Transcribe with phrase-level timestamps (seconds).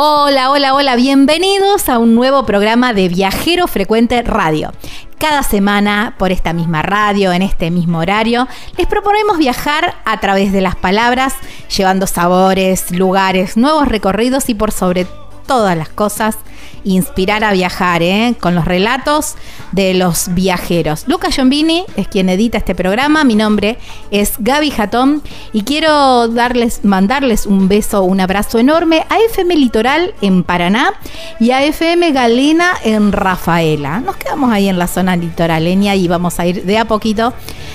[0.00, 4.72] Hola, hola, hola, bienvenidos a un nuevo programa de Viajero Frecuente Radio.
[5.18, 10.52] Cada semana, por esta misma radio, en este mismo horario, les proponemos viajar a través
[10.52, 11.34] de las palabras,
[11.76, 15.04] llevando sabores, lugares, nuevos recorridos y por sobre
[15.48, 16.38] todas las cosas,
[16.84, 18.34] inspirar a viajar, ¿eh?
[18.40, 19.34] con los relatos
[19.72, 21.04] de los viajeros.
[21.06, 23.78] Luca Giombini es quien edita este programa, mi nombre
[24.10, 25.22] es Gaby Jatón
[25.52, 30.94] y quiero darles, mandarles un beso, un abrazo enorme a FM Litoral en Paraná
[31.40, 34.00] y a FM Galena en Rafaela.
[34.00, 37.32] Nos quedamos ahí en la zona litoraleña y vamos a ir de a poquito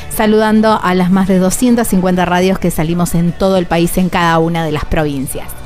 [0.09, 4.40] saludando a las más de 250 radios que salimos en todo el país, en cada
[4.40, 5.62] una de las provincias.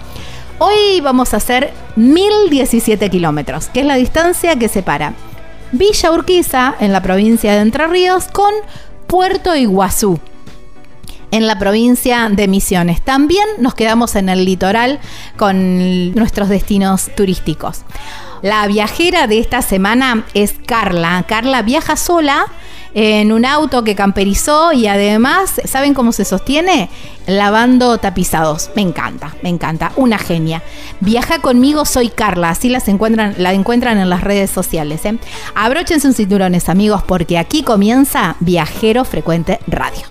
[0.59, 5.13] Hoy vamos a hacer 1017 kilómetros, que es la distancia que separa
[5.71, 8.51] Villa Urquiza, en la provincia de Entre Ríos, con
[9.05, 10.19] Puerto Iguazú,
[11.29, 13.03] en la provincia de Misiones.
[13.03, 14.99] También nos quedamos en el litoral
[15.37, 17.83] con nuestros destinos turísticos.
[18.41, 21.23] La viajera de esta semana es Carla.
[21.27, 22.47] Carla viaja sola
[22.93, 26.89] en un auto que camperizó y además, ¿saben cómo se sostiene?
[27.25, 28.71] Lavando tapizados.
[28.75, 29.91] Me encanta, me encanta.
[29.95, 30.63] Una genia.
[31.01, 32.49] Viaja conmigo, soy Carla.
[32.49, 35.05] Así las encuentran, la encuentran en las redes sociales.
[35.05, 35.17] ¿eh?
[35.55, 40.03] Abróchense sus cinturones, amigos, porque aquí comienza Viajero Frecuente Radio.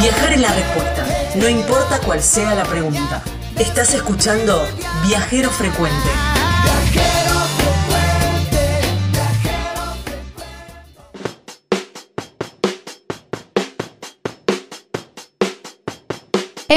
[0.00, 3.22] Viajar es la respuesta, no importa cuál sea la pregunta.
[3.58, 4.64] Estás escuchando
[5.04, 6.35] Viajero Frecuente.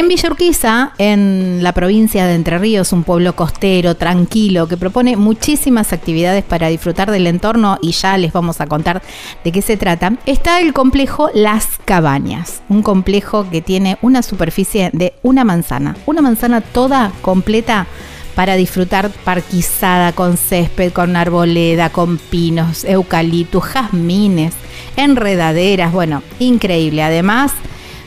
[0.10, 6.44] Villa en la provincia de Entre Ríos, un pueblo costero, tranquilo, que propone muchísimas actividades
[6.44, 9.04] para disfrutar del entorno y ya les vamos a contar
[9.44, 14.90] de qué se trata, está el complejo Las Cabañas, un complejo que tiene una superficie
[14.94, 17.86] de una manzana, una manzana toda completa
[18.34, 24.56] para disfrutar parquizada con césped, con arboleda, con pinos, eucaliptus, jazmines,
[24.96, 27.04] enredaderas, bueno, increíble.
[27.04, 27.52] Además,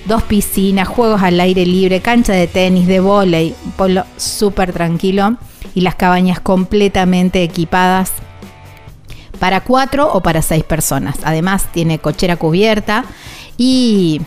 [0.07, 5.37] dos piscinas, juegos al aire libre, cancha de tenis, de vóley, un pueblo súper tranquilo
[5.75, 8.13] y las cabañas completamente equipadas
[9.39, 11.17] para cuatro o para seis personas.
[11.25, 13.05] Además tiene cochera cubierta
[13.57, 14.21] y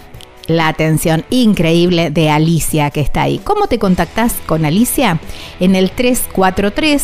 [0.48, 3.40] la atención increíble de Alicia que está ahí.
[3.44, 5.20] ¿Cómo te contactas con Alicia?
[5.60, 7.04] En el 343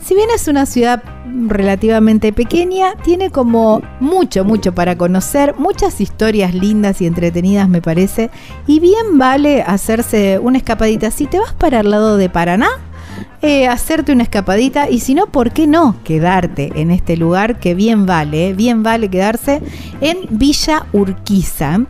[0.00, 1.02] Si bien es una ciudad
[1.48, 8.30] relativamente pequeña, tiene como mucho, mucho para conocer, muchas historias lindas y entretenidas me parece,
[8.66, 11.10] y bien vale hacerse una escapadita.
[11.10, 12.70] Si te vas para el lado de Paraná,
[13.42, 17.74] eh, hacerte una escapadita y si no, ¿por qué no quedarte en este lugar que
[17.74, 18.52] bien vale, eh?
[18.54, 19.60] bien vale quedarse
[20.00, 21.80] en Villa Urquiza?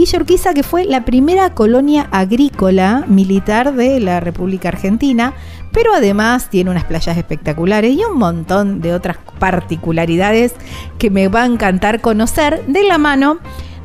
[0.00, 5.34] Villa Urquiza que fue la primera colonia agrícola militar de la República Argentina,
[5.72, 10.54] pero además tiene unas playas espectaculares y un montón de otras particularidades
[10.98, 13.40] que me va a encantar conocer de la mano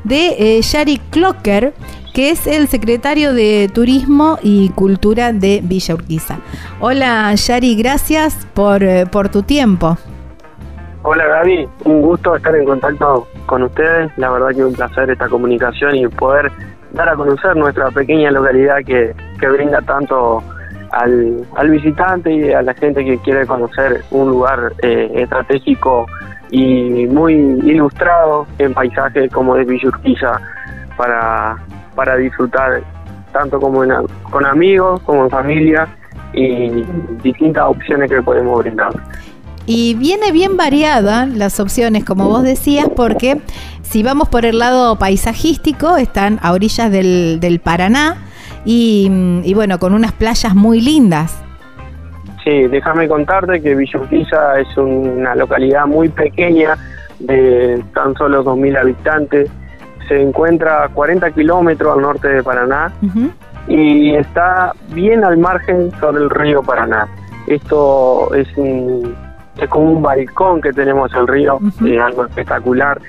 [0.05, 1.73] de eh, Shari Clocker,
[2.13, 6.39] que es el secretario de Turismo y Cultura de Villa Urquiza.
[6.79, 9.97] Hola Yari, gracias por, eh, por tu tiempo.
[11.07, 14.11] Hola Gaby, un gusto estar en contacto con ustedes.
[14.17, 16.51] La verdad que un placer esta comunicación y poder
[16.93, 20.41] dar a conocer nuestra pequeña localidad que, que brinda tanto
[20.91, 26.07] al, al, visitante y a la gente que quiere conocer un lugar eh, estratégico
[26.49, 30.41] y muy ilustrado en paisajes como es Villa Urquiza
[30.97, 31.55] para,
[31.93, 32.81] para disfrutar
[33.31, 33.83] tanto como
[34.31, 35.87] con amigos como en familia
[36.33, 36.83] y
[37.21, 38.91] distintas opciones que podemos brindar.
[39.65, 43.41] Y viene bien variada las opciones, como vos decías, porque
[43.81, 48.17] si vamos por el lado paisajístico, están a orillas del, del Paraná
[48.63, 49.09] y,
[49.43, 51.41] y, bueno, con unas playas muy lindas.
[52.43, 56.77] Sí, déjame contarte que Villa es una localidad muy pequeña
[57.19, 59.49] de tan solo 2.000 habitantes
[60.07, 62.91] se encuentra a 40 kilómetros al norte de Paraná
[63.67, 67.07] y está bien al margen sobre el río Paraná.
[67.47, 68.47] Esto es,
[69.57, 72.99] es como un balcón que tenemos el río, es algo espectacular.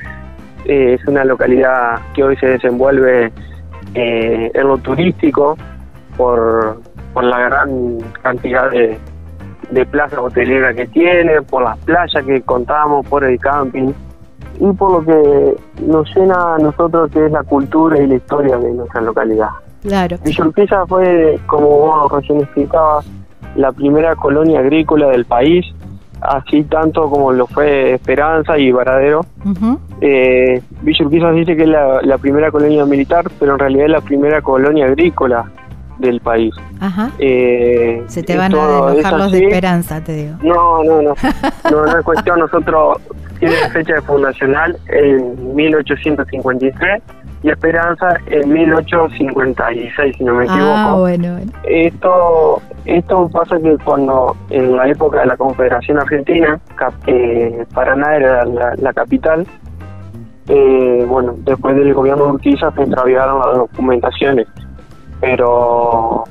[0.65, 3.33] Eh, es una localidad que hoy se desenvuelve
[3.95, 5.57] eh, en lo turístico
[6.17, 6.81] por,
[7.13, 8.99] por la gran cantidad de,
[9.71, 13.93] de plaza hotelera que tiene, por las playas que contamos, por el camping
[14.59, 18.57] y por lo que nos llena a nosotros que es la cultura y la historia
[18.57, 19.51] de nuestra localidad.
[19.83, 20.17] Claro.
[20.25, 23.07] Villa fue, como vos recién explicabas,
[23.55, 25.65] la primera colonia agrícola del país,
[26.21, 29.25] así tanto como lo fue Esperanza y Varadero.
[30.01, 33.93] eh, Villa Urquiza dice que es la, la, primera colonia militar, pero en realidad es
[33.93, 35.51] la primera colonia agrícola
[35.99, 36.55] del país.
[36.81, 37.11] Ajá.
[37.19, 40.37] Eh, Se te van a enojar los de Esperanza, te digo.
[40.43, 41.15] No, no, no.
[41.71, 42.39] no, no es cuestión.
[42.39, 42.99] Nosotros
[43.39, 47.03] tiene fecha de fundacional en 1853
[47.47, 51.01] y Esperanza en 1856, si no me Ah, equivoco.
[51.01, 51.53] bueno, bueno.
[51.63, 56.59] Esto, esto pasa que cuando en la época de la Confederación Argentina,
[57.07, 59.47] eh, Paraná era la, la capital,
[60.49, 64.49] eh, bueno, después del gobierno de Urquiza se extraviaron las documentaciones,
[65.21, 66.25] pero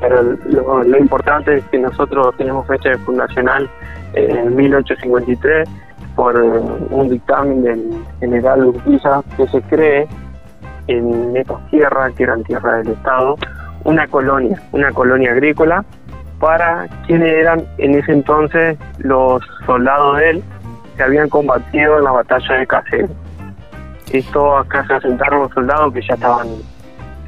[0.00, 3.68] pero lo, lo importante es que nosotros tenemos fecha de fundacional
[4.14, 5.68] en 1853
[6.16, 10.06] por un dictamen del general Urquiza que se cree
[10.90, 13.36] en estas tierras, que eran tierras del Estado,
[13.84, 15.84] una colonia, una colonia agrícola
[16.38, 20.44] para quienes eran en ese entonces los soldados de él
[20.96, 23.08] que habían combatido en la batalla de Casero.
[24.12, 26.48] Esto acá se asentaron los soldados que ya estaban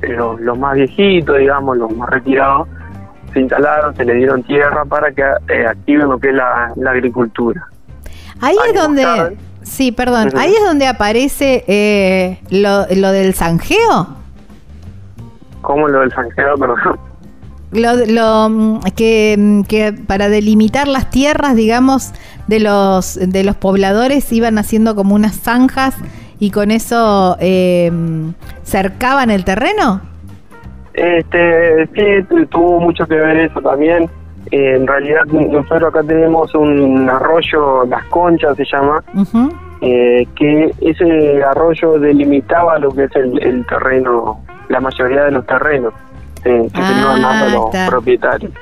[0.02, 2.68] eh, los, los más viejitos, digamos, los más retirados,
[3.32, 6.90] se instalaron, se le dieron tierra para que eh, activen lo que es la, la
[6.90, 7.68] agricultura.
[8.40, 9.36] Ahí es Años donde...
[9.62, 10.30] Sí, perdón.
[10.36, 14.08] Ahí es donde aparece eh, lo, lo del zanjeo.
[15.60, 16.98] como lo del Sanjeo, perdón.
[17.70, 22.12] Lo, lo, mm, que, mm, que para delimitar las tierras, digamos,
[22.48, 25.94] de los, de los pobladores iban haciendo como unas zanjas
[26.38, 28.30] y con eso eh, mm,
[28.64, 30.00] cercaban el terreno.
[30.92, 34.10] Este, sí, tu- tuvo mucho que ver eso también.
[34.50, 39.02] Eh, en realidad nosotros acá tenemos un arroyo, Las Conchas se llama,
[39.80, 45.46] eh, que ese arroyo delimitaba lo que es el, el terreno, la mayoría de los
[45.46, 45.92] terrenos
[46.44, 47.48] eh, que Ah, se iban dando a
[47.80, 48.52] los propietarios.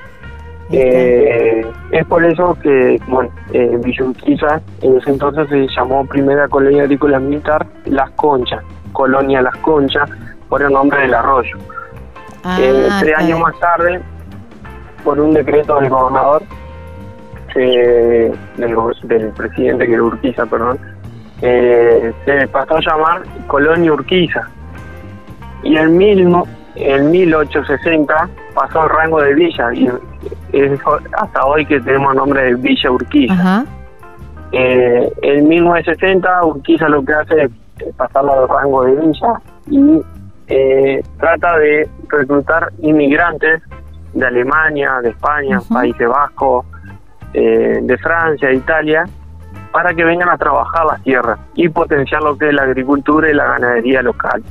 [0.73, 6.47] Eh, es por eso que, bueno, eh, Villa Urquiza en ese entonces se llamó Primera
[6.49, 10.09] Colonia Agrícola Militar Las Conchas, Colonia Las Conchas,
[10.49, 11.57] por el nombre del arroyo.
[12.45, 14.01] Ah, Eh, tres años más tarde,
[15.05, 16.43] por un decreto del gobernador,
[17.57, 20.79] eh, del, del presidente que era Urquiza, perdón,
[21.43, 24.49] eh, se pasó a llamar Colonia Urquiza.
[25.63, 26.35] Y en, mil,
[26.77, 29.89] en 1860 pasó al rango de villa, y
[30.53, 30.81] es
[31.13, 33.35] hasta hoy que tenemos nombre de Villa Urquiza.
[33.35, 33.65] Ajá.
[34.53, 40.03] Eh, en 1960 Urquiza lo que hace es pasarlo al rango de villa y
[40.49, 43.63] eh, trata de reclutar inmigrantes
[44.13, 45.61] de Alemania, de España.
[45.73, 46.67] Países Bajos,
[47.33, 49.05] eh, de Francia, Italia,
[49.73, 53.35] para que vengan a trabajar las tierras y potenciar lo que es la agricultura y
[53.35, 54.43] la ganadería local.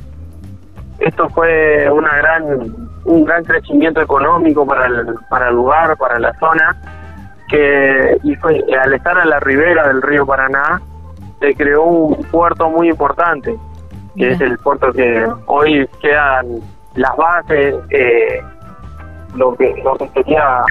[0.98, 2.44] Esto fue una gran,
[3.04, 6.76] un gran crecimiento económico para el, para el lugar, para la zona,
[7.48, 10.80] que y fue, al estar a la ribera del río Paraná,
[11.40, 13.56] se creó un puerto muy importante,
[14.16, 16.60] que es el puerto que hoy quedan
[16.94, 18.42] las bases, eh,
[19.34, 20.62] lo que lo que sería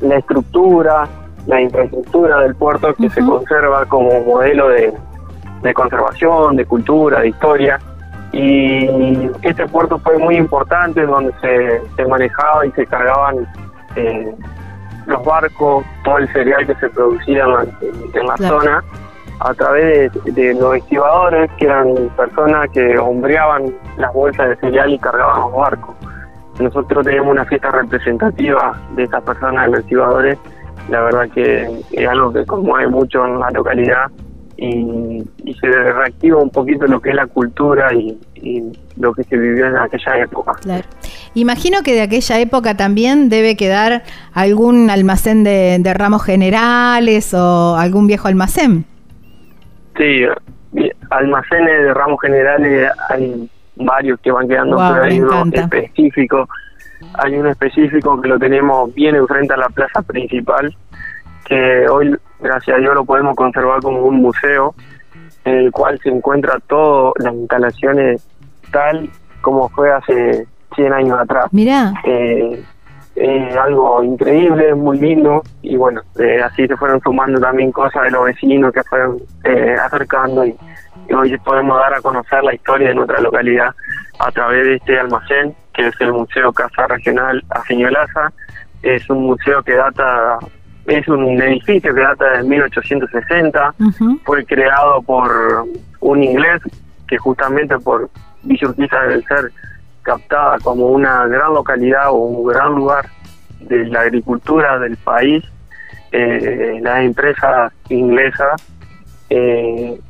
[0.00, 1.08] la estructura,
[1.46, 4.92] la infraestructura del puerto que se conserva como modelo de,
[5.62, 7.78] de conservación, de cultura, de historia.
[8.32, 13.46] Y este puerto fue muy importante donde se, se manejaba y se cargaban
[13.96, 14.34] eh,
[15.06, 18.60] los barcos, todo el cereal que se producía en la, en la Claro.
[18.60, 18.84] zona
[19.40, 24.90] a través de, de los estibadores, que eran personas que hombreaban las bolsas de cereal
[24.92, 25.94] y cargaban los barcos.
[26.60, 30.38] Nosotros tenemos una fiesta representativa de estas personas, de los estibadores.
[30.88, 34.10] La verdad que es algo que conmueve mucho en la localidad
[34.56, 38.64] y, y se reactiva un poquito lo que es la cultura y, y
[38.96, 40.52] lo que se vivió en aquella época.
[40.60, 40.84] Claro.
[41.34, 47.76] Imagino que de aquella época también debe quedar algún almacén de, de ramos generales o
[47.76, 48.84] algún viejo almacén.
[49.96, 50.24] Sí,
[50.72, 53.48] y almacenes de ramos generales hay
[53.78, 55.60] varios que van quedando, Guau, pero hay uno encanta.
[55.60, 56.48] específico,
[57.14, 60.74] hay uno específico que lo tenemos bien enfrente a la plaza principal,
[61.44, 64.74] que hoy, gracias a Dios, lo podemos conservar como un museo,
[65.44, 68.28] en el cual se encuentra todas las instalaciones
[68.70, 69.08] tal
[69.40, 71.46] como fue hace 100 años atrás.
[71.52, 72.62] Mirá, Eh,
[73.18, 78.10] es algo increíble, muy lindo y bueno, eh, así se fueron sumando también cosas de
[78.10, 80.56] los vecinos que fueron eh, acercando y,
[81.08, 83.74] y hoy podemos dar a conocer la historia de nuestra localidad
[84.18, 88.32] a través de este almacén que es el Museo Casa Regional Afiñolaza.
[88.82, 90.38] Es un museo que data,
[90.86, 95.30] es un edificio que data de 1860 ujú, fue creado por
[96.00, 96.60] un inglés
[97.06, 98.10] que justamente por
[98.42, 99.52] Villa Urquiza debe ser
[100.02, 103.06] captada como una gran localidad o un gran lugar
[103.60, 105.44] de la agricultura del país.
[106.10, 108.62] Eh, las empresas inglesas
[109.30, 110.00] eh,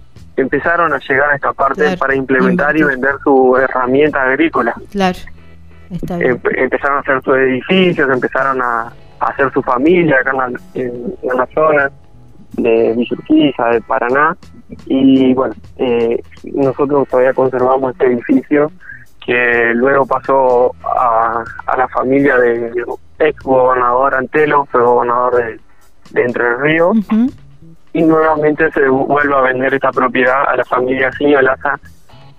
[0.43, 4.75] empezaron a llegar a esta parte Claro, para implementar y vender su herramienta agrícola.
[4.91, 5.19] claro.
[5.91, 6.37] Está bien.
[6.41, 10.47] Empe- empezaron a hacer sus edificios, empezaron a, a hacer su familia acá en la,
[10.75, 11.91] en- en la zona
[12.53, 14.37] de Villa Urquiza, de Paraná.
[14.87, 18.71] Y bueno, eh, nosotros todavía conservamos este edificio
[19.25, 22.73] que luego pasó a, a la familia del
[23.19, 25.61] ex gobernador Antelo, fue gobernador de,
[26.11, 27.31] de Entre Ríos Ujú.
[27.99, 31.79] Y nuevamente se vuelve a vender esta propiedad a la familia Siñolaza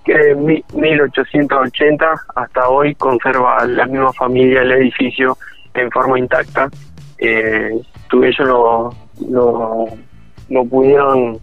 [0.04, 5.36] que de mi- 1880 hasta hoy conserva la misma familia el edificio
[5.74, 6.68] en forma intacta.
[7.18, 7.78] Eh,
[8.12, 8.94] ellos lo,
[9.28, 9.84] lo,
[10.48, 11.38] lo pudieron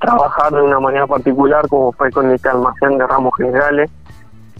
[0.00, 3.90] trabajar de una manera particular como fue con este almacén de ramos generales.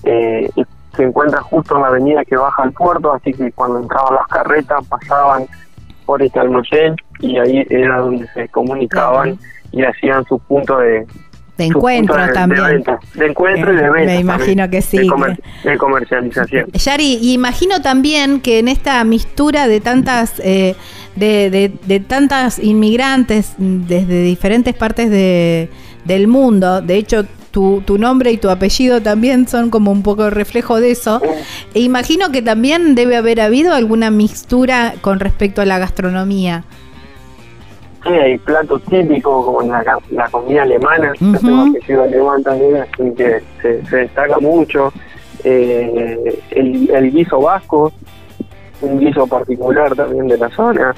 [0.03, 0.65] Eh, y
[0.97, 4.27] se encuentra justo en la avenida que baja al puerto, así que cuando entraban las
[4.27, 5.47] carretas pasaban
[6.05, 9.39] por este almacén y ahí era donde se comunicaban
[9.73, 11.07] y hacían sus puntos de,
[11.59, 12.65] encuentro de- también.
[12.65, 15.41] de, venta, de encuentro y de Eh, venta me imagino también, que sí, de, comer-
[15.65, 16.67] de comercialización.
[16.73, 20.75] Yari, y imagino también que en esta mistura de tantas eh,
[21.17, 25.69] de, tantas inmigrantes desde diferentes partes de,
[26.05, 30.29] del mundo, de hecho tu, tu nombre y tu apellido también son como un poco
[30.31, 31.21] reflejo de eso,
[31.75, 36.65] e imagino que también debe haber habido alguna mixtura con respecto a la gastronomía.
[38.03, 41.39] Sí, hay platos típicos como la, la comida alemana, yo Ujú.
[41.47, 44.93] tengo apellido alemán también, así que se, se destaca mucho.
[45.45, 47.93] eh, el, el guiso vasco,
[48.81, 50.95] un guiso particular también de la zona.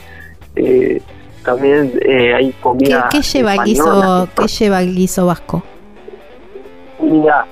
[0.57, 1.01] Eh,
[1.45, 3.09] también eh, hay ¿Qué, comida.
[3.11, 5.63] qué lleva el guiso, qué lleva el guiso vasco?
[7.01, 7.47] Mira,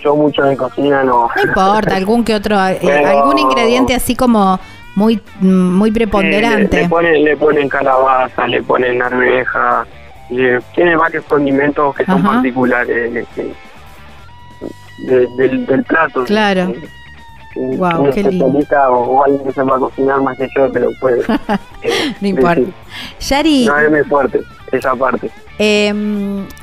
[0.00, 1.28] yo mucho de cocina no.
[1.34, 4.58] No importa, algún que otro, eh, Pero- algún ingrediente así como
[4.96, 6.76] muy muy Eh, preponderante.
[6.76, 9.86] le, le ponen, le ponen calabaza, le ponen arveja,
[10.30, 13.26] le- tiene varios condimentos que son particulares de-
[14.98, 16.24] de- del, del plato.
[16.24, 16.62] Claro.
[16.62, 16.88] Eh,
[17.56, 18.46] un- un qué lindo.
[18.46, 21.22] o, o alguien que sepa cocinar más que yo, pero puede.
[21.82, 22.62] eh, No importa.
[23.20, 24.40] Yari, No es muy fuerte
[24.76, 25.30] esa parte.
[25.58, 25.92] eh,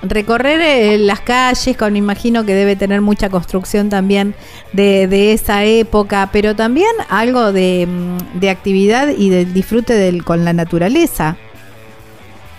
[0.03, 4.36] recorrer eh, las calles, con imagino que debe tener mucha construcción también
[4.74, 10.24] de, de esa época, pero también algo de, mm, de actividad y del disfrute del,
[10.24, 11.38] con la naturaleza.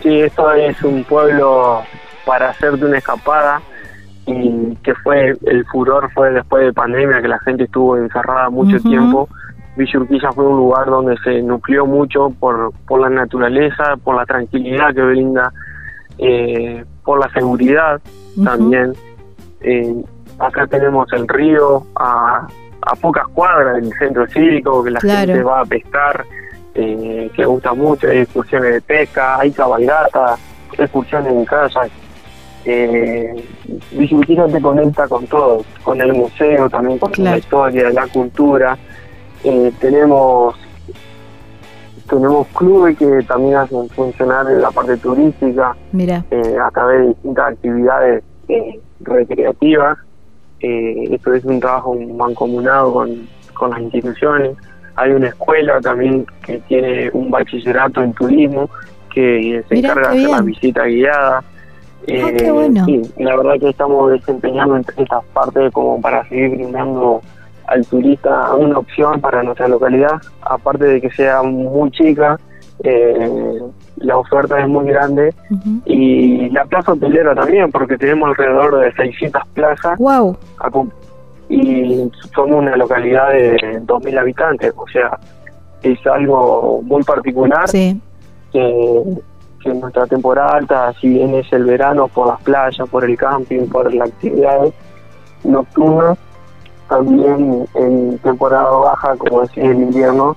[0.02, 1.82] Sí, esto es un pueblo
[2.24, 3.60] para hacerte una escapada
[4.26, 8.78] y que fue el furor fue después de pandemia que la gente estuvo encerrada mucho
[8.80, 9.28] tiempo.
[9.76, 14.26] Villa Urquiza fue un lugar donde se nucleó mucho por, por la naturaleza, por la
[14.26, 15.52] tranquilidad que brinda,
[16.18, 18.00] eh, por la seguridad
[18.44, 18.92] también.
[19.62, 19.94] Eh,
[20.38, 22.46] acá tenemos el río a,
[22.82, 25.26] a pocas cuadras del centro cívico que la Claro.
[25.32, 26.24] gente va a pescar,
[26.74, 30.38] eh, que gusta mucho, hay excursiones de pesca, hay cabalgatas,
[30.76, 31.80] excursiones en casa.
[32.64, 33.44] Eh,
[33.92, 37.30] Villa Urquiza te conecta con todo, con el museo también, con Claro.
[37.32, 38.78] la historia, la cultura.
[39.44, 40.54] Eh, tenemos
[42.08, 47.08] tenemos clubes que también hacen funcionar en la parte turística Mira, eh, a través de
[47.08, 49.98] distintas actividades eh, recreativas.
[50.60, 54.56] Eh, esto es un trabajo mancomunado con, con las instituciones.
[54.96, 58.68] Hay una escuela también que tiene un bachillerato en turismo
[59.14, 60.46] que se Mirá, encarga de hacer la bien.
[60.46, 61.38] visita guiada.
[61.38, 62.84] Ah, qué bueno.
[62.84, 67.22] sí, la verdad que estamos desempeñando en estas partes como para seguir brindando
[67.66, 72.38] al turista una opción para nuestra localidad, aparte de que sea muy chica,
[72.84, 73.60] eh,
[73.96, 75.34] la oferta es muy grande
[75.84, 79.98] y la plaza hotelera también, porque tenemos alrededor de 600 plazas.
[79.98, 80.36] Wow,
[81.48, 85.18] y somos una localidad de 2.000 habitantes, o sea,
[85.82, 88.00] es algo muy particular sí,
[88.52, 89.02] que,
[89.62, 93.16] que en nuestra temporada alta, si bien es el verano, por las playas, por el
[93.16, 94.72] camping, por las actividades
[95.44, 96.18] nocturnas,
[96.96, 100.36] también en temporada baja, como es el invierno,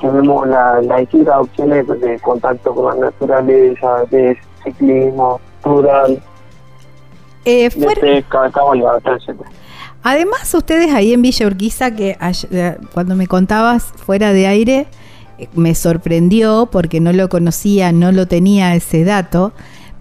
[0.00, 6.20] tenemos la, las distintas opciones de contacto con la naturaleza, de ciclismo, rural,
[7.44, 9.48] Eh, de fuera- pesca, cabalgata, etcétera.
[10.02, 12.16] Además, ustedes ahí en Villa Urquiza, que
[12.50, 14.86] eh, cuando me contabas fuera de aire,
[15.38, 19.52] eh, me sorprendió porque no lo conocía, no lo tenía ese dato,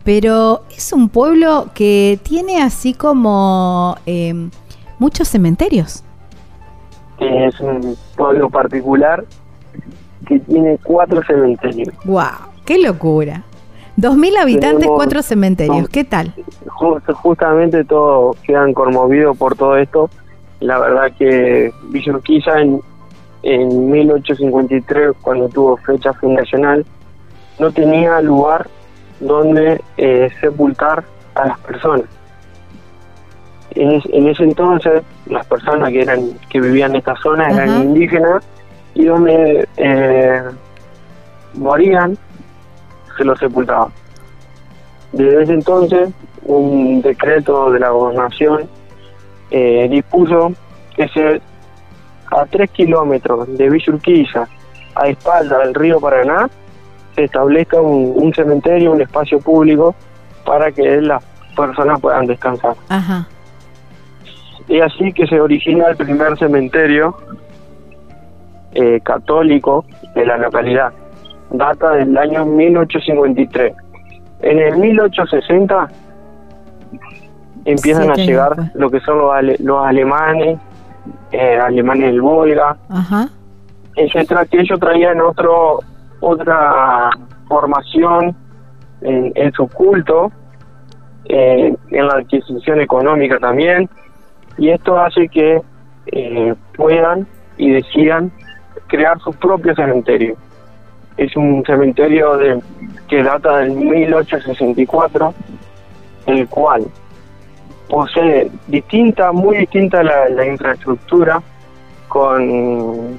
[0.03, 4.49] pero es un pueblo que tiene así como eh,
[5.01, 6.03] muchos cementerios.
[7.19, 9.23] es un pueblo particular
[10.27, 11.89] que tiene cuatro cementerios.
[12.05, 12.23] ¡Wow!
[12.65, 13.43] ¡Qué locura!
[13.97, 15.81] 2.000 habitantes, Tenemos- cuatro cementerios.
[15.81, 15.87] no.
[15.87, 16.33] ¿Qué tal?
[16.65, 20.09] Ju- justamente todos quedan conmovidos por todo esto.
[20.59, 22.79] La verdad que Villa Urquiza en,
[23.43, 26.85] en 1853, cuando tuvo fecha fundacional,
[27.59, 28.67] no tenía lugar
[29.19, 31.03] donde eh, sepultar
[31.35, 32.05] a las personas.
[33.75, 37.69] En, es- en ese entonces, las personas que eran que vivían en esta zona eran
[37.84, 38.43] indígenas
[38.93, 40.41] y donde eh,
[41.53, 42.17] morían
[43.17, 43.89] se los sepultaban.
[45.12, 46.10] Desde ese entonces,
[46.43, 48.69] un decreto de la gobernación
[49.51, 50.53] eh, dispuso
[50.95, 51.41] que se
[52.34, 54.47] a tres kilómetros de Villa Urquiza,
[54.95, 56.49] a espalda del río Paraná,
[57.15, 59.93] se establezca un, un cementerio, un espacio público
[60.45, 61.21] para que las
[61.57, 62.75] personas puedan descansar.
[62.88, 63.27] Ajá.
[64.71, 67.15] Es así que se origina el primer cementerio
[68.73, 69.84] eh, católico
[70.15, 70.93] de la localidad.
[71.49, 73.73] Data del año 1853.
[74.41, 75.89] En el 1860
[77.65, 80.57] empiezan a llegar lo que son los, ale- los alemanes,
[81.31, 83.27] eh, alemanes del Volga, Ajá.
[83.97, 85.79] etcétera, que ellos traían otro
[86.21, 87.10] otra
[87.47, 88.36] formación
[89.01, 90.31] en, en su culto,
[91.25, 93.89] eh, en la adquisición económica también,
[94.62, 95.60] y esto hace que
[96.06, 97.26] eh, puedan
[97.58, 98.32] y decidan
[98.86, 100.36] crear su propio cementerio.
[101.17, 102.62] Es un cementerio de,
[103.08, 105.34] que data del 1864,
[106.28, 106.86] el cual
[107.89, 111.41] posee distinta, muy distinta la, la infraestructura,
[112.08, 113.17] con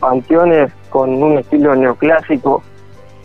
[0.00, 2.62] panteones con un estilo neoclásico,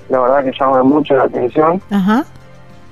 [0.10, 2.26] la verdad que llama mucho la atención, Ajá.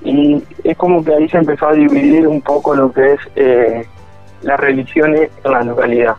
[0.02, 3.86] y es como que ahí se empezó a dividir un poco lo que es eh,
[4.42, 6.14] las religiones en la localidad.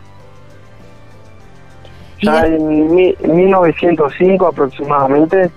[2.22, 5.50] Ya en mi- 1905 aproximadamente,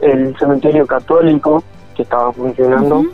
[0.00, 1.62] el cementerio católico
[1.94, 3.04] que estaba funcionando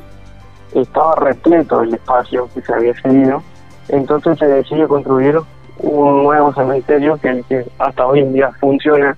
[0.75, 3.43] estaba repleto el espacio que se había cedido.
[3.88, 5.38] Entonces se decidió construir
[5.79, 9.16] un nuevo cementerio que, el que hasta hoy en día funciona,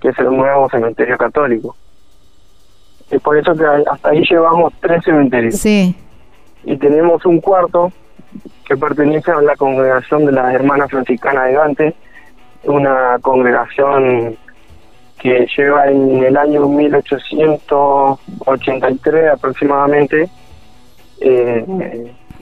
[0.00, 1.76] que es el nuevo cementerio católico.
[3.10, 5.54] Es por eso que hasta ahí llevamos tres cementerios.
[5.56, 5.96] Sí.
[6.64, 7.90] Y tenemos un cuarto
[8.66, 11.94] que pertenece a la congregación de las Hermanas Franciscanas de Gante,
[12.64, 14.36] una congregación
[15.18, 20.28] que lleva en el año 1883 aproximadamente
[21.20, 21.64] eh,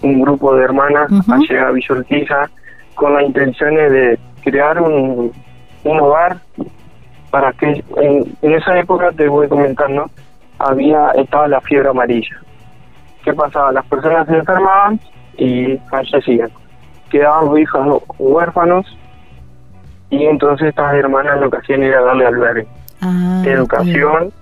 [0.02, 2.50] un grupo de hermanas a llegar a Villa Urquiza
[2.94, 5.32] con las intenciones de crear un,
[5.84, 6.36] un hogar
[7.30, 10.10] para que en, en esa época te voy comentando
[10.58, 12.36] había estaba la fiebre amarilla
[13.26, 13.72] ¿qué pasaba?
[13.72, 15.00] Las personas se enfermaban
[15.36, 16.50] y fallecían.
[17.10, 18.98] Quedaban los hijos huérfanos
[20.10, 22.66] y entonces estas hermanas lo que hacían era darle albergue,
[23.00, 24.32] Ah, educación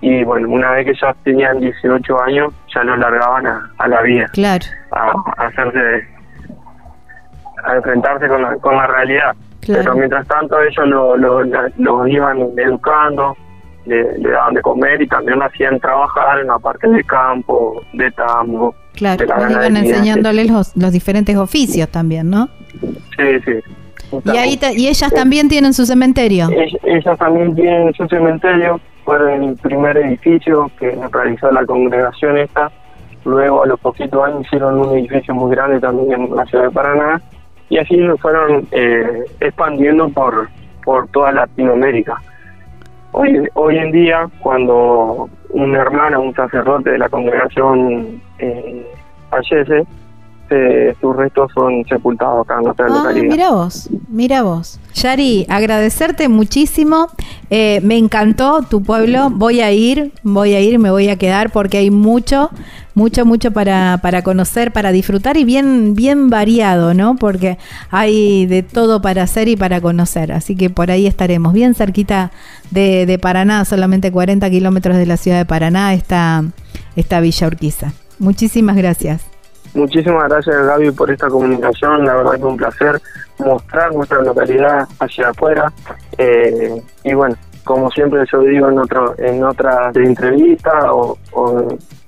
[0.00, 4.02] y bueno, una vez que ya tenían 18 años ya los largaban a, a la
[4.02, 6.06] vida, Claro, a, a hacerse,
[7.64, 9.34] a enfrentarse con la, con la realidad.
[9.60, 9.82] Claro.
[9.82, 13.36] Pero mientras tanto ellos lo, lo, los iban educando,
[13.86, 17.82] le, le daban de comer y también lo hacían trabajar en la parte de campo,
[17.94, 19.24] de tambo, claro.
[19.26, 22.48] la Iban ganadería, enseñándoles los, los diferentes oficios también, ¿no?
[23.16, 23.52] Sí, sí.
[24.24, 26.48] Y ahí te- y ellas también tienen su cementerio.
[26.48, 32.70] Ell- Ellas también tienen su cementerio, fueron el primer edificio que realizó la congregación esta.
[33.24, 36.70] Luego, a los poquitos años, hicieron un edificio muy grande también en la ciudad de
[36.70, 37.20] Paraná.
[37.68, 40.48] Y así lo fueron eh, expandiendo por,
[40.84, 42.14] por toda Latinoamérica.
[43.18, 48.86] Hoy, hoy en día, cuando un hermano, un sacerdote de la congregación eh,
[49.30, 49.86] fallece,
[50.50, 53.30] eh, sus restos son sepultados acá en nuestra Ah, localidad.
[53.32, 54.78] mira vos, mira vos.
[54.94, 57.08] Yari, agradecerte muchísimo.
[57.50, 59.30] Eh, me encantó tu pueblo.
[59.30, 62.50] Voy a ir, voy a ir, me voy a quedar porque hay mucho,
[62.94, 67.16] mucho, mucho para, para conocer, para disfrutar y bien, bien variado, ¿no?
[67.16, 67.58] Porque
[67.90, 70.32] hay de todo para hacer y para conocer.
[70.32, 71.52] Así que por ahí estaremos.
[71.52, 72.30] Bien cerquita
[72.70, 76.42] de, de Paraná, solamente 40 kilómetros de la ciudad de Paraná, está,
[76.96, 77.92] está Villa Urquiza.
[78.18, 79.20] Muchísimas gracias.
[79.76, 82.98] Muchísimas gracias Gaby por esta comunicación, la verdad que un placer
[83.38, 85.70] mostrar nuestra localidad hacia afuera.
[86.16, 91.18] Eh, y bueno, como siempre yo digo en otro, en otras entrevistas o,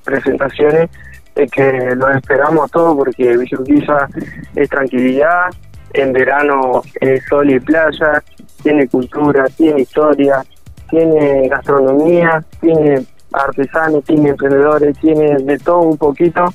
[0.02, 0.88] presentaciones,
[1.34, 4.08] es que los esperamos a todos porque Villa
[4.56, 5.50] es tranquilidad,
[5.92, 8.22] en verano es sol y playa,
[8.62, 10.42] tiene cultura, tiene historia,
[10.88, 16.46] tiene gastronomía, tiene artesanos, tiene emprendedores, tiene de todo un poquito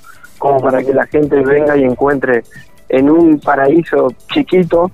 [0.43, 2.43] como para que la gente venga y encuentre
[2.89, 4.91] en un paraíso chiquito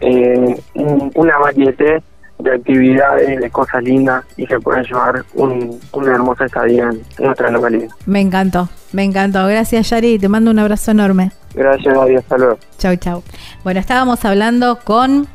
[0.00, 2.00] eh, un- una variedad
[2.38, 7.50] de actividades, de cosas lindas y que puedan llevar un- una hermosa estadía en nuestra
[7.50, 7.88] localidad.
[8.06, 9.46] Me encantó, me encantó.
[9.48, 10.18] Gracias, Yari.
[10.20, 11.32] Te mando un abrazo enorme.
[11.54, 12.14] Gracias, Gaby.
[12.16, 12.58] Hasta luego.
[12.78, 13.22] Chau, chau.
[13.64, 15.26] Bueno, estábamos hablando con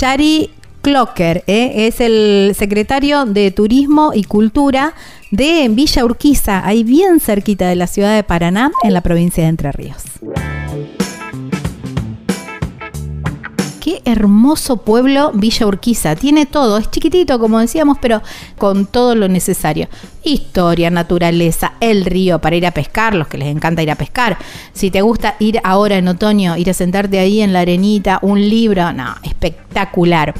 [0.00, 0.50] Yari
[0.82, 1.86] Clocker, ¿eh?
[1.86, 4.94] es el secretario de Turismo y Cultura
[5.30, 9.48] de Villa Urquiza, ahí bien cerquita de la ciudad de Paraná, en la provincia de
[9.48, 10.02] Entre Ríos.
[13.82, 16.14] Qué hermoso pueblo Villa Urquiza.
[16.14, 18.22] Tiene todo, es chiquitito como decíamos, pero
[18.56, 19.88] con todo lo necesario.
[20.22, 24.38] Historia, naturaleza, el río para ir a pescar, los que les encanta ir a pescar.
[24.72, 28.40] Si te gusta ir ahora en otoño, ir a sentarte ahí en la arenita, un
[28.40, 30.32] libro, no, espectacular.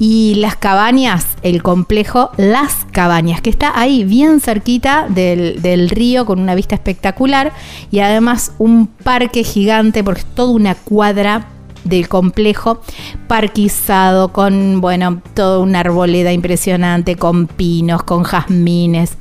[0.00, 6.26] Y las cabañas, el complejo Las Cabañas, que está ahí bien cerquita del, del río
[6.26, 7.52] con una vista espectacular
[7.92, 11.46] y además un parque gigante porque es toda una cuadra
[11.88, 12.80] del complejo
[13.26, 19.16] parquizado con, bueno, toda una arboleda impresionante, con pinos, con jazmines.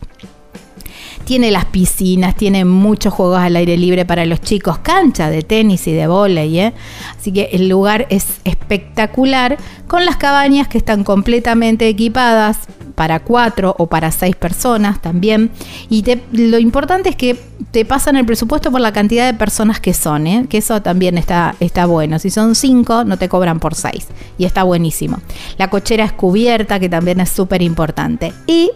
[1.24, 5.88] Tiene las piscinas, tiene muchos juegos al aire libre para los chicos, cancha de tenis
[5.88, 6.74] y de vóley, ¿eh?
[7.18, 12.60] Así que el lugar es espectacular con las cabañas que están completamente equipadas
[12.98, 15.52] para cuatro o para seis personas también.
[15.88, 19.94] Y lo importante es que te pasan el presupuesto por la cantidad de personas que
[19.94, 20.48] son, ¿eh?
[20.50, 22.18] que eso también está, está bueno.
[22.18, 24.08] Si son cinco, no te cobran por seis.
[24.40, 25.20] Y está buenísimo.
[25.60, 28.34] La cochera es cubierta, que también es súper importante.
[28.48, 28.72] Y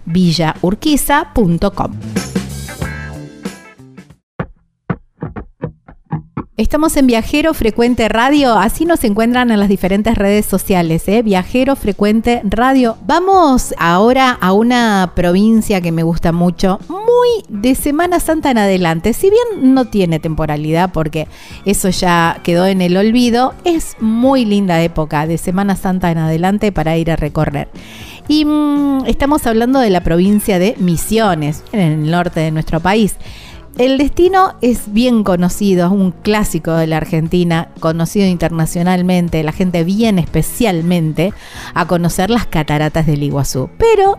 [0.05, 1.91] villaurquiza.com.
[6.57, 11.21] Estamos en Viajero Frecuente Radio, así nos encuentran en las diferentes redes sociales, ¿eh?
[11.21, 12.97] Viajero Frecuente Radio.
[13.05, 19.13] Vamos ahora a una provincia que me gusta mucho, muy de Semana Santa en adelante.
[19.13, 21.27] Si bien no tiene temporalidad porque
[21.65, 26.71] eso ya quedó en el olvido, es muy linda época de Semana Santa en adelante
[26.71, 27.67] para ir a recorrer.
[28.27, 33.15] Y mm, estamos hablando de la provincia de Misiones, en el norte de nuestro país.
[33.77, 39.43] El destino es bien conocido, es un clásico de la Argentina, conocido internacionalmente.
[39.43, 41.31] La gente viene especialmente
[41.75, 43.69] a conocer las cataratas del Iguazú.
[43.77, 44.17] Pero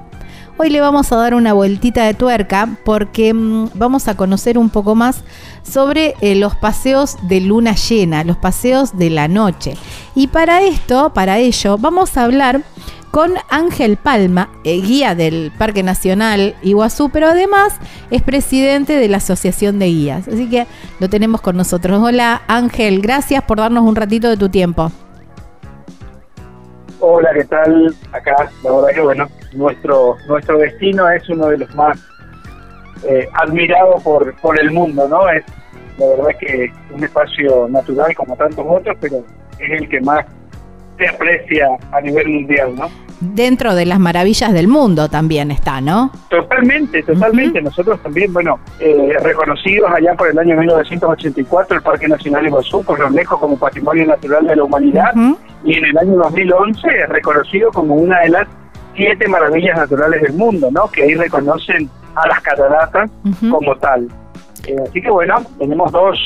[0.58, 4.70] hoy le vamos a dar una vueltita de tuerca porque mm, vamos a conocer un
[4.70, 5.24] poco más
[5.64, 9.74] sobre eh, los paseos de luna llena, los paseos de la noche.
[10.14, 12.62] Y para esto, para ello, vamos a hablar
[13.10, 17.78] con Ángel Palma, eh, guía del Parque Nacional Iguazú, pero además
[18.10, 20.28] es presidente de la Asociación de Guías.
[20.28, 20.66] Así que
[21.00, 22.00] lo tenemos con nosotros.
[22.02, 24.90] Hola Ángel, gracias por darnos un ratito de tu tiempo.
[27.00, 27.94] Hola, ¿qué tal?
[28.12, 31.98] Acá, la verdad que bueno, nuestro, nuestro destino es uno de los más
[33.08, 35.28] eh, admirados por, por el mundo, ¿no?
[35.30, 35.44] Es
[35.96, 39.24] la verdad que un espacio natural como tantos otros, pero
[39.58, 40.24] es el que más
[40.98, 42.88] se aprecia a nivel mundial, ¿no?
[43.20, 46.12] Dentro de las maravillas del mundo también está, ¿no?
[46.28, 47.60] Totalmente, totalmente.
[47.60, 52.98] Nosotros también, bueno, eh, reconocidos allá por el año 1984 el Parque Nacional Iguazú, por
[52.98, 55.12] lo lejos como Patrimonio Natural de la Humanidad,
[55.64, 58.48] y en el año 2011 reconocido como una de las
[58.94, 60.88] siete maravillas naturales del mundo, ¿no?
[60.88, 63.10] Que ahí reconocen a las cataratas
[63.50, 64.08] como tal.
[64.66, 66.18] Eh, así que bueno, tenemos dos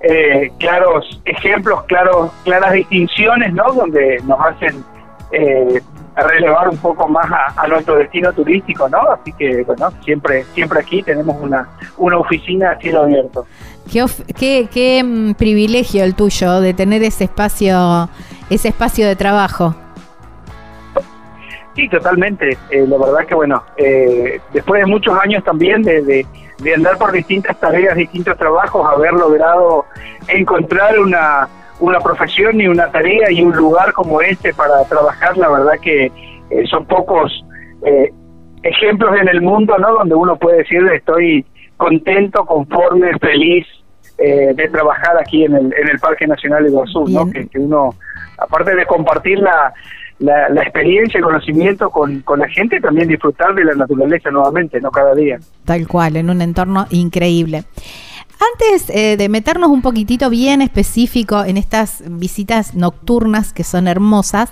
[0.00, 3.72] eh, claros ejemplos, claros, claras distinciones, ¿no?
[3.72, 4.84] Donde nos hacen
[5.32, 5.82] eh,
[6.16, 8.98] relevar un poco más a, nuestro destino turístico, ¿no?
[9.10, 13.46] Así que, bueno, siempre, siempre aquí tenemos una, una oficina a cielo abierto.
[14.36, 18.08] Qué, qué, mm, privilegio el tuyo de tener ese espacio,
[18.50, 19.74] ese espacio de trabajo.
[21.76, 22.58] Sí, totalmente.
[22.70, 26.26] Eh, la verdad que, bueno, eh, después de muchos años también de
[26.58, 29.84] de andar por distintas tareas, distintos trabajos, haber logrado
[30.28, 31.48] encontrar una,
[31.80, 36.06] una profesión y una tarea y un lugar como este para trabajar, la verdad que
[36.06, 37.44] eh, son pocos
[37.84, 38.12] eh,
[38.62, 39.92] ejemplos en el mundo, ¿no?
[39.94, 41.44] Donde uno puede decir estoy
[41.76, 43.66] contento, conforme, feliz
[44.18, 47.30] eh, de trabajar aquí en el, en el Parque Nacional de Iguazú, ¿no?
[47.30, 47.94] Que, que uno,
[48.38, 49.74] aparte de compartir la,
[50.18, 54.80] la, la experiencia, el conocimiento con, con la gente, también disfrutar de la naturaleza nuevamente,
[54.80, 55.38] no cada día.
[55.64, 57.64] Tal cual, en un entorno increíble.
[58.38, 64.50] Antes eh, de meternos un poquitito bien específico en estas visitas nocturnas que son hermosas,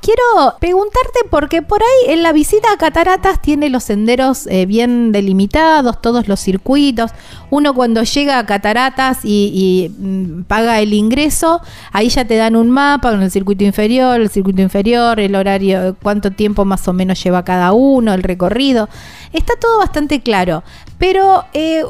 [0.00, 0.22] quiero
[0.60, 6.00] preguntarte porque por ahí en la visita a Cataratas tiene los senderos eh, bien delimitados,
[6.00, 7.10] todos los circuitos.
[7.50, 12.70] Uno cuando llega a Cataratas y, mm, paga el ingreso, ahí ya te dan un
[12.70, 17.22] mapa con el circuito inferior, el circuito inferior, el horario, cuánto tiempo más o menos
[17.22, 18.88] lleva cada uno, el recorrido.
[19.32, 20.62] Está todo bastante claro.
[20.98, 21.82] Pero eh,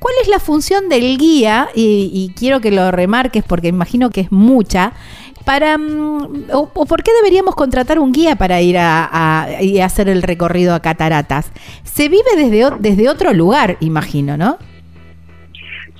[0.00, 1.68] ¿Cuál es la función del guía?
[1.74, 4.92] Y, quiero que lo remarques porque imagino que es mucha.
[5.44, 9.46] Para, mm, o, por qué deberíamos contratar un guía para ir a,
[9.84, 11.52] hacer el recorrido a cataratas?
[11.84, 14.56] Se vive desde, desde otro lugar, imagino, ¿no?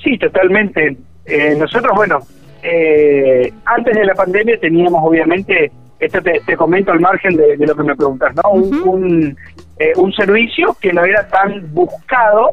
[0.02, 0.96] Sí, totalmente.
[1.26, 2.20] Eh, nosotros, bueno,
[2.62, 7.82] eh, antes de la pandemia teníamos obviamente, esto te, comento al margen de, lo que
[7.82, 8.50] me preguntas, ¿no?
[8.50, 9.36] un,
[9.78, 12.50] eh, un servicio que no era tan buscado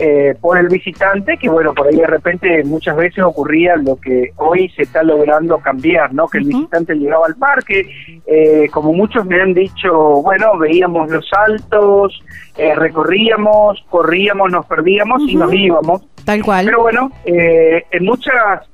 [0.00, 4.30] eh, por el visitante, que bueno, por ahí de repente muchas veces ocurría lo que
[4.36, 6.28] hoy se está logrando cambiar, ¿no?
[6.28, 7.90] Que el visitante llegaba al parque,
[8.24, 12.22] eh, como muchos me han dicho, bueno, veíamos los saltos,
[12.56, 16.02] eh, recorríamos, corríamos, nos perdíamos y nos íbamos.
[16.24, 16.66] Tal cual.
[16.66, 18.68] Pero bueno, en muchas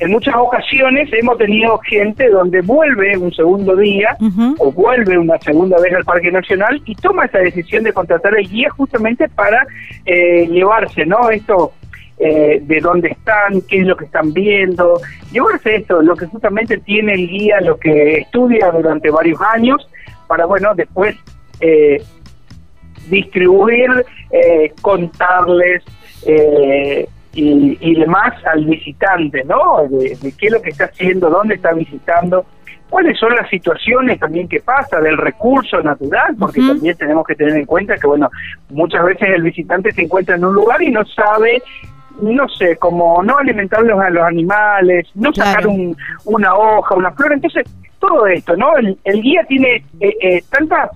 [0.00, 4.16] en muchas ocasiones hemos tenido gente donde vuelve un segundo día
[4.58, 8.48] o vuelve una segunda vez al Parque Nacional y toma esa decisión de contratar el
[8.48, 9.66] guía justamente para
[10.06, 11.28] eh, llevarse, ¿no?
[11.30, 11.72] Esto
[12.18, 15.00] eh, de dónde están, qué es lo que están viendo,
[15.32, 19.86] llevarse esto, lo que justamente tiene el guía, lo que estudia durante varios años,
[20.26, 21.14] para, bueno, después
[21.60, 22.02] eh,
[23.10, 23.90] distribuir,
[24.80, 25.82] contarles,
[26.26, 29.86] eh, y, demás al visitante, ¿no?
[29.88, 32.44] De, qué es lo que está haciendo, dónde está visitando,
[32.88, 37.56] cuáles son las situaciones también que pasa del recurso natural, porque también tenemos que tener
[37.56, 38.28] en cuenta que, bueno,
[38.70, 41.62] muchas veces el visitante se encuentra en un lugar y no sabe
[42.20, 47.32] no sé, como no alimentarlos a los animales, no sacar un, una hoja, una flor,
[47.32, 47.64] entonces
[47.98, 48.72] todo esto, ¿no?
[48.76, 50.90] El, guía tiene eh, eh, tantas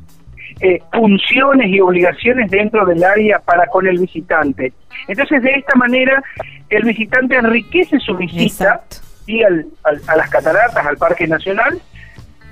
[0.64, 4.72] eh, funciones y obligaciones dentro del área para con el visitante.
[5.08, 6.22] Entonces, de esta manera,
[6.70, 8.82] el visitante enriquece su visita
[9.26, 11.78] y al, a las cataratas, al Parque Nacional,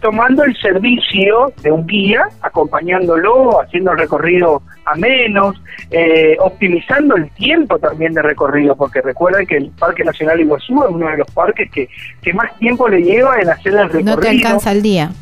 [0.03, 5.57] tomando el servicio de un guía, acompañándolo, haciendo el recorrido a menos,
[5.91, 10.91] eh, optimizando el tiempo también de recorrido, porque recuerden que el Parque Nacional Iguazú es
[10.91, 11.89] uno de los parques que,
[12.21, 14.17] que más tiempo le lleva en hacer el recorrido.
[14.17, 15.13] No te alcanza el día.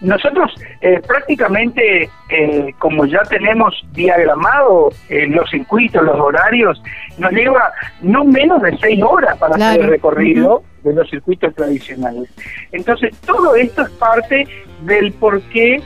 [0.00, 6.82] Nosotros eh, prácticamente, eh, como ya tenemos diagramado eh, los circuitos, los horarios,
[7.18, 12.28] nos lleva no menos de seis horas para hacer el recorrido de los circuitos tradicionales.
[12.72, 14.46] Entonces, todo esto es parte
[14.82, 15.80] del por qué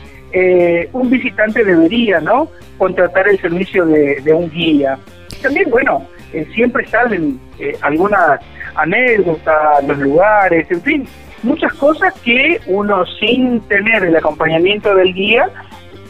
[0.92, 4.98] un visitante debería no contratar el servicio de, de un guía.
[5.42, 6.06] También, bueno,
[6.54, 7.40] siempre salen
[7.80, 8.40] algunas
[8.74, 11.08] anécdotas, los lugares, en fin,
[11.46, 15.48] muchas cosas que uno sin tener el acompañamiento del guía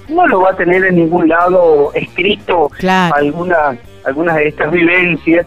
[0.08, 2.70] no lo va a tener en ningún lado escrito
[3.14, 5.46] algunas algunas de estas vivencias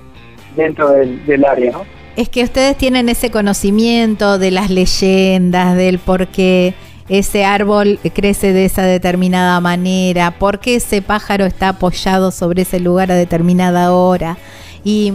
[0.55, 1.85] dentro del, área, ¿no?
[2.15, 6.73] Es que ustedes tienen ese conocimiento de las leyendas, del por qué
[7.07, 12.79] ese árbol crece de esa determinada manera, por qué ese pájaro está apoyado sobre ese
[12.81, 14.37] lugar a determinada hora.
[14.83, 15.11] Y,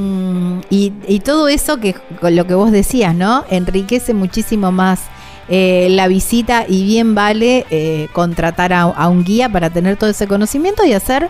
[0.70, 3.44] y, todo eso que con lo que vos decías, ¿no?
[3.48, 5.00] Enriquece muchísimo más
[5.48, 10.27] eh, la visita y bien vale eh, contratar a, un guía para tener todo ese
[10.27, 11.29] conocimiento y hacer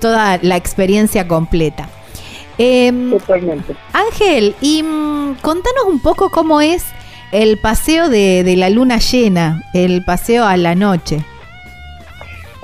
[0.00, 1.88] toda la experiencia completa.
[2.58, 3.76] Em, Totalmente.
[3.92, 6.84] Ángel, y mm, contanos un poco cómo es
[7.32, 11.24] el paseo de, de la luna llena, el paseo a la noche.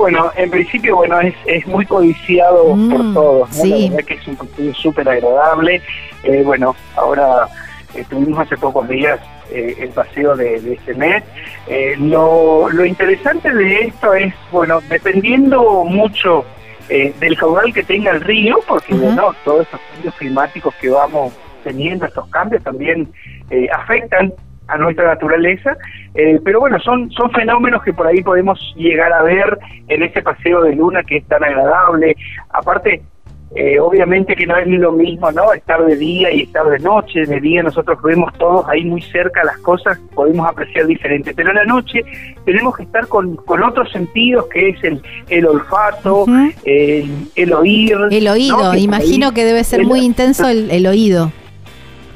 [0.03, 3.65] Bueno, en principio, bueno, es, es muy codiciado mm, por todos, ¿no?
[3.65, 5.81] La verdad que es un partido súper agradable.
[6.25, 7.47] Eh, bueno, ahora
[7.95, 9.21] estuvimos hace pocos días
[9.53, 11.23] eh, el paseo de, este mes.
[11.69, 16.45] Eh, lo, lo interesante de esto es, bueno, dependiendo mucho
[16.89, 22.07] del caudal que tenga el río, porque, bueno, todos estos cambios climáticos que vamos teniendo,
[22.07, 23.09] estos cambios también
[23.73, 24.35] afectan
[24.73, 25.77] a nuestra naturaleza,
[26.15, 29.59] eh, pero bueno, son, son fenómenos que por ahí podemos llegar a ver
[29.89, 32.17] en este paseo de luna que es tan agradable.
[32.51, 33.03] Aparte,
[33.55, 35.53] eh, obviamente que no es lo mismo, ¿no?
[35.53, 37.27] Estar de día y estar de noche.
[37.27, 41.35] De día nosotros vemos todos ahí muy cerca las cosas, podemos apreciar diferente.
[41.35, 42.03] Pero en la noche
[42.47, 46.25] tenemos que estar con, con otros sentidos, que es el, el olfato,
[46.65, 47.99] el, oír.
[48.11, 51.31] El oído, imagino que debe ser muy intenso el, el oído.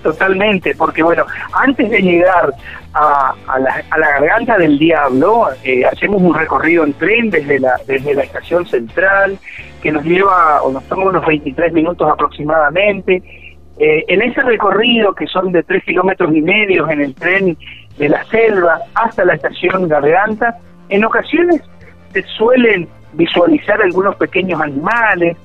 [0.02, 2.52] Totalmente, porque bueno, antes de llegar
[2.94, 8.22] a, la, garganta del diablo, eh, hacemos un recorrido en tren desde la, desde la
[8.22, 9.38] estación central,
[9.82, 13.22] que nos lleva, o nos toma unos 23 minutos aproximadamente.
[13.78, 17.56] Eh, en ese recorrido, que son de 3 kilómetros y medio en el tren
[17.98, 20.56] de la selva hasta la estación Garganta,
[20.88, 21.62] en ocasiones
[22.12, 25.36] se suelen visualizar algunos pequeños animales,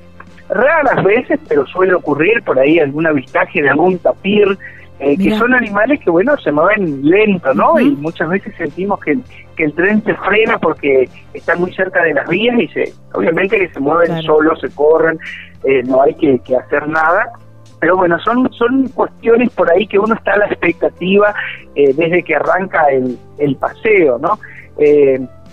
[0.52, 4.58] raras veces, pero suele ocurrir por ahí algún avistaje de algún tapir,
[5.00, 7.80] eh, que son animales que, bueno, se mueven lento, ¿no?
[7.80, 9.18] Y muchas veces sentimos que,
[9.56, 13.58] que, el tren se frena porque están muy cerca de las vías y se, obviamente
[13.58, 15.18] que se mueven solos, se corren,
[15.64, 17.32] eh, no hay que, hacer nada.
[17.80, 21.34] Pero bueno, son, son cuestiones por ahí que uno está a la expectativa
[21.74, 24.38] eh, desde que arranca el, el paseo, ¿no?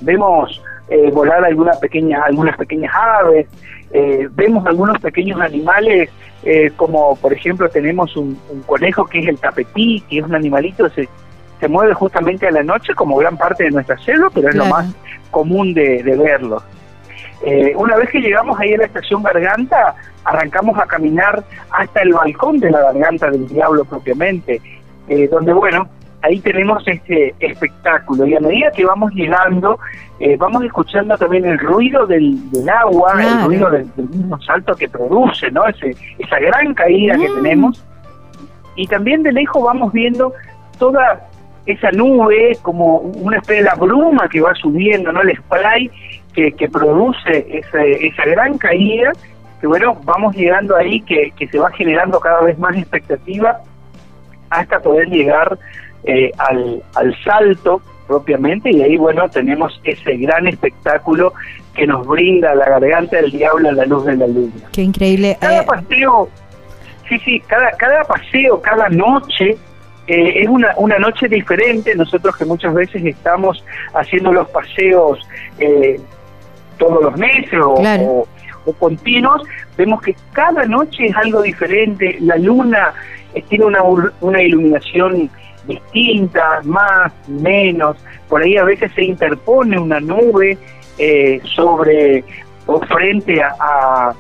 [0.01, 0.63] vemos
[1.13, 3.47] volar alguna pequeña, algunas pequeñas aves,
[3.91, 6.11] eh, vemos algunos pequeños animales,
[6.43, 10.89] eh, como por ejemplo tenemos un, conejo que es el tapetí, que es un animalito
[10.91, 11.09] se,
[11.59, 14.67] se mueve justamente a la noche como gran parte de nuestra selva, pero es lo
[14.67, 14.95] más
[15.31, 16.63] común de, verlo.
[17.45, 22.13] Eh, una vez que llegamos ahí a la estación Garganta, arrancamos a caminar hasta el
[22.13, 24.61] balcón de la Garganta del Diablo propiamente,
[25.31, 25.89] donde bueno,
[26.23, 29.79] ahí tenemos este espectáculo y a medida que vamos llegando
[30.21, 35.51] eh, vamos escuchando también el ruido del, agua, el ruido del, mismo salto que produce,
[35.53, 35.65] ¿no?
[35.67, 37.35] Ese, esa gran caída que mm.
[37.37, 37.85] tenemos
[38.75, 40.33] y también de lejos vamos viendo
[40.79, 41.29] toda
[41.67, 45.21] esa nube como una especie de la bruma que va subiendo, ¿no?
[45.23, 45.91] El spray
[46.33, 49.13] que, que produce esa, esa gran caída
[49.61, 53.61] que bueno, vamos llegando ahí que, que se va generando cada vez más expectativa
[54.51, 55.59] hasta poder llegar
[56.05, 61.35] eh, al, al salto propiamente y ahí bueno tenemos ese gran espectáculo
[61.75, 64.53] que nos brinda la garganta del diablo a la luz de la luna.
[64.73, 65.37] Qué increíble.
[65.41, 66.29] Cada eh, paseo,
[67.09, 69.57] sí, sí, cada, cada paseo, cada noche
[70.07, 71.95] eh, es una, una noche diferente.
[71.95, 75.21] Nosotros que muchas veces estamos haciendo los paseos
[76.79, 78.27] todos los meses o,
[78.65, 79.43] o, continuos,
[79.77, 82.17] vemos que cada noche es algo diferente.
[82.21, 82.93] La luna
[83.49, 83.83] tiene una,
[84.21, 85.31] una iluminación
[85.69, 87.97] distintas, más, menos,
[88.29, 90.59] por ahí a veces se interpone una nube
[90.99, 92.25] eh, sobre
[92.67, 94.13] o frente a,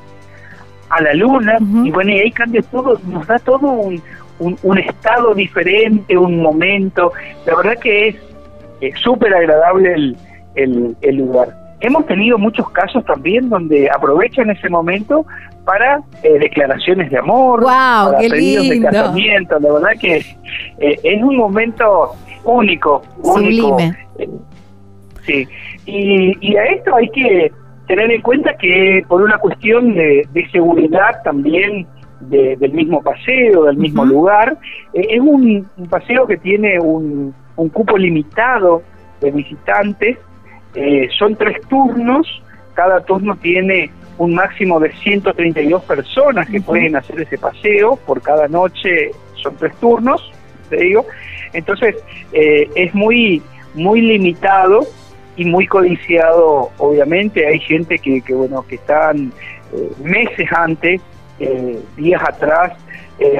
[0.90, 4.02] a, la luna, y bueno, y ahí cambia todo, nos da todo un,
[4.38, 7.12] un, estado diferente, un momento,
[7.44, 8.16] la verdad que
[8.80, 10.16] es súper agradable el,
[10.54, 11.57] el, el lugar.
[11.80, 15.24] Hemos tenido muchos casos también donde aprovechan ese momento
[15.64, 19.60] para eh, declaraciones de amor, para pedidos de casamiento.
[19.60, 20.16] La verdad que
[20.78, 23.76] eh, es un momento único, único.
[24.18, 24.28] Eh,
[25.24, 25.46] sí.
[25.86, 27.52] Y, a esto hay que
[27.86, 31.86] tener en cuenta que por una cuestión de, seguridad también
[32.20, 34.58] del mismo paseo, del mismo lugar,
[34.92, 38.82] es un, paseo que tiene un, un cupo limitado
[39.20, 40.18] de visitantes
[40.74, 42.42] eh, son tres turnos,
[42.74, 48.48] cada turno tiene un máximo de 132 personas que pueden hacer ese paseo, por cada
[48.48, 49.12] noche
[49.42, 50.32] son tres turnos,
[50.68, 51.06] te digo,
[51.52, 51.96] entonces
[52.32, 53.42] eh, es muy,
[53.74, 54.80] muy limitado
[55.36, 59.32] y muy codiciado, obviamente, hay gente que, que bueno, que están
[59.72, 61.00] eh, meses antes,
[61.96, 62.72] días atrás,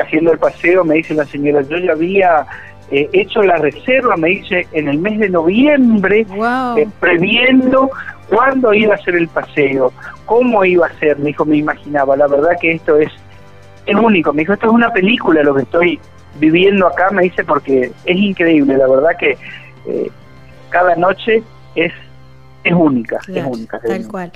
[0.01, 2.47] haciendo el paseo, me dice la señora, yo ya había
[2.91, 6.27] eh, hecho la reserva, me dice, en el mes de noviembre,
[6.77, 7.91] eh, previendo
[8.29, 9.93] cuándo iba a ser el paseo,
[10.25, 13.11] cómo iba a ser, me dijo, me imaginaba, la verdad que esto es,
[13.85, 16.01] es único, me dijo, esto es una película lo que estoy
[16.39, 19.37] viviendo acá, me dice, porque es increíble, la verdad que
[19.87, 20.11] eh,
[20.71, 21.43] cada noche
[21.75, 21.93] es,
[22.65, 23.81] es única, es única.
[23.81, 24.33] Tal cual.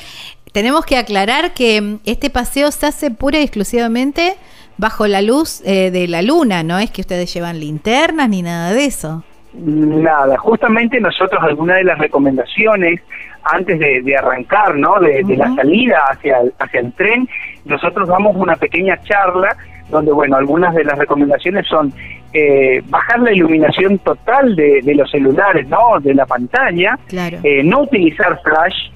[0.53, 4.37] Tenemos que aclarar que este paseo se hace pura y exclusivamente
[4.79, 8.73] bajo la luz eh, de la luna, no es que ustedes llevan linternas ni nada
[8.73, 9.25] de eso.
[9.55, 13.01] Nada, justamente nosotros algunas de las recomendaciones
[13.45, 15.01] antes de, arrancar, ¿no?
[15.01, 17.29] De, la salida hacia el, hacia el tren,
[17.65, 19.57] nosotros damos una pequeña charla
[19.91, 21.93] donde, bueno, algunas de las recomendaciones son
[22.33, 26.01] eh, bajar la iluminación total de, los celulares, ¿no?
[26.01, 28.91] De la pantalla, eh, no utilizar flash,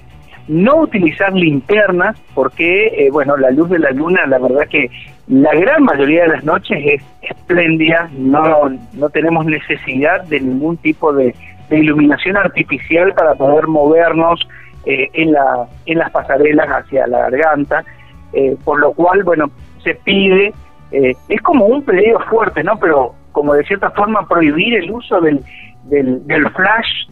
[0.47, 4.89] no utilizar linternas, porque, bueno, la luz de la luna, la verdad que
[5.27, 11.11] la gran mayoría de las noches es espléndida, no, no tenemos necesidad de ningún tipo
[11.13, 11.35] de,
[11.69, 14.47] iluminación artificial para poder movernos
[14.85, 17.83] eh, en, la, en las pasarelas hacia la garganta,
[18.31, 19.51] eh, por lo cual, bueno,
[19.83, 20.53] se pide,
[20.91, 22.79] eh, es como un pedido fuerte, ¿no?
[22.79, 25.41] Pero como de cierta forma prohibir el uso del,
[25.89, 27.09] del flash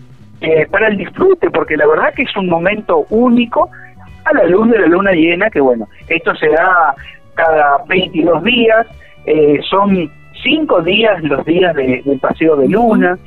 [0.70, 3.70] para el disfrute, porque la verdad que es un momento único
[4.26, 6.94] a la luz de la luna llena, que bueno, esto se da
[7.36, 8.88] cada 22 días,
[9.26, 10.12] eh, son
[10.44, 13.18] cinco días los días de, del paseo de luna.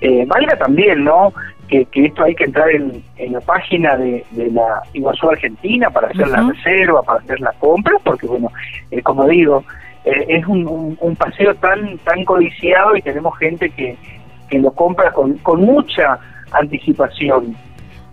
[0.00, 1.32] Eh, valga también, ¿no?
[1.68, 3.02] Que, esto hay que entrar en,
[3.32, 8.26] la página de, la Iguazú Argentina para hacer la reserva, para hacer la compra, porque,
[8.26, 8.50] bueno,
[8.90, 9.64] eh, como digo,
[10.04, 13.96] eh, es un, un, paseo tan tan codiciado y tenemos gente que,
[14.50, 16.18] que lo compra con, con mucha
[16.52, 17.56] anticipación.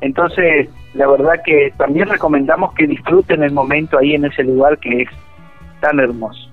[0.01, 5.03] Entonces, la verdad que también recomendamos que disfruten el momento ahí en ese lugar que
[5.03, 5.09] es
[5.81, 6.49] tan hermoso.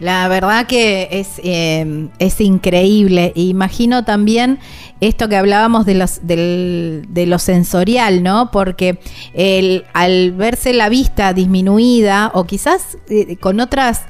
[0.00, 3.32] La verdad que es, eh, es increíble.
[3.34, 4.58] Imagino también
[5.02, 8.50] esto que hablábamos de, los, de lo sensorial, ¿no?
[8.50, 8.98] Porque
[9.34, 14.06] el, al verse la vista disminuida o quizás eh, con otras...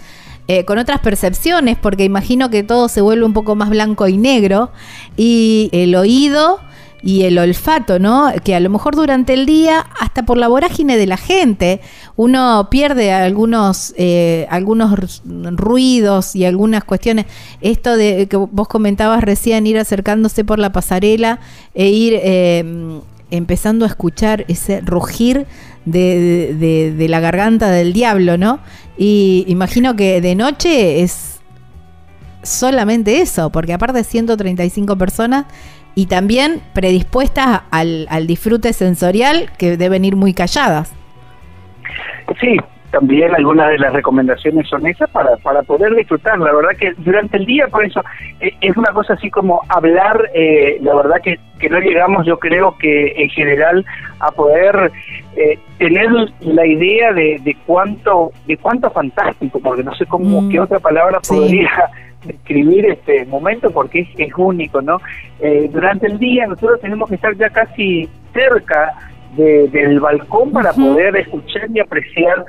[0.48, 4.16] Eh, con otras percepciones, porque imagino que todo se vuelve un poco más blanco y
[4.16, 4.72] negro,
[5.16, 6.58] y el oído
[7.02, 8.32] y el olfato, ¿no?
[8.44, 11.80] Que a lo mejor durante el día, hasta por la vorágine de la gente,
[12.16, 17.26] uno pierde algunos, eh, algunos ruidos y algunas cuestiones.
[17.60, 21.40] Esto de que vos comentabas recién, ir acercándose por la pasarela
[21.74, 25.46] e ir eh, empezando a escuchar ese rugir
[25.84, 28.60] de, de la garganta del diablo, ¿no?
[28.98, 31.40] Y imagino que de noche es
[32.42, 35.46] solamente eso, porque aparte de 135 personas,
[35.94, 40.94] y también predispuestas al, al disfrute sensorial que deben ir muy calladas.
[42.40, 42.56] Sí,
[42.90, 46.38] también algunas de las recomendaciones son esas para, para poder disfrutar.
[46.38, 48.02] La verdad que durante el día, por eso,
[48.40, 52.38] e, es una cosa así como hablar, eh, la verdad que, que no llegamos, yo
[52.38, 53.84] creo que en general,
[54.18, 54.90] a poder
[55.36, 56.10] eh, tener
[56.40, 60.78] la idea de, de cuánto de cuánto fantástico, porque no sé cómo, mm, qué otra
[60.80, 61.70] palabra podría
[62.24, 65.00] describir este momento porque es, único, ¿no?
[65.40, 68.94] Eh, durante el día nosotros tenemos que estar ya casi cerca
[69.36, 72.44] del balcón para poder escuchar y apreciar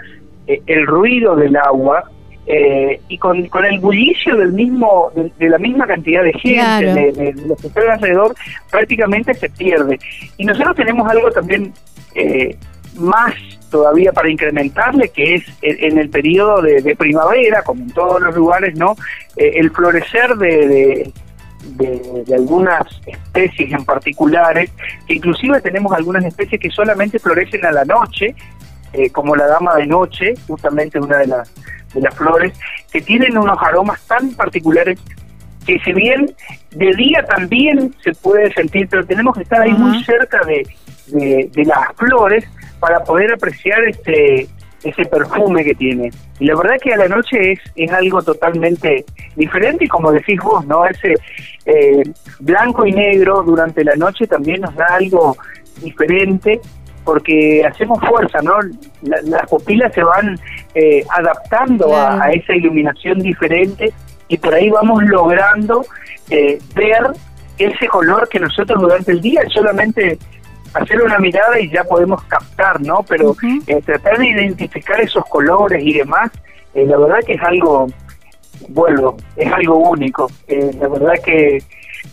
[0.47, 2.09] eh, el ruido del agua
[2.47, 7.11] eh, y con, con el bullicio del mismo de, la misma cantidad de gente de,
[7.11, 8.34] de, los que están alrededor
[8.72, 9.99] prácticamente se pierde.
[10.38, 11.72] Y nosotros tenemos algo también
[12.97, 13.34] más
[13.72, 18.78] todavía para incrementarle, que es en el periodo de, primavera, como en todos los lugares,
[18.78, 18.95] ¿no?
[19.36, 21.11] Eh, el florecer de,
[21.63, 24.72] de, algunas especies en particulares,
[25.07, 28.36] que inclusive tenemos algunas especies que solamente florecen a la noche,
[28.93, 31.51] eh, como la dama de noche, justamente una de las,
[31.93, 32.53] de las flores,
[32.91, 34.99] que tienen unos aromas tan particulares
[35.65, 36.34] que si bien
[36.72, 40.67] de día también se puede sentir, pero tenemos que estar ahí muy cerca de,
[41.07, 42.45] de, las flores
[42.82, 44.49] para poder apreciar este
[44.84, 46.09] ese perfume que tiene.
[46.39, 49.05] Y la verdad que a la noche es, es algo totalmente
[49.36, 50.86] diferente y como decís vos, ¿no?
[50.86, 51.13] Ese
[51.65, 52.03] eh,
[52.39, 55.38] blanco y negro durante la noche también nos da algo
[55.84, 56.59] diferente
[57.03, 58.53] porque hacemos fuerza, ¿no?
[59.01, 60.38] las pupilas se van
[60.75, 63.91] eh, adaptando a, esa iluminación diferente
[64.27, 65.84] y por ahí vamos logrando
[66.29, 67.07] eh, ver
[67.57, 70.19] ese color que nosotros durante el día solamente
[70.74, 73.03] hacer una mirada y ya podemos captar, ¿no?
[73.07, 73.36] Pero
[73.67, 76.32] eh, tratar de identificar esos colores y demás,
[76.74, 77.88] la verdad que es algo,
[78.69, 80.30] bueno, es algo único.
[80.47, 81.63] la verdad que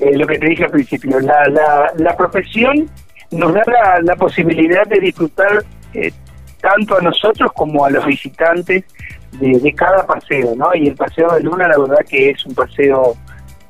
[0.01, 2.89] lo que te dije al principio, la, la, la profesión
[3.31, 3.63] nos da
[4.03, 6.13] la, posibilidad de disfrutar eh,
[6.61, 8.85] tanto a nosotros como a los visitantes
[9.33, 10.75] de, cada paseo, ¿no?
[10.75, 13.15] Y el paseo de Luna, la verdad que es un paseo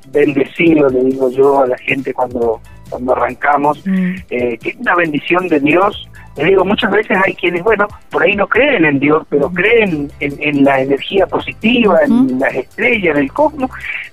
[0.07, 4.15] bendecido, le digo yo a la gente cuando, cuando arrancamos, mm.
[4.29, 6.09] eh, que es una bendición de Dios
[6.39, 10.09] le digo, muchas veces hay quienes, bueno, por ahí no creen en Dios, pero creen
[10.21, 13.69] en, la energía positiva, en las estrellas, en el cosmos.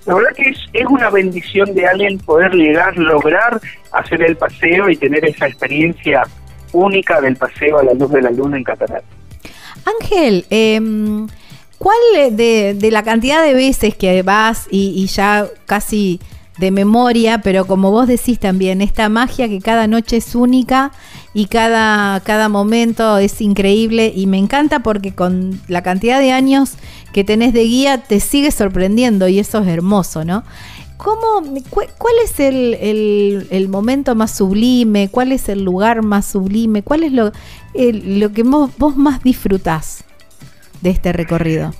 [0.07, 3.61] La verdad que es, es una bendición de alguien poder llegar, lograr
[3.93, 6.25] hacer el paseo y tener esa experiencia
[6.73, 9.03] única del paseo a la luz de la luna en Catalán.
[10.01, 10.81] Ángel, eh,
[11.79, 11.97] ¿cuál
[12.33, 16.19] de, de, la cantidad de veces que vas y, y ya casi
[16.59, 20.93] de memoria, pero como vos decís también, esta magia que cada noche es única
[21.35, 26.75] y cada, cada momento es increíble y me encanta porque con la cantidad de años
[27.13, 30.45] que tenés de guía te sigue sorprendiendo y eso es hermoso, ¿no?
[30.97, 35.11] ¿Cómo, ¿Cuál es el, el, momento más sublime?
[35.11, 36.83] ¿Cuál es el lugar más sublime?
[36.83, 37.33] ¿Cuál es lo,
[37.75, 40.05] lo que vos, vos más disfrutás
[40.81, 41.75] de este recorrido?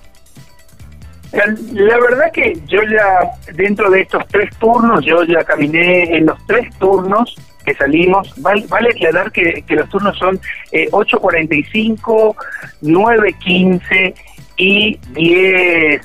[1.73, 6.39] La verdad que yo ya, dentro de estos tres turnos, yo ya caminé en los
[6.47, 8.33] tres turnos que salimos.
[8.39, 10.41] Vale, aclarar que, los turnos son
[10.73, 12.35] eh, 8.45,
[12.83, 14.15] 9.15
[14.57, 16.03] y 10,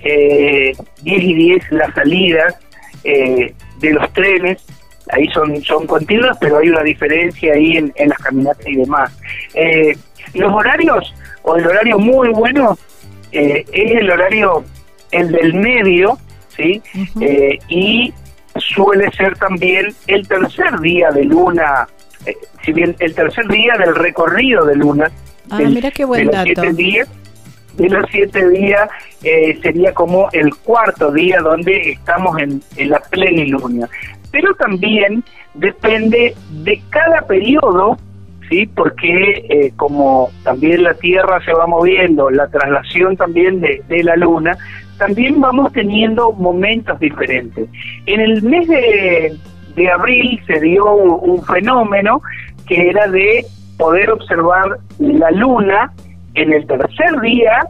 [0.00, 2.56] eh, 10 y 10 las salidas
[3.04, 4.66] eh, de los trenes.
[5.12, 9.16] Ahí son, son continuas, pero hay una diferencia ahí en, en las caminatas y demás.
[9.54, 9.96] Eh,
[10.34, 12.76] los horarios, o el horario muy bueno,
[13.36, 14.64] eh, es el horario,
[15.10, 16.18] el del medio,
[16.56, 16.82] ¿sí?
[17.20, 18.12] Eh, y
[18.56, 21.86] suele ser también el tercer día de luna,
[22.24, 22.34] eh,
[22.64, 25.10] si bien el tercer día del recorrido de luna.
[25.50, 27.08] Ah, mira qué buen de los Siete días,
[27.74, 28.88] de los siete días
[29.62, 33.88] sería como el cuarto día donde estamos en, en la plenilunio.
[34.30, 35.22] Pero también
[35.54, 37.98] depende de cada periodo
[38.48, 38.66] ¿sí?
[38.66, 44.56] Porque eh, como también la Tierra se va moviendo, la traslación también de, la Luna,
[44.98, 47.68] también vamos teniendo momentos diferentes.
[48.06, 52.22] En el mes de, abril se dio un, fenómeno
[52.66, 53.44] que era de
[53.76, 55.92] poder observar la Luna
[56.34, 57.66] en el tercer día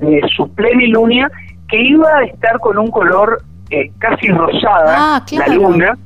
[0.00, 1.28] de su plenilunio,
[1.68, 5.98] que iba a estar con un color eh, casi rosada, ah, la Luna,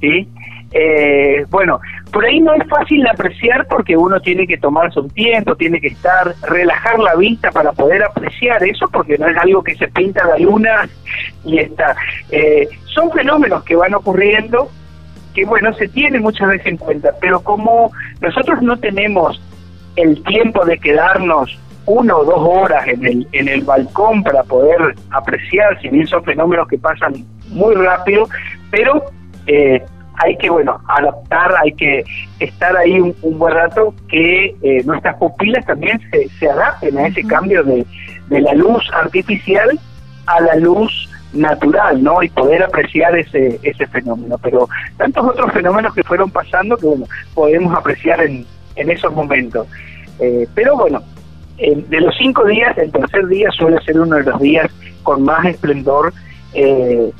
[0.00, 0.28] ¿sí?
[0.72, 5.54] Eh, bueno, por ahí no es fácil apreciar porque uno tiene que tomarse un tiempo,
[5.54, 9.74] tiene que estar, relajar la vista para poder apreciar eso, porque no es algo que
[9.76, 10.88] se pinta la luna
[11.44, 11.94] y está.
[12.30, 14.70] Eh, son fenómenos que van ocurriendo
[15.34, 19.40] que, bueno, se tienen muchas veces en cuenta, pero como nosotros no tenemos
[19.96, 24.94] el tiempo de quedarnos una o dos horas en el, en el balcón para poder
[25.10, 27.14] apreciar, si bien son fenómenos que pasan
[27.48, 28.28] muy rápido,
[28.70, 29.02] pero
[29.46, 29.82] eh,
[30.22, 32.04] hay que, bueno, adaptar, hay que
[32.40, 37.22] estar ahí un, buen rato, que eh, nuestras pupilas también se, se adapten a ese
[37.24, 37.84] cambio de,
[38.28, 39.78] de la luz artificial
[40.26, 42.22] a la luz natural, ¿no?
[42.22, 44.38] Y poder apreciar ese, ese fenómeno.
[44.38, 48.46] Pero tantos otros fenómenos que fueron pasando que, bueno, podemos apreciar en,
[48.76, 49.66] en esos momentos.
[50.18, 51.02] Eh, pero bueno,
[51.58, 54.70] de los cinco días, el tercer día suele ser uno de los días
[55.02, 56.12] con más esplendor
[56.54, 57.10] eh,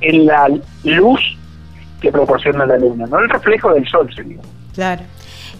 [0.00, 0.48] en la
[0.84, 1.20] luz
[2.00, 4.38] que proporciona la luna, no el reflejo del sol sería.
[4.74, 5.02] Claro.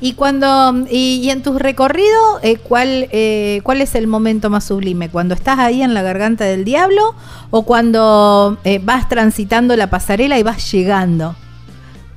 [0.02, 5.10] Y cuando y, en tu recorrido, eh, ¿cuál eh, cuál es el momento más sublime?
[5.10, 7.14] ¿Cuando estás ahí en la garganta del diablo
[7.50, 11.34] o cuando eh, vas transitando la pasarela y vas llegando,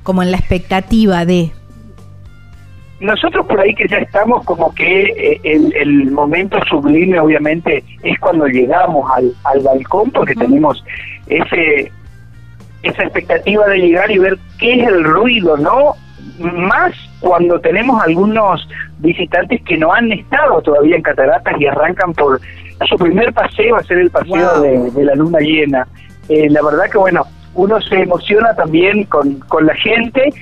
[0.02, 1.52] como en la expectativa de?
[3.00, 9.10] Nosotros por ahí que ya estamos como que el, momento sublime obviamente es cuando llegamos
[9.14, 10.82] al, al balcón porque tenemos
[11.26, 11.92] ese
[12.84, 15.94] esa expectativa de llegar y ver qué es el ruido, ¿no?
[16.38, 18.66] Más cuando tenemos algunos
[18.98, 22.40] visitantes que no han estado todavía en Cataratas y arrancan por
[22.88, 25.86] su primer paseo, a hacer el paseo de, la luna llena.
[26.28, 27.24] Eh, la verdad que, bueno,
[27.54, 30.32] uno se emociona también con, con la gente.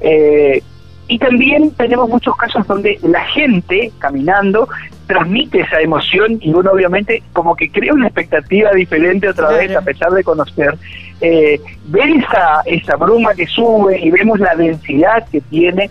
[0.00, 0.62] Eh,
[1.08, 4.68] y también tenemos muchos casos donde la gente caminando
[5.08, 9.80] transmite esa emoción y uno obviamente como que crea una expectativa diferente otra vez a
[9.80, 10.76] pesar de conocer.
[11.20, 15.90] Eh, ver esa, esa bruma que sube y vemos la densidad que tiene,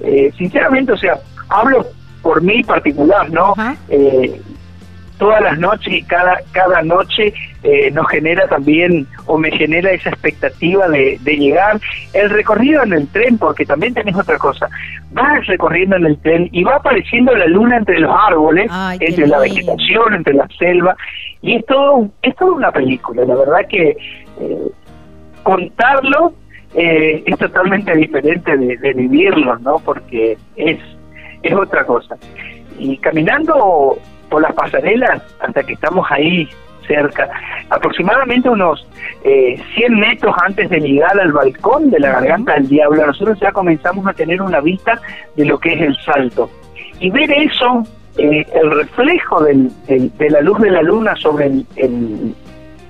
[0.00, 1.86] eh, sinceramente, o sea, hablo
[2.22, 3.54] por mí particular, ¿no?
[3.88, 4.40] Eh,
[5.22, 10.08] todas las noches y cada, cada noche eh, nos genera también o me genera esa
[10.08, 11.80] expectativa de, llegar.
[12.12, 14.68] El recorrido en el tren, porque también tenés otra cosa,
[15.12, 18.68] vas recorriendo en el tren y va apareciendo la luna entre los árboles,
[18.98, 20.96] entre la vegetación, entre la selva,
[21.40, 23.96] y es todo, es toda una película, la verdad que
[24.40, 24.68] eh,
[25.44, 26.34] contarlo
[26.74, 29.76] eh, es totalmente diferente de, de vivirlo, ¿no?
[29.84, 30.80] Porque es,
[31.44, 32.16] es otra cosa.
[32.76, 33.98] Y caminando
[34.32, 36.48] por las pasarelas hasta que estamos ahí
[36.86, 37.28] cerca,
[37.68, 38.88] aproximadamente unos
[39.24, 43.52] eh, 100 metros antes de llegar al balcón de la garganta del diablo, nosotros ya
[43.52, 44.98] comenzamos a tener una vista
[45.36, 46.50] de lo que es el salto.
[46.98, 47.84] Y ver eso,
[48.16, 52.34] eh, el reflejo del, de la luz de la luna sobre el,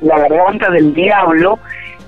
[0.01, 1.59] la garganta del diablo,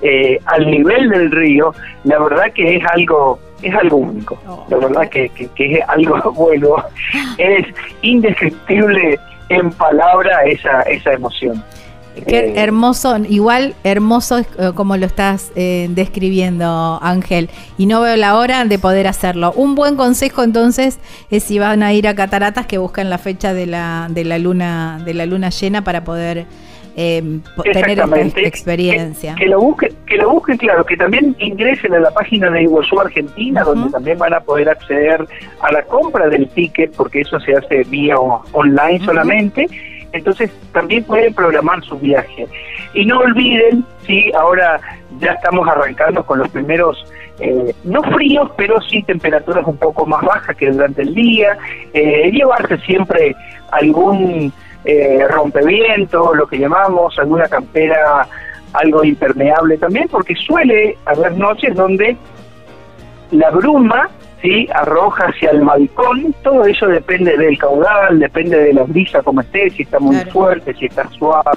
[0.07, 4.37] eh, al nivel del río, la verdad que es algo es algo único.
[4.47, 4.65] Oh.
[4.69, 6.75] La verdad que, que, es algo bueno.
[7.37, 7.65] Es
[8.01, 11.63] indescriptible en palabra esa, esa emoción.
[12.27, 17.49] Qué eh, hermoso, igual hermoso eh, como lo estás eh, describiendo, Ángel.
[17.77, 19.51] Y no veo la hora de poder hacerlo.
[19.55, 20.99] Un buen consejo entonces
[21.29, 24.37] es si van a ir a Cataratas que busquen la fecha de la, de la
[24.37, 26.45] luna de la luna llena para poder
[26.97, 27.21] eh,
[27.73, 29.35] tener esta experiencia.
[29.35, 32.99] Que, lo busquen, que lo busquen, claro, que también ingresen a la página de Iguazú
[32.99, 35.25] Argentina, donde también van a poder acceder
[35.59, 39.67] a la compra del ticket, porque eso se hace vía online solamente.
[40.13, 42.47] Entonces también pueden programar su viaje.
[42.93, 44.79] Y no olviden, sí, ahora
[45.19, 47.05] ya estamos arrancando con los primeros,
[47.39, 51.57] eh, no fríos, pero sí temperaturas un poco más bajas que durante el día.
[51.93, 53.35] Eh, llevarse siempre
[53.71, 54.53] algún
[54.85, 58.27] eh, rompeviento, lo que llamamos, alguna campera
[58.73, 62.15] algo impermeable también, porque suele haber noches donde
[63.31, 64.09] la bruma
[64.41, 64.67] ¿sí?
[64.73, 69.69] arroja hacia el balcón, todo eso depende del caudal, depende de la brisa como esté,
[69.69, 71.51] si está muy fuerte, si está suave,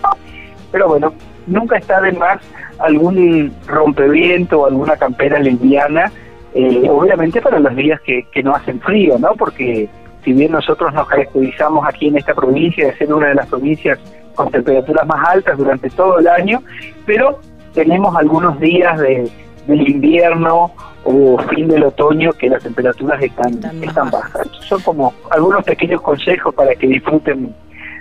[0.70, 1.12] pero bueno,
[1.46, 2.40] nunca está de más
[2.78, 6.12] algún rompeviento o alguna campera liviana,
[6.54, 9.34] eh, obviamente para los días que, que no hacen frío, ¿no?
[9.34, 9.88] Porque
[10.24, 13.98] si bien nosotros nos caracterizamos aquí en esta provincia de ser una de las provincias
[14.34, 16.62] con temperaturas más altas durante todo el año,
[17.06, 17.40] pero
[17.74, 19.30] tenemos algunos días de,
[19.66, 20.72] del invierno
[21.04, 24.46] o fin del otoño que las temperaturas están, están bajas.
[24.60, 27.54] Son como algunos pequeños consejos para que disfruten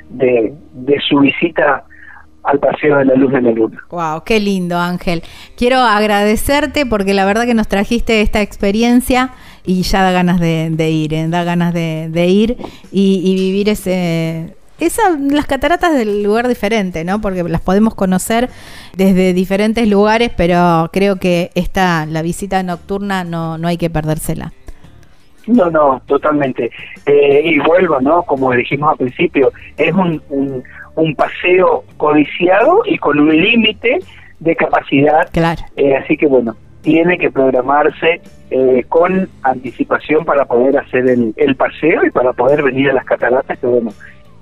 [0.10, 1.84] de, de su visita
[2.48, 3.78] al paseo de la luz de la luna.
[3.90, 5.22] Wow, qué lindo Ángel.
[5.56, 9.32] Quiero agradecerte porque la verdad que nos trajiste esta experiencia
[9.66, 11.28] y ya da ganas de, ir, ¿eh?
[11.28, 12.58] da ganas de, ir
[12.92, 17.20] y, vivir ese, esa, las cataratas del lugar diferente, ¿no?
[17.20, 18.50] Porque las podemos conocer
[18.96, 24.54] desde diferentes lugares, pero creo que esta, la visita nocturna no, no hay que perdérsela.
[25.48, 26.72] No, no, totalmente.
[27.06, 28.24] Eh, y vuelvo, ¿no?
[28.24, 30.64] Como dijimos al principio, es un, un,
[31.16, 34.00] paseo codiciado y con un límite
[34.40, 35.30] de capacidad.
[35.32, 35.62] Claro.
[35.76, 36.56] Eh, así que bueno,
[36.88, 42.90] tiene que programarse eh, con anticipación para poder hacer el, paseo y para poder venir
[42.90, 43.92] a las cataratas que bueno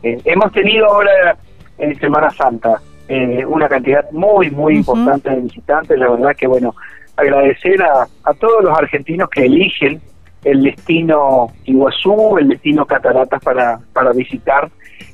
[0.03, 1.35] eh, hemos tenido ahora
[1.79, 6.75] en Semana Santa eh, una cantidad muy muy importante de visitantes la verdad que bueno
[7.17, 9.99] agradecer a, a todos los argentinos que eligen
[10.43, 14.69] el destino Iguazú el destino cataratas para para visitar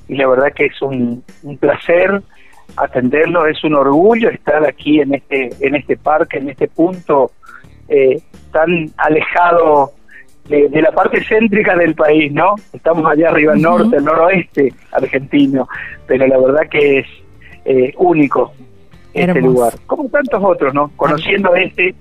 [0.08, 2.22] y la verdad que es un, un placer
[2.78, 7.32] atenderlo, es un orgullo estar aquí en este, en este parque, en este punto
[7.88, 8.22] eh,
[8.52, 9.92] tan alejado
[10.48, 12.56] de, la parte céntrica del país, ¿no?
[12.74, 15.68] Estamos allá arriba, al norte, el noroeste argentino,
[16.08, 17.08] pero la verdad que es
[17.64, 18.54] eh, único
[19.14, 20.92] este lugar, como tantos otros, ¿no?
[20.96, 21.94] Conociendo este,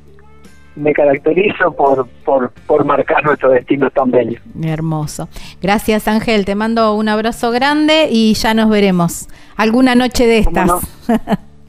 [0.76, 4.40] me caracterizo por, por, por marcar nuestro destino tan bello.
[4.62, 5.28] Hermoso.
[5.60, 10.70] Gracias Ángel, te mando un abrazo grande y ya nos veremos alguna noche de estas.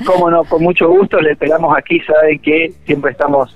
[0.06, 0.43] ¿Cómo no?
[0.45, 3.56] Con mucho gusto le esperamos aquí, saben que siempre estamos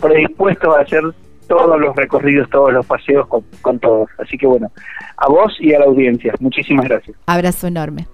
[0.00, 1.02] predispuestos a hacer
[1.50, 4.08] todos los recorridos, todos los paseos con, todos.
[4.18, 4.70] Así que bueno,
[5.16, 7.16] a vos y a la audiencia, muchísimas gracias.
[7.26, 8.06] Abrazo enorme.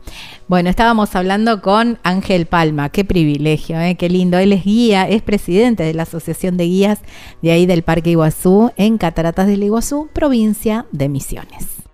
[0.49, 3.97] Bueno, estábamos hablando con Ángel Palma, qué privilegio, ¿eh?
[3.97, 4.39] qué lindo.
[4.39, 7.03] Él es guía, es presidente de la Asociación de Guías
[7.43, 11.86] de ahí del Parque Iguazú, en Cataratas del Iguazú, provincia de Misiones.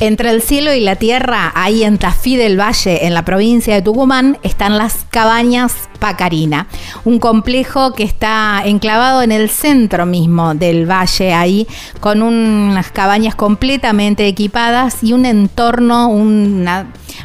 [0.00, 3.82] Entre el cielo y la tierra, ahí en Tafí del Valle, en la provincia de
[3.82, 6.66] Tucumán, están las cabañas Pacarina,
[7.06, 11.66] un complejo que está enclavado en el centro mismo del valle, ahí,
[12.00, 16.10] con unas cabañas completamente equipadas y un entorno,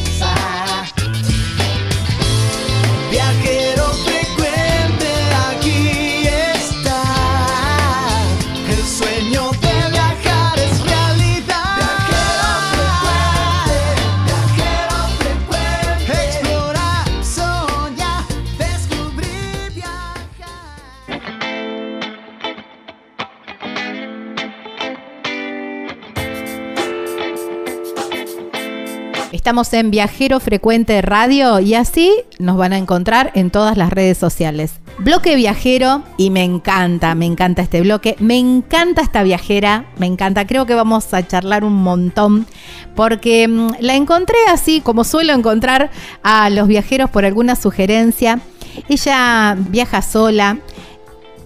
[29.44, 34.16] Estamos en Viajero Frecuente Radio y así nos van a encontrar en todas las redes
[34.16, 34.80] sociales.
[35.00, 40.46] Bloque Viajero y me encanta, me encanta este bloque, me encanta esta viajera, me encanta,
[40.46, 42.46] creo que vamos a charlar un montón
[42.96, 45.90] porque mm, la encontré así como suelo encontrar
[46.22, 48.40] a los viajeros por alguna sugerencia.
[48.88, 50.56] Ella viaja sola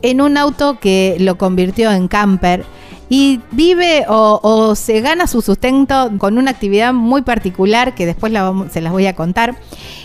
[0.03, 2.65] en un auto que lo convirtió en camper
[3.09, 8.33] y vive o, se gana su sustento con una actividad muy particular que después
[8.71, 9.57] se las voy a contar.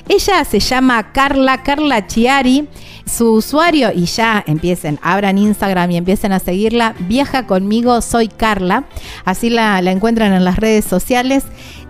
[0.08, 2.68] Ella se llama Carla, Carla Chiari.
[3.06, 8.86] Su usuario, y ya empiecen, abran Instagram y empiecen a seguirla, viaja conmigo, soy Carla.
[9.26, 11.44] Así la, encuentran en las redes sociales.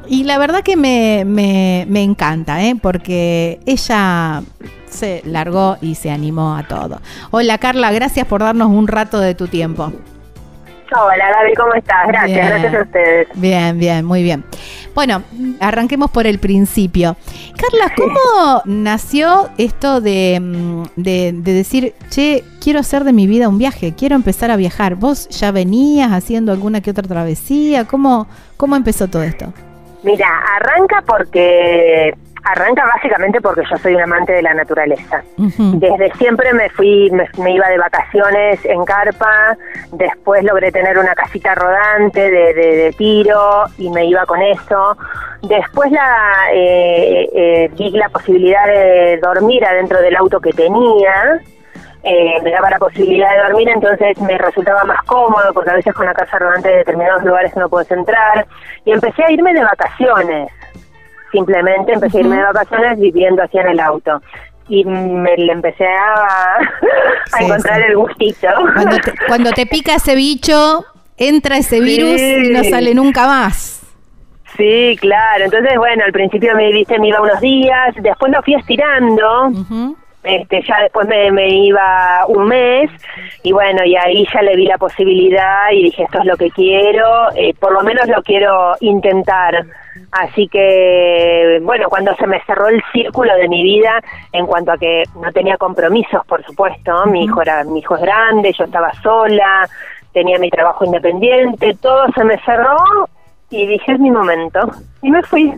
[0.07, 2.75] Y la verdad que me, me- me encanta, ¿eh?
[2.81, 4.41] porque ella
[4.89, 6.99] se largó y se animó a todo.
[7.29, 9.93] Hola Carla, gracias por darnos un rato de tu tiempo.
[10.95, 12.07] Hola Gaby, ¿cómo estás?
[12.07, 12.47] Gracias, Bien.
[12.47, 13.27] gracias a ustedes.
[13.33, 14.43] Bien, bien, muy bien.
[14.93, 15.23] Bueno,
[15.59, 17.15] arranquemos por el principio.
[17.57, 23.49] Carla, ¿cómo nació esto de, mm, de, de decir, che, quiero hacer de mi vida
[23.49, 24.95] un viaje, quiero empezar a viajar?
[24.95, 27.85] ¿Vos ya venías haciendo alguna que otra travesía?
[27.85, 28.27] ¿Cómo,
[28.57, 29.51] cómo empezó todo esto?
[30.03, 30.27] Mira,
[30.57, 32.13] arranca porque
[32.43, 35.23] arranca básicamente porque yo soy un amante de la naturaleza.
[35.37, 39.57] Desde siempre me fui, me, me iba de vacaciones en carpa,
[39.91, 44.97] después logré tener una casita rodante de, de- de tiro y me iba con eso.
[45.41, 51.39] Después la eh, eh, vi la posibilidad de dormir adentro del auto que tenía.
[52.05, 55.93] eh, me daba la posibilidad de dormir, entonces me resultaba más cómodo porque a veces
[55.93, 58.45] con la casa rodante de determinados lugares no puedes entrar.
[58.83, 60.51] Y empecé a irme de vacaciones
[61.33, 64.21] simplemente empecé a irme de vacaciones viviendo así en el auto
[64.69, 66.13] y me le empecé a,
[67.33, 67.85] a Sí, encontrar sí.
[67.89, 68.47] el gustito.
[68.73, 70.85] Cuando te, cuando te pica ese bicho,
[71.17, 73.81] entra ese virus y no sale nunca más.
[74.55, 75.45] Sí, claro.
[75.45, 79.51] Entonces, bueno, al principio me viste, me iba unos días, después lo fui estirando.
[80.23, 82.89] Este, ya después me, me iba un mes
[83.43, 86.49] y bueno, y ahí ya le vi la posibilidad y dije, esto es lo que
[86.51, 89.65] quiero, eh, por lo menos lo quiero intentar.
[90.13, 93.99] Así que, bueno, cuando se me cerró el círculo de mi vida
[94.31, 98.01] en cuanto a que no tenía compromisos, por supuesto, mi hijo era mi hijo es
[98.03, 99.67] grande, yo estaba sola,
[100.11, 102.77] tenía mi trabajo independiente, todo se me cerró
[103.49, 104.59] y dije, es mi momento.
[105.01, 105.51] Y me fui.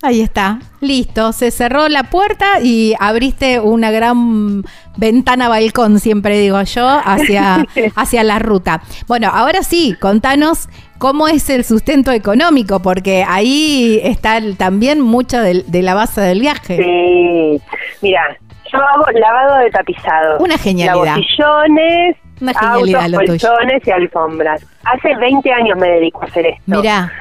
[0.00, 1.32] Ahí está, listo.
[1.32, 4.64] Se cerró la puerta y abriste una gran
[4.96, 8.80] ventana balcón, siempre digo yo, hacia, hacia la ruta.
[9.08, 10.68] Bueno, ahora sí, contanos
[10.98, 16.76] cómo es el sustento económico, porque ahí está también mucha de, la base del viaje.
[16.76, 17.62] Sí,
[18.02, 18.36] mira,
[18.72, 20.38] yo hago lavado de tapizado.
[20.38, 21.14] Una genialidad.
[21.14, 24.66] sillones, Una genialidad, autos, colchones y alfombras.
[24.84, 26.62] Hace 20 años me dedico a hacer esto.
[26.66, 27.12] Mira.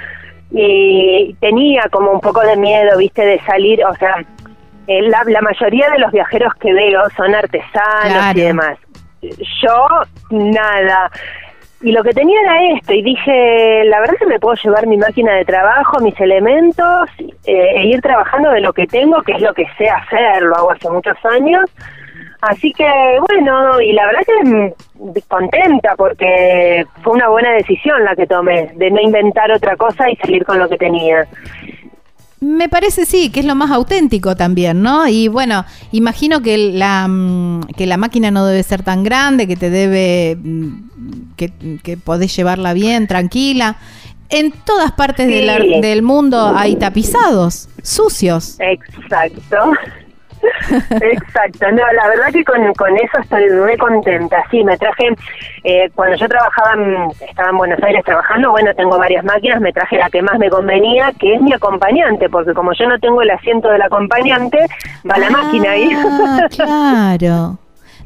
[0.52, 4.26] Y tenía como un poco de miedo, viste, de salir, o sea,
[4.88, 8.78] eh, la, la, mayoría de los viajeros que veo son artesanos y demás.
[9.22, 9.88] Yo,
[10.30, 11.12] nada.
[11.82, 14.98] Y lo que tenía era esto, y dije, la verdad que me puedo llevar mi
[14.98, 17.10] máquina de trabajo, mis elementos,
[17.46, 20.56] eh, e ir trabajando de lo que tengo, que es lo que sé hacer, lo
[20.56, 21.70] hago hace muchos años.
[22.42, 22.88] Así que,
[23.28, 24.74] bueno, y la verdad que mm,
[25.28, 30.16] contenta porque fue una buena decisión la que tomé, de no inventar otra cosa y
[30.16, 31.28] salir con lo que tenía.
[32.40, 35.08] Me parece sí, que es lo más auténtico también, ¿no?
[35.08, 39.56] Y bueno, imagino que la, mm, que la máquina no debe ser tan grande, que
[39.56, 43.78] te debe, mm, que, que podés llevarla bien, tranquila.
[44.30, 48.58] En todas partes del mundo hay tapizados, sucios.
[48.60, 49.72] Exacto.
[51.02, 54.44] Exacto, no, la verdad que con, eso estoy muy contenta.
[54.52, 55.10] Sí, me traje,
[55.64, 56.76] eh, cuando yo trabajaba,
[57.28, 60.50] estaba en Buenos Aires trabajando, bueno, tengo varias máquinas, me traje la que más me
[60.50, 64.60] convenía, que es mi acompañante, porque como yo no tengo el asiento del acompañante,
[65.10, 65.90] va la máquina ahí.
[65.96, 67.58] Ah, claro.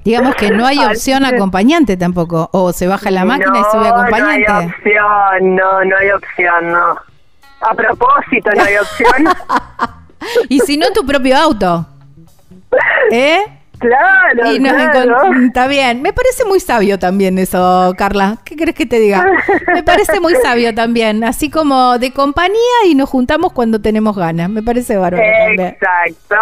[0.03, 4.51] Digamos que no hay opción acompañante tampoco, o se baja la máquina y sube acompañante.
[4.51, 6.97] No hay opción, no, no hay opción, no.
[7.61, 9.27] A propósito, no hay opción.
[10.49, 11.85] y si no, tu propio auto.
[13.11, 13.41] ¿Eh?
[13.81, 15.33] Claro, claro.
[15.43, 16.03] Está bien.
[16.03, 18.37] Me parece muy sabio también eso, Carla.
[18.45, 19.25] ¿Qué crees que te diga?
[19.73, 21.23] Me parece muy sabio también.
[21.23, 24.49] Así como de compañía y nos juntamos cuando tenemos ganas.
[24.51, 26.35] Me parece bárbaro Exacto.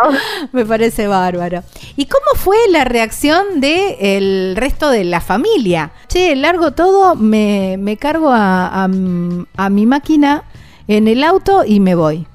[0.52, 1.64] Me parece bárbaro.
[1.96, 5.92] ¿Y cómo fue la reacción del el resto de la familia?
[6.10, 10.44] Che, largo todo, me, me cargo a, a mi máquina
[10.90, 12.28] en el auto y me voy.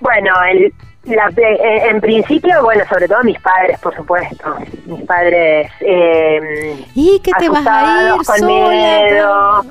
[0.00, 4.56] Bueno, el la, eh, en principio, bueno, sobre todo mis padres, por supuesto.
[4.86, 5.70] Mis padres.
[5.80, 9.62] Eh, ¿Y qué te vas a ir con miedo.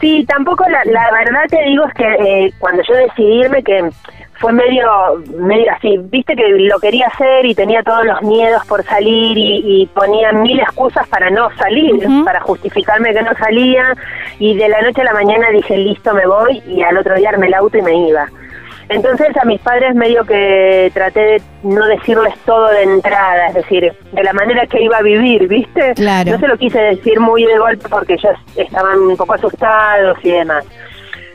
[0.00, 3.88] Sí, tampoco la, la verdad te digo es que eh, cuando yo decidí irme, que
[4.38, 4.86] fue medio,
[5.38, 9.88] medio así, viste que lo quería hacer y tenía todos los miedos por salir y,
[9.94, 13.94] ponía mil excusas para no salir, para justificarme que no salía
[14.38, 17.30] y de la noche a la mañana dije listo me voy y al otro día
[17.30, 18.28] armé el auto y me iba.
[18.88, 23.92] Entonces a mis padres medio que traté de no decirles todo de entrada, es decir,
[24.12, 25.94] de la manera que iba a vivir, ¿viste?
[25.94, 26.32] Claro.
[26.32, 30.30] No se lo quise decir muy de golpe porque ellos estaban un poco asustados y
[30.30, 30.64] demás.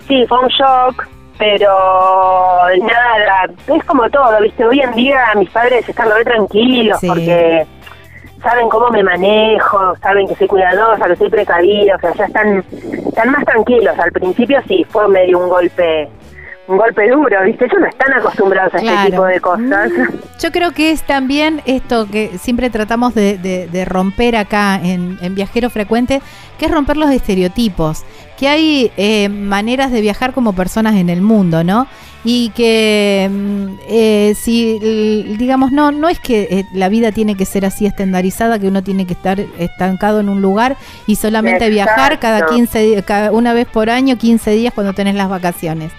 [0.08, 1.68] Sí, fue un shock, pero
[2.84, 4.64] nada, es como todo, ¿viste?
[4.64, 7.66] Hoy en día mis padres están muy tranquilos porque
[8.41, 12.64] saben cómo me manejo, saben que soy cuidadosa, que soy precavida, o sea, ya están,
[13.08, 13.97] están más tranquilos.
[13.99, 16.10] Al principio sí, fue medio un golpe
[16.68, 17.66] un golpe duro, ¿viste?
[17.66, 19.91] Ellos no están acostumbrados a este tipo de cosas.
[19.91, 25.70] Mm, yo creo que es también esto que siempre tratamos de, romper acá en, Viajero
[25.70, 26.22] Frecuente,
[26.57, 28.03] que es romper los estereotipos,
[28.38, 31.88] que hay eh, maneras de viajar como personas en el mundo, ¿no?
[32.24, 34.78] Y que mm, eh, si,
[35.38, 38.84] digamos, no, no es que eh, la vida tiene que ser así estandarizada, que uno
[38.84, 43.68] tiene que estar estancado en un lugar y solamente viajar cada 15 cada, una vez
[43.68, 45.91] por año, 15 días cuando tenés las vacaciones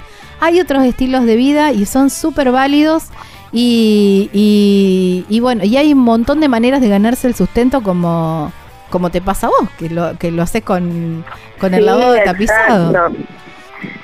[0.42, 3.10] hay otros estilos de vida y son súper válidos.
[3.52, 4.28] Y,
[5.28, 8.50] y, bueno, y hay un montón de maneras de ganarse el sustento como,
[8.90, 11.24] como te pasa a vos, que lo, que lo haces con,
[11.60, 13.12] con el lavado de tapizado.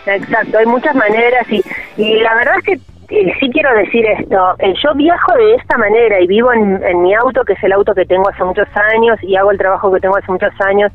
[0.06, 1.62] Exacto, hay muchas maneras y,
[1.96, 2.72] y la verdad es que
[3.08, 7.02] eh, sí quiero decir esto, eh, yo viajo de esta manera y vivo en, en
[7.02, 9.92] mi auto, que es el auto que tengo hace muchos años y hago el trabajo
[9.92, 10.92] que tengo hace muchos años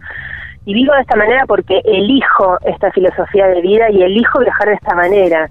[0.66, 4.76] y vivo de esta manera porque elijo esta filosofía de vida y elijo viajar de
[4.76, 5.49] esta manera.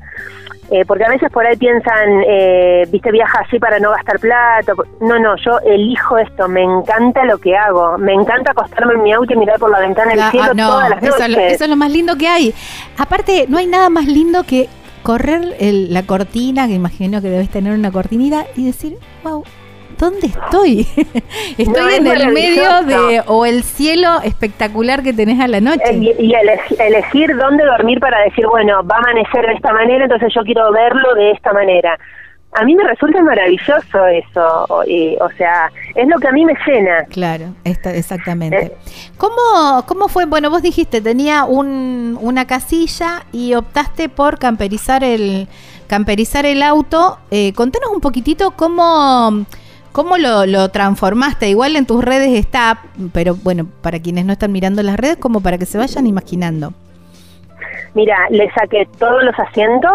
[0.70, 4.72] Eh, porque a veces por ahí piensan, eh, viste, viaja así para no gastar plata.
[5.02, 9.12] No, no, yo elijo esto, me encanta lo que hago, me encanta acostarme en mi
[9.12, 11.28] auto y mirar por la ventana del cielo ah, todas las noches.
[11.52, 12.54] Eso, es lo más lindo que hay.
[12.96, 14.70] Aparte, no hay nada más lindo que
[15.02, 19.44] correr la cortina, que imagino que debes tener una cortinita, y decir, wow,
[19.98, 20.86] ¿dónde estoy?
[21.58, 25.82] estoy en el medio de, o el cielo espectacular que tenés a la noche.
[25.90, 26.34] Eh, y,
[26.78, 30.70] elegir dónde dormir para decir, bueno, va a amanecer de esta manera, entonces yo quiero
[30.72, 31.98] verlo de esta manera.
[32.54, 37.04] A mí me resulta maravilloso eso, o sea, es lo que a mí me llena.
[37.06, 38.66] Claro, está, exactamente.
[38.66, 38.72] Eh.
[39.16, 40.26] ¿Cómo, ¿Cómo fue?
[40.26, 45.48] Bueno, vos dijiste, tenía un, una casilla y optaste por camperizar el,
[45.86, 47.18] camperizar el auto.
[47.30, 49.46] Eh, contanos un poquitito cómo
[49.92, 51.48] ¿Cómo lo, transformaste?
[51.48, 52.78] Igual en tus redes está,
[53.12, 56.72] pero bueno, para quienes no están mirando las redes, como para que se vayan imaginando.
[57.94, 59.92] Mira, le saqué todos los asientos.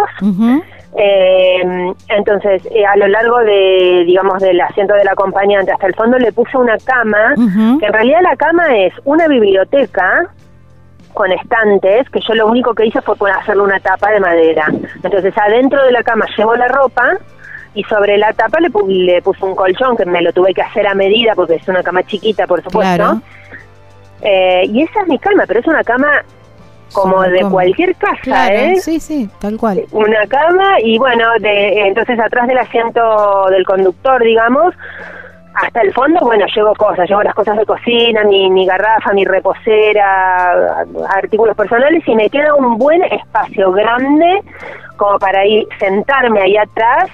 [1.00, 6.18] Eh, entonces, eh, a lo largo de, digamos, del asiento del acompañante hasta el fondo
[6.18, 7.34] le puse una cama,
[7.80, 10.28] que en realidad la cama es una biblioteca
[11.14, 14.72] con estantes, que yo lo único que hice fue hacerle una tapa de madera.
[15.04, 17.18] Entonces, adentro de la cama llevo la ropa
[17.74, 20.88] y sobre la tapa le, le puse un colchón que me lo tuve que hacer
[20.88, 23.22] a medida porque es una cama chiquita, por supuesto.
[24.22, 26.24] Eh, y esa es mi cama, pero es una cama
[26.93, 28.76] como de cualquier casa, ¿eh?
[28.78, 29.84] Sí, sí, tal cual.
[29.91, 34.74] Una cama y bueno, de, entonces atrás del asiento del conductor, digamos,
[35.53, 39.26] hasta el fondo, bueno, llevo cosas, llevo las cosas de cocina, mi, mi garrafa, mi
[39.26, 44.43] reposera, artículos personales y me queda un buen espacio grande
[44.97, 47.09] como para ir, sentarme ahí atrás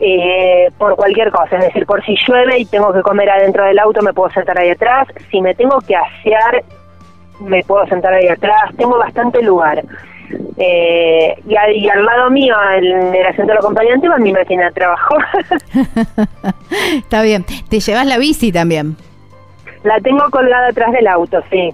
[0.00, 3.78] eh, por cualquier cosa, es decir, por si llueve y tengo que comer adentro del
[3.78, 6.64] auto, me puedo sentar ahí atrás, si me tengo que asear
[7.40, 9.84] me puedo sentar ahí atrás, tengo bastante lugar.
[10.56, 15.16] Eh, y, al lado mío, en el asiento del acompañante, va mi máquina de trabajo.
[16.96, 17.44] Está bien.
[17.68, 18.96] ¿Te llevas la bici también?
[19.84, 21.72] La tengo colgada atrás del auto, sí.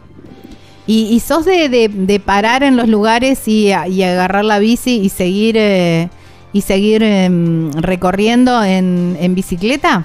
[0.86, 6.10] ¿Y, sos de, de, parar en los lugares y, agarrar la bici y seguir, eh,
[6.54, 10.04] y seguir em, recorriendo en, en bicicleta?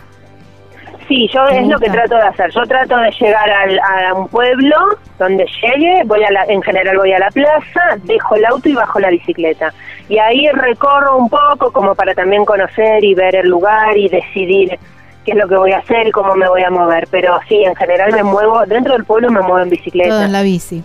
[1.07, 2.51] Sí, yo es lo que trato de hacer.
[2.51, 4.75] Yo trato de llegar a un pueblo
[5.17, 8.73] donde llegue, voy a la, en general voy a la plaza, dejo el auto y
[8.73, 9.73] bajo la bicicleta.
[10.07, 14.79] Y ahí recorro un poco como para también conocer y ver el lugar y decidir
[15.25, 17.07] qué es lo que voy a hacer y cómo me voy a mover.
[17.11, 20.09] Pero sí, en general me muevo, dentro del pueblo me muevo en bicicleta.
[20.09, 20.83] Todo en la bici.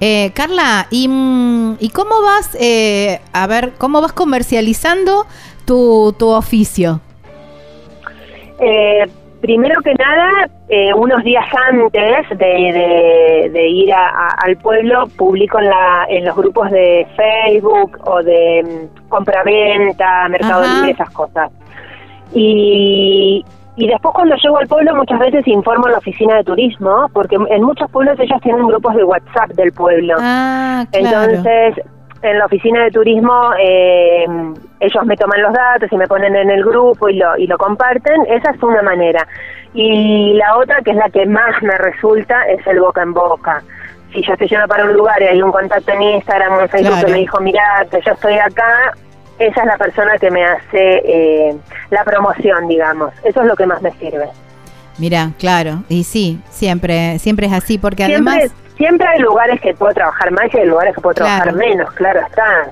[0.00, 5.26] Eh, Carla, ¿y, mm, ¿y cómo vas, eh, a ver, cómo vas comercializando
[5.64, 7.00] tu, tu oficio?
[8.60, 9.04] Eh,
[9.44, 16.24] Primero que nada, eh, unos días antes de, ir al pueblo, publico en, la, en
[16.24, 21.50] los grupos de Facebook o de mm, compra-venta, Mercado Libre, esas cosas.
[22.32, 23.44] Y,
[23.76, 27.36] y después cuando llego al pueblo muchas veces informo a la oficina de turismo, porque
[27.36, 30.14] en muchos pueblos ellos tienen grupos de WhatsApp del pueblo.
[30.20, 31.74] Ah, Entonces
[32.22, 34.24] en la oficina de turismo eh,
[34.80, 37.58] ellos me toman los datos y me ponen en el grupo y lo, y lo
[37.58, 39.26] comparten, esa es una manera.
[39.74, 43.62] Y la otra, que es la que más me resulta, es el boca en boca.
[44.12, 46.68] Si yo estoy yendo para un lugar y hay un contacto en Instagram o en
[46.68, 48.94] Facebook que me dijo, mira, que yo estoy acá,
[49.38, 51.56] esa es la persona que me hace eh,
[51.90, 53.12] la promoción, digamos.
[53.24, 54.28] Eso es lo que más me sirve.
[54.98, 59.94] Mira, claro, y sí, siempre, siempre es así, porque además Siempre hay lugares que puedo
[59.94, 62.70] trabajar más y hay lugares que puedo trabajar menos, claro está.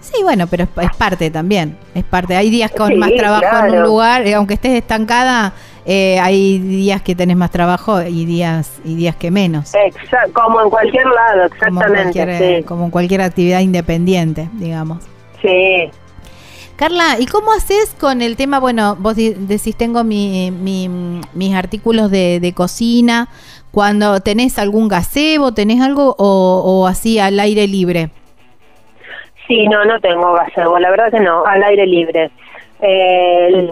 [0.00, 2.36] Sí, bueno, pero es, parte también, es parte.
[2.36, 5.52] Hay días con más trabajo en un lugar, eh, aunque estés estancada,
[5.84, 9.74] eh, hay días que tenés más trabajo y días y días que menos.
[9.74, 12.64] Exacto, como en cualquier lado, exactamente.
[12.64, 15.04] Como, en cualquier actividad independiente, digamos.
[15.42, 15.90] Sí.
[16.76, 18.58] Carla, ¿y cómo haces con el tema?
[18.58, 23.28] Bueno, vos decís, tengo mi, mis artículos de, de cocina,
[23.70, 28.10] cuando tenés algún gazebo, tenés algo o, así al aire libre.
[29.46, 32.30] Sí, no, no tengo gazebo, la verdad que no, al aire libre.
[32.80, 33.70] Eh,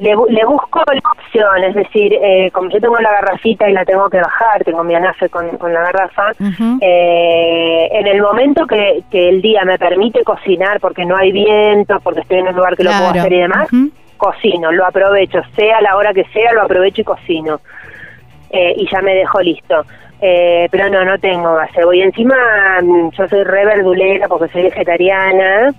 [0.00, 4.08] le, busco la opción, es decir, eh, como yo tengo la garrafita y la tengo
[4.08, 6.32] que bajar, tengo mi anafe con, la garrafa,
[6.80, 12.20] eh, en el momento que, el día me permite cocinar porque no hay viento, porque
[12.20, 13.68] estoy en un lugar que lo puedo hacer y demás,
[14.16, 17.60] cocino, lo aprovecho, sea la hora que sea, lo aprovecho y cocino.
[18.50, 19.84] Eh, y ya me dejo listo.
[20.22, 21.94] Eh, pero no, no tengo gazebo.
[21.94, 22.36] Y encima
[22.82, 25.72] mm, yo soy re verdulera porque soy vegetariana,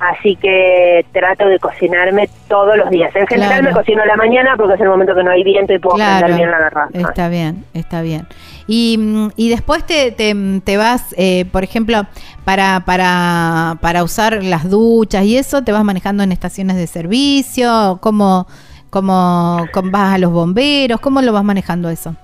[0.00, 3.14] así que trato de cocinarme todos los días.
[3.14, 5.72] En general me cocino a la mañana porque es el momento que no hay viento
[5.72, 6.34] y puedo claro.
[6.34, 6.98] bien la garrafa.
[6.98, 8.26] Está bien, está bien.
[8.66, 12.02] Y, mm, y después te, te, vas, eh, por ejemplo,
[12.44, 17.98] para, para, para usar las duchas y eso, ¿te vas manejando en estaciones de servicio?
[18.00, 18.46] ¿Cómo...?
[18.94, 21.00] ¿Cómo, vas a los bomberos?
[21.00, 22.14] ¿Cómo lo vas manejando eso?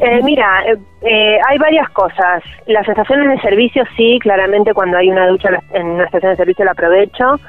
[0.00, 2.42] Eh, mira, eh, eh, hay varias cosas.
[2.66, 6.64] Las estaciones de servicio, sí, claramente cuando hay una ducha en una estación de servicio
[6.64, 7.40] la aprovecho.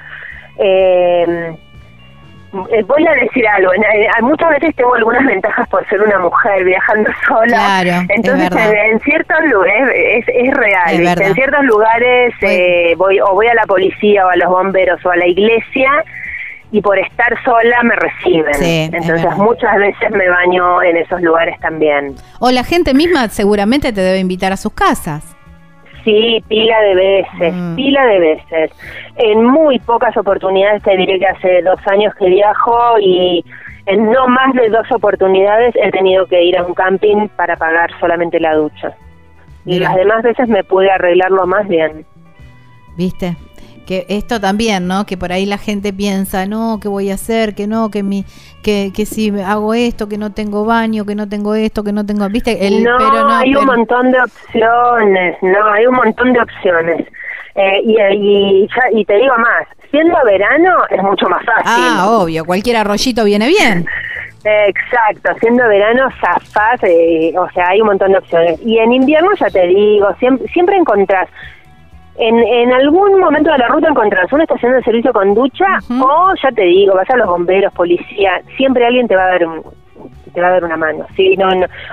[2.88, 3.72] voy a decir algo,
[4.22, 9.38] muchas veces tengo algunas ventajas por ser una mujer viajando sola, claro, entonces en, ciertos
[9.52, 12.34] lugares es, real, en ciertos lugares
[12.98, 15.92] voy o voy a la policía o a los bomberos o a la iglesia
[16.72, 18.94] y por estar sola me reciben.
[18.94, 22.16] Entonces muchas veces me baño en esos lugares también.
[22.40, 25.36] O la gente misma seguramente te debe invitar a sus casas.
[26.04, 27.76] Sí, pila de veces, mm.
[27.76, 28.72] pila de veces.
[29.18, 33.44] En muy pocas oportunidades, te diré que hace dos años que viajo y
[33.88, 37.90] en no más de dos oportunidades he tenido que ir a un camping para pagar
[38.00, 38.96] solamente la ducha.
[39.66, 42.06] Y las demás veces me pude arreglarlo más bien.
[42.96, 43.36] ¿Viste?
[43.88, 45.06] Que esto también, ¿no?
[45.06, 47.56] Que por ahí la gente piensa, no, ¿qué voy a hacer?
[47.56, 48.26] Que no, que mi,
[48.62, 52.06] que, que si hago esto, que no tengo baño, que no tengo esto, que no
[52.06, 52.68] tengo, ¿viste?
[52.68, 57.08] El, no, pero no, hay un montón de opciones, no, hay un montón de opciones.
[57.56, 61.64] Eh, y, y, y te digo más, siendo verano es mucho más fácil.
[61.66, 63.86] Ah, obvio, cualquier arroyito viene bien.
[64.44, 68.60] Exacto, siendo verano zafás, eh, o sea, hay un montón de opciones.
[68.64, 71.28] Y en invierno ya te digo, siempre, siempre encontrás
[72.18, 76.34] en, en algún momento de la ruta encontrás una estación de servicio con ducha o
[76.42, 79.62] ya te digo, vas a los bomberos, policía, siempre alguien te va a dar un,
[80.34, 81.48] te va a dar una mano, sí, no,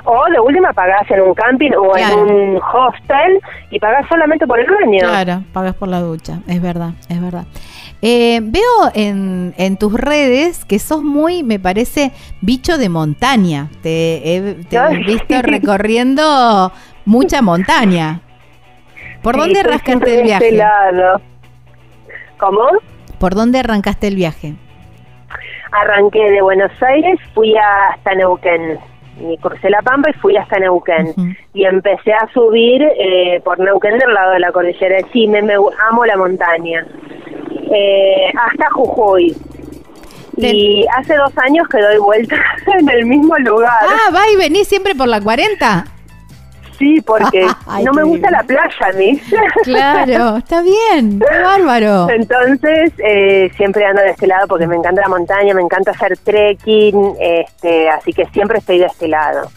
[0.05, 4.59] o de última pagás en un camping o en un hostel y pagás solamente por
[4.61, 5.01] el baño.
[5.01, 7.45] Claro, pagás por la ducha, es verdad, es verdad.
[8.07, 12.13] Eh, veo en, en tus redes que sos muy, me parece,
[12.43, 13.69] bicho de montaña.
[13.83, 16.71] Te he, te he visto recorriendo
[17.07, 18.21] mucha montaña.
[19.25, 20.63] ¿Por dónde arrancaste el viaje?
[22.39, 22.69] ¿Cómo?
[23.19, 24.53] ¿Por dónde arrancaste el viaje?
[25.73, 28.79] Arranqué de Buenos Aires, fui hasta Neuquén.
[29.19, 31.15] Y crucé la Pampa y fui hasta Neuquén.
[31.55, 34.99] Y empecé a subir eh, por Neuquén del lado de la cordillera.
[35.11, 36.87] Sí, me, me amo la montaña.
[37.75, 39.35] Eh, hasta Jujuy.
[40.37, 42.37] Y hace dos años que doy vuelta
[42.79, 43.73] en el mismo lugar.
[43.89, 45.87] Ah, va y venís siempre por la 40.
[46.79, 47.47] Sí, porque
[47.85, 49.21] no me gusta la playa a mí.
[49.63, 52.09] Claro, está bien, qué bárbaro.
[52.11, 56.17] Entonces, eh, siempre ando de este lado porque me encanta la montaña, me encanta hacer
[56.19, 59.51] trekking, este, así que siempre estoy de este lado.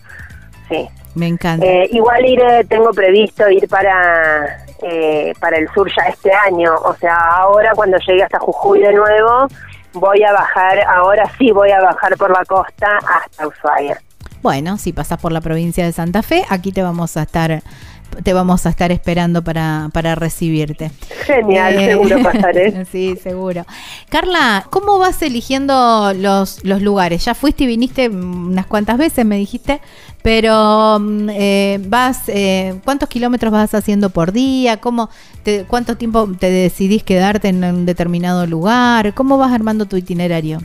[0.70, 0.88] Sí.
[1.16, 1.66] Me encanta.
[1.66, 6.94] Eh, igual ir, tengo previsto ir para, eh, para el sur ya este año, o
[6.96, 9.48] sea, ahora cuando llegue hasta Jujuy de nuevo,
[9.94, 14.00] voy a bajar, ahora sí voy a bajar por la costa hasta Ushuaia.
[14.48, 17.62] Bueno, si pasas por la provincia de Santa Fe, aquí te vamos a estar
[18.24, 20.90] te vamos a estar esperando para, para recibirte.
[21.26, 22.86] Genial, eh, seguro pasaré.
[22.86, 23.66] sí, seguro.
[24.08, 27.26] Carla, ¿cómo vas eligiendo los, los lugares?
[27.26, 29.82] Ya fuiste y viniste unas cuantas veces, me dijiste,
[30.22, 34.78] pero mm, eh, vas, eh, ¿cuántos kilómetros vas haciendo por día?
[34.78, 35.10] ¿Cómo
[35.44, 39.14] te, ¿Cuánto tiempo te decidís quedarte en un determinado lugar?
[39.14, 40.60] ¿Cómo vas armando tu itinerario?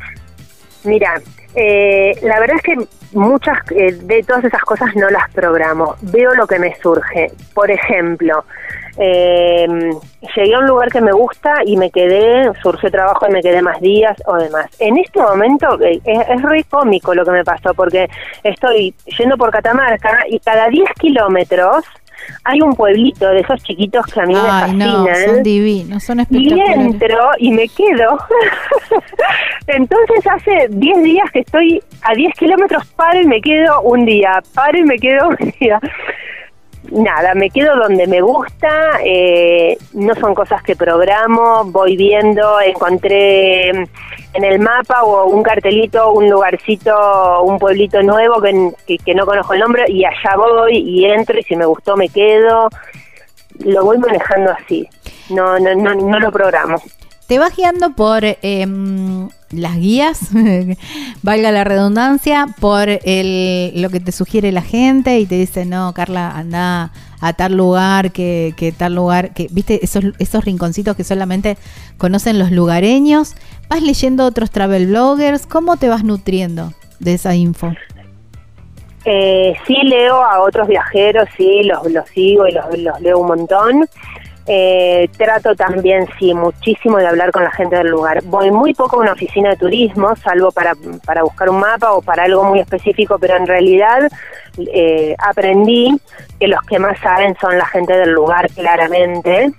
[0.85, 1.21] Mira,
[1.57, 5.97] eh, la verdad es que muchas eh, de todas esas cosas no las programo.
[6.03, 7.31] Veo lo que me surge.
[7.55, 8.45] Por ejemplo,
[8.99, 9.67] eh,
[10.37, 13.63] llegué a un lugar que me gusta y me quedé, surgió trabajo y me quedé
[13.63, 14.67] más días o demás.
[14.79, 18.09] En este momento es, es re cómico lo que me pasó porque
[18.43, 21.85] estoy yendo por Catamarca y cada 10 kilómetros
[22.45, 25.07] hay un pueblito de esos chiquitos que a mí me fascinan.
[25.27, 26.77] son divinos, son espectaculares.
[26.77, 28.19] Y entro y me quedo.
[29.67, 34.43] Entonces hace 10 días que estoy a 10 kilómetros, paro y me quedo un día,
[34.55, 35.81] paro y me quedo un día
[36.91, 43.71] nada, me quedo donde me gusta, eh, no son cosas que programo, voy viendo, encontré
[43.71, 49.55] en el mapa o un cartelito, un lugarcito, un pueblito nuevo que, que, no conozco
[49.55, 52.69] el nombre y allá voy y entro y si me gustó me quedo,
[53.61, 54.89] lo voy manejando así,
[55.31, 56.81] no, no, no, no lo programo.
[57.27, 60.31] Te vas guiando por em, las guías,
[61.23, 65.93] valga la redundancia, por el, lo que te sugiere la gente y te dice, no,
[65.95, 71.05] Carla, anda a tal lugar, que, que tal lugar, que, viste, esos, esos rinconcitos que
[71.05, 71.57] solamente
[71.97, 73.37] conocen los lugareños.
[73.69, 77.73] Vas leyendo otros travel bloggers, ¿cómo te vas nutriendo de esa info?
[79.05, 83.27] Eh, sí leo a otros viajeros, sí, los, los sigo y los, los leo un
[83.27, 83.89] montón.
[84.47, 88.23] Eh, trato también, sí, muchísimo de hablar con la gente del lugar.
[88.25, 90.73] Voy muy poco a una oficina de turismo, salvo para,
[91.05, 94.11] para buscar un mapa o para algo muy específico, pero en realidad
[94.59, 95.97] eh, aprendí
[96.41, 99.53] que los que más saben son la gente del lugar, claramente.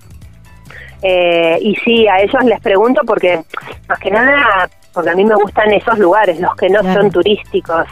[1.06, 3.38] Eh, y sí, a ellos les pregunto porque,
[3.86, 7.86] más que nada, porque a mí me gustan esos lugares, los que no son turísticos.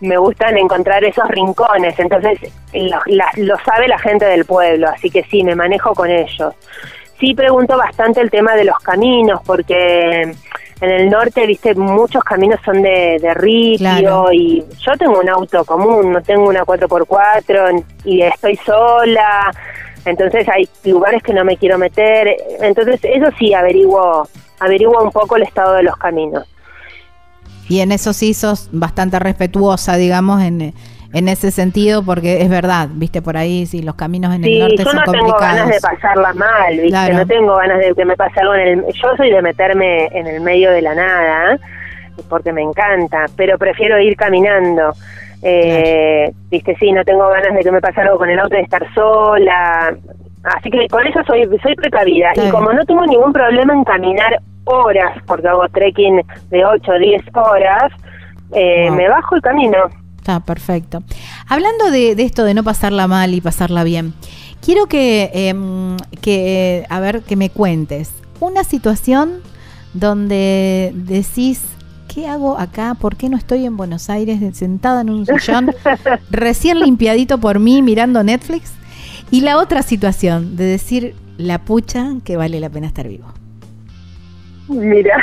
[0.00, 2.38] Me gustan encontrar esos rincones, entonces
[2.72, 6.54] lo, sabe la gente del pueblo, así que sí, me manejo con ellos.
[7.20, 12.58] Sí pregunto bastante el tema de los caminos, porque en el norte, viste, muchos caminos
[12.64, 18.22] son de, de río y yo tengo un auto común, no tengo una 4x4 y
[18.22, 19.52] estoy sola,
[20.04, 24.28] entonces hay lugares que no me quiero meter, entonces eso sí averiguo,
[24.60, 26.44] averiguo un poco el estado de los caminos.
[27.68, 30.74] Y en eso sí sos bastante respetuosa, digamos, en,
[31.12, 34.84] en ese sentido, porque es verdad, viste, por ahí, sí, los caminos en el norte
[34.84, 35.12] son complicados.
[35.12, 38.40] yo no tengo ganas de pasarla mal, viste, no tengo ganas de que me pase
[38.40, 38.84] algo en el...
[38.86, 41.58] Yo soy de meterme en el medio de la nada,
[42.28, 44.94] porque me encanta, pero prefiero ir caminando.
[45.42, 48.62] Eh, Viste, sí, no tengo ganas de que me pase algo con el auto, de
[48.62, 49.94] estar sola.
[50.44, 52.30] Así que con eso soy, soy precavida.
[52.34, 56.98] y como no tengo ningún problema en caminar horas, porque hago trekking de 8 o
[56.98, 57.92] 10 horas,
[58.52, 59.78] eh, me bajo el camino.
[60.16, 61.02] Está perfecto.
[61.48, 64.14] Hablando de, esto de no pasarla mal y pasarla bien,
[64.64, 69.40] quiero que, em, que, a ver, que me cuentes una situación
[69.94, 71.64] donde decís,
[72.12, 72.94] ¿qué hago acá?
[72.98, 75.70] ¿Por qué no estoy en Buenos Aires sentada en un sillón
[76.30, 78.74] recién limpiadito por mí mirando Netflix?
[79.30, 83.32] Y la otra situación de decir, la pucha, que vale la pena estar vivo.
[84.68, 85.16] Mira,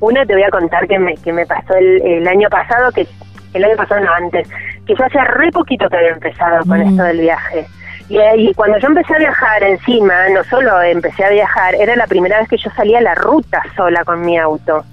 [0.00, 3.06] una te voy a contar que me, que me pasó el, año pasado, que
[3.54, 4.48] el año pasado no antes,
[4.86, 6.88] que fue hace re poquito que había empezado con mm.
[6.88, 7.66] esto del viaje.
[8.08, 12.06] Y, y, cuando yo empecé a viajar encima, no solo empecé a viajar, era la
[12.06, 14.84] primera vez que yo salía a la ruta sola con mi auto.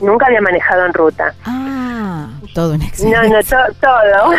[0.00, 1.34] Nunca había manejado en ruta.
[1.44, 3.38] Ah, todo un No, no,
[3.80, 4.32] todo.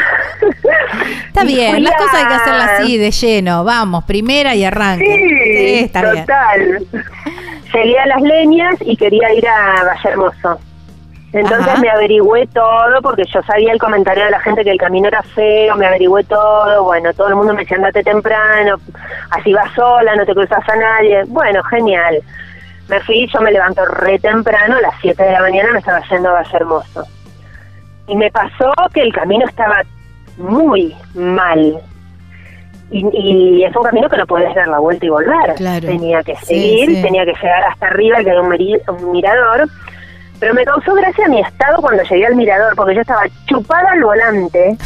[1.27, 3.63] Está bien, las cosas hay que hacerlas así, de lleno.
[3.63, 5.85] Vamos, primera y arranque.
[5.85, 6.85] Sí, total.
[7.73, 10.59] Llegué a las leñas y quería ir a Valle Hermoso.
[11.35, 15.09] Entonces me averigüé todo porque yo sabía el comentario de la gente que el camino
[15.09, 18.77] era feo, me averigüé todo, bueno, todo el mundo me decía andate temprano,
[19.31, 21.23] así vas sola, no te cruzas a nadie.
[21.27, 22.21] Bueno, genial.
[22.89, 26.01] Me fui, yo me levanto re temprano, a las 7 de la mañana me estaba
[26.09, 27.03] yendo a Valle Hermoso.
[28.07, 29.81] Y me pasó que el camino estaba
[30.37, 31.81] muy mal.
[32.91, 35.55] Y, es un camino que no puedes dar la vuelta y volver.
[35.81, 38.53] Tenía que seguir, tenía que llegar hasta arriba, que hay un,
[38.87, 39.67] un mirador.
[40.39, 44.03] Pero me causó gracia mi estado cuando llegué al mirador, porque yo estaba chupada al
[44.03, 44.77] volante,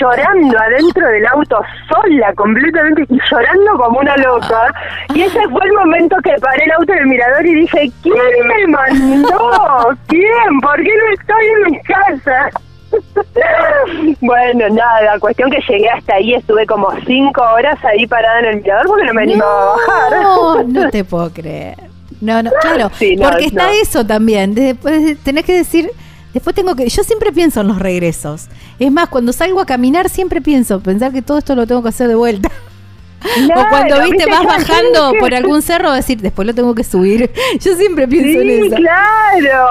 [0.00, 4.72] llorando adentro del auto sola completamente y llorando como una loca.
[5.14, 8.46] Y ese fue el momento que paré el auto en el mirador y dije, ¿quién
[8.46, 9.96] me mandó?
[10.06, 10.60] ¿Quién?
[10.60, 12.50] ¿Por qué no estoy en mi casa?
[14.20, 18.56] bueno, nada, cuestión que llegué hasta ahí, estuve como cinco horas ahí parada en el
[18.56, 20.22] mirador porque no me animaba a bajar.
[20.22, 21.76] No, no te puedo creer.
[22.20, 24.54] No, no, claro, porque está eso también.
[24.54, 25.90] Después tenés que decir,
[26.32, 28.48] después tengo que, yo siempre pienso en los regresos.
[28.78, 31.88] Es más, cuando salgo a caminar siempre pienso, pensar que todo esto lo tengo que
[31.88, 32.50] hacer de vuelta
[33.56, 37.30] o cuando viste vas bajando por algún cerro, decir, después lo tengo que subir.
[37.60, 38.76] Yo siempre pienso en eso.
[38.76, 39.70] claro.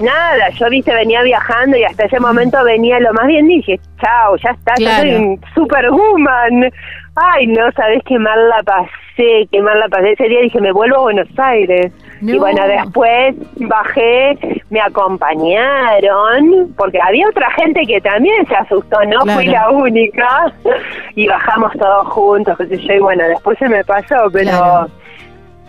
[0.00, 4.36] Nada, yo viste, venía viajando y hasta ese momento venía lo más bien, dije, chao,
[4.36, 6.72] ya está, yo soy superwoman.
[7.14, 10.12] Ay, no, sabes qué mal la pasé, qué mal la pasé.
[10.12, 11.92] Ese día dije, me vuelvo a Buenos Aires.
[12.22, 14.38] Y bueno, después bajé,
[14.70, 20.52] me acompañaron, porque había otra gente que también se asustó, no fui la única.
[21.14, 24.88] Y bajamos todos juntos, y bueno, después se me pasó, pero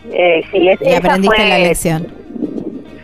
[0.10, 2.08] eh, sí, es, y aprendiste la lección.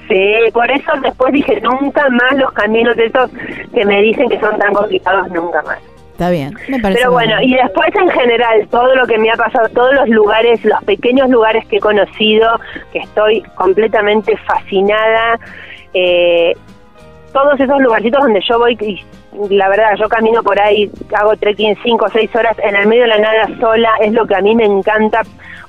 [0.07, 3.29] Sí, por eso después dije, nunca más los caminos de esos
[3.73, 5.79] que me dicen que son tan complicados, nunca más.
[6.19, 6.99] Está bien, me parece.
[6.99, 10.61] Pero bueno, y después en general, todo lo que me ha pasado, todos los lugares,
[10.65, 12.59] los pequeños lugares que he conocido,
[12.91, 15.39] que estoy completamente fascinada,
[15.93, 16.57] eh,
[17.31, 21.77] todos esos lugarcitos donde yo voy, y la verdad, yo camino por ahí, hago trekking
[21.81, 24.41] 5 o 6 horas en el medio de la nada sola, es lo que a
[24.41, 25.21] mí me encanta,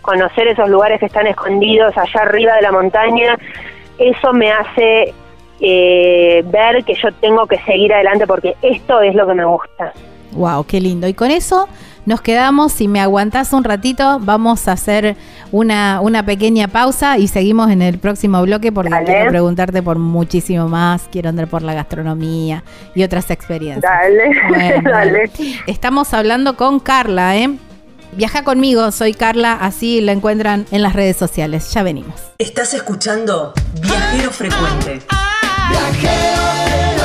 [0.03, 3.39] conocer esos lugares que están escondidos allá arriba de la montaña,
[3.99, 5.15] eso me hace
[5.61, 9.93] eh, ver que yo tengo que seguir adelante porque esto es lo que me gusta.
[10.33, 11.09] Wow, qué lindo.
[11.09, 11.69] Y con eso
[12.07, 12.73] nos quedamos.
[12.73, 15.17] Si me aguantás un ratito, vamos a hacer
[15.53, 20.69] una, una pequeña pausa y seguimos en el próximo bloque porque quiero preguntarte por muchísimo
[20.69, 21.09] más.
[21.11, 23.83] Quiero andar por la gastronomía y otras experiencias.
[23.91, 25.31] Dale, dale.
[25.67, 27.51] Estamos hablando con Carla, ¿eh?
[28.13, 31.73] Viaja conmigo, soy Carla, así la encuentran en las redes sociales.
[31.73, 32.15] Ya venimos.
[32.39, 35.01] Estás escuchando Viajero Frecuente.
[35.71, 37.00] Viajero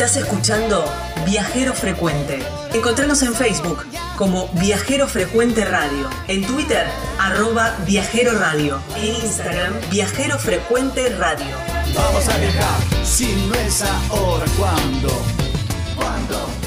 [0.04, 0.84] Estás escuchando
[1.26, 2.40] Viajero Frecuente.
[2.74, 3.86] Encontranos en Facebook
[4.18, 6.86] como Viajero Frecuente Radio, en Twitter
[7.18, 11.56] arroba Viajero Radio, en Instagram Viajero Frecuente Radio.
[11.96, 15.08] Vamos a viajar, si no es ahora, ¿cuándo?
[15.96, 16.62] ¿Cuándo?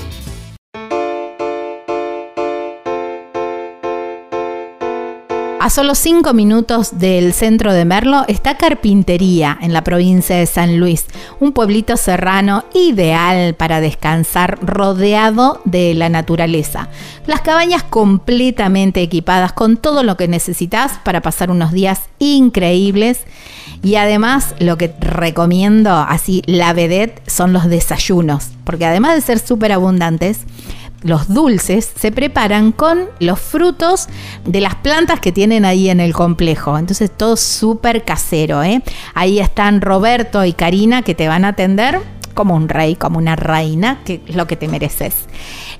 [5.67, 10.79] A solo cinco minutos del centro de Merlo está Carpintería, en la provincia de San
[10.79, 11.07] Luis,
[11.41, 16.89] un pueblito serrano ideal para descansar rodeado de la naturaleza.
[17.27, 23.23] Las cabañas completamente equipadas con todo lo que necesitas para pasar unos días increíbles.
[23.83, 29.41] Y además lo que recomiendo, así la vedette, son los desayunos, porque además de ser
[29.41, 30.43] súper abundantes,
[31.07, 34.09] los dulces se preparan con los frutos
[34.45, 36.77] de las plantas que tienen ahí en el complejo.
[36.79, 38.63] Entonces todo súper casero.
[38.63, 38.83] ¿eh?
[39.15, 42.01] Ahí están Roberto y Karina que te van a atender
[42.35, 45.15] como un rey, como una reina, que es lo que te mereces.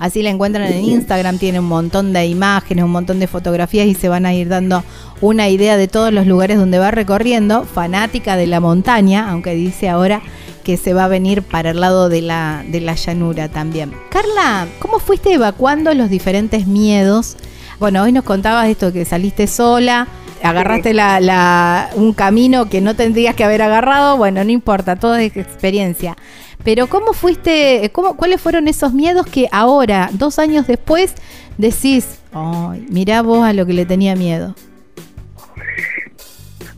[0.00, 3.94] Así la encuentran en Instagram, tiene un montón de imágenes, un montón de fotografías y
[3.94, 4.84] se van a ir dando
[5.22, 7.64] una idea de todos los lugares donde va recorriendo.
[7.64, 10.20] Fanática de la montaña, aunque dice ahora
[10.66, 13.92] que se va a venir para el lado de la, de la llanura también.
[14.10, 17.36] Carla, ¿cómo fuiste evacuando los diferentes miedos?
[17.78, 20.08] Bueno, hoy nos contabas esto que saliste sola,
[20.42, 25.36] agarraste la, un camino que no tendrías que haber agarrado, bueno, no importa, todo es
[25.36, 26.16] experiencia.
[26.64, 31.14] Pero ¿cómo fuiste, cómo, cuáles fueron esos miedos que ahora, dos años después,
[31.58, 34.56] decís, ay, mirá vos a lo que le tenía miedo?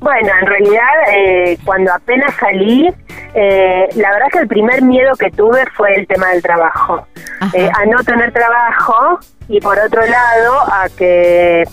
[0.01, 2.89] Bueno, en realidad eh, cuando apenas salí,
[3.35, 7.07] eh, la verdad que el primer miedo que tuve fue el tema del trabajo.
[7.53, 11.65] Eh, a no tener trabajo y por otro lado a que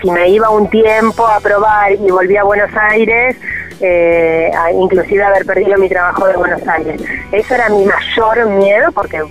[0.00, 3.36] si me iba un tiempo a probar y volvía a Buenos Aires,
[3.80, 7.00] eh, inclusive haber perdido mi trabajo de Buenos Aires.
[7.32, 9.22] Eso era mi mayor miedo porque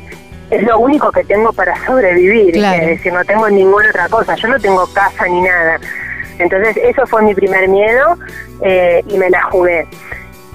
[0.51, 4.47] es lo único que tengo para sobrevivir, es decir, no tengo ninguna otra cosa, yo
[4.47, 5.79] no tengo casa ni nada.
[6.39, 8.17] Entonces eso fue mi primer miedo
[8.61, 9.87] eh, y me la jugué.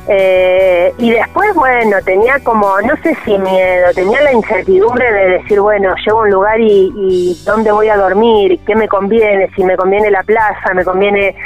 [0.08, 5.60] Eh, y después, bueno, tenía como, no sé si miedo, tenía la incertidumbre de decir,
[5.60, 9.76] bueno, llego a un lugar y, dónde voy a dormir, qué me conviene, si me
[9.76, 11.36] conviene la plaza, me conviene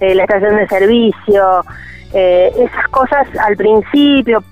[0.00, 1.64] eh, la estación de servicio,
[2.14, 4.42] eh, esas cosas al principio,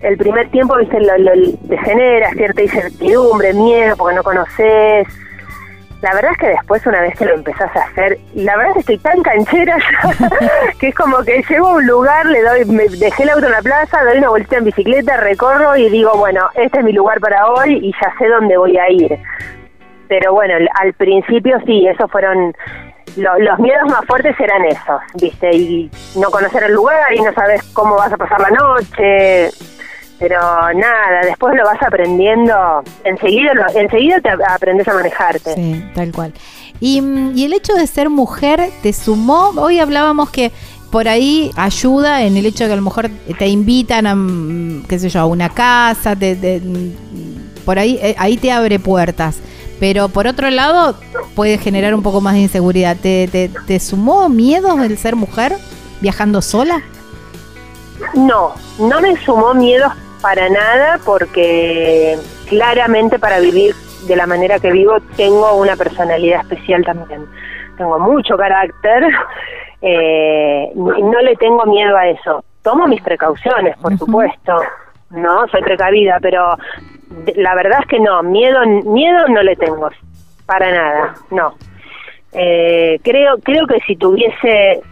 [0.00, 1.32] el primer tiempo, viste, lo,
[1.68, 5.06] te genera cierta incertidumbre, miedo, porque no conoces,
[6.00, 8.86] la verdad es que después, una vez que lo empezás a hacer, la verdad es
[8.86, 9.76] que estoy tan canchera
[10.78, 13.52] que es como que llego a un lugar, le doy, me dejé el auto en
[13.52, 17.18] la plaza, doy una vuelta en bicicleta, recorro y digo, bueno, este es mi lugar
[17.20, 19.18] para hoy y ya sé dónde voy a ir.
[20.08, 22.54] Pero bueno, al principio sí, esos fueron
[23.16, 25.50] los miedos más fuertes eran esos, ¿viste?
[25.54, 29.50] Y no conocer el lugar y no sabes cómo vas a pasar la noche.
[30.18, 35.54] Pero nada, después lo vas aprendiendo, enseguida, enseguida te aprendes a manejarte.
[35.54, 36.32] Sí, tal cual.
[36.80, 37.00] Y,
[37.34, 40.50] y el hecho de ser mujer te sumó, hoy hablábamos que
[40.90, 44.84] por ahí ayuda en el hecho de que a lo mejor te invitan a, mm,
[44.88, 46.60] qué sé yo, a una casa, te,
[47.64, 49.38] por ahí, eh, ahí te abre puertas.
[49.78, 50.96] Pero por otro lado,
[51.36, 52.96] puede generar un poco más de inseguridad.
[52.96, 55.56] ¿Te, te, te sumó miedo el ser mujer
[56.00, 56.82] viajando sola?
[58.14, 62.16] no, no me sumó miedos para nada porque
[62.48, 63.74] claramente para vivir
[64.06, 67.26] de la manera que vivo tengo una personalidad especial también.
[67.76, 69.04] Tengo mucho carácter,
[69.82, 72.44] eh, no le tengo miedo a eso.
[72.62, 74.56] Tomo mis precauciones, por supuesto,
[75.10, 76.56] no soy precavida, pero
[77.36, 79.88] la verdad es que no, miedo, miedo no le tengo,
[80.46, 81.54] para nada, no.
[82.32, 84.82] Eh, creo, creo que si tuviese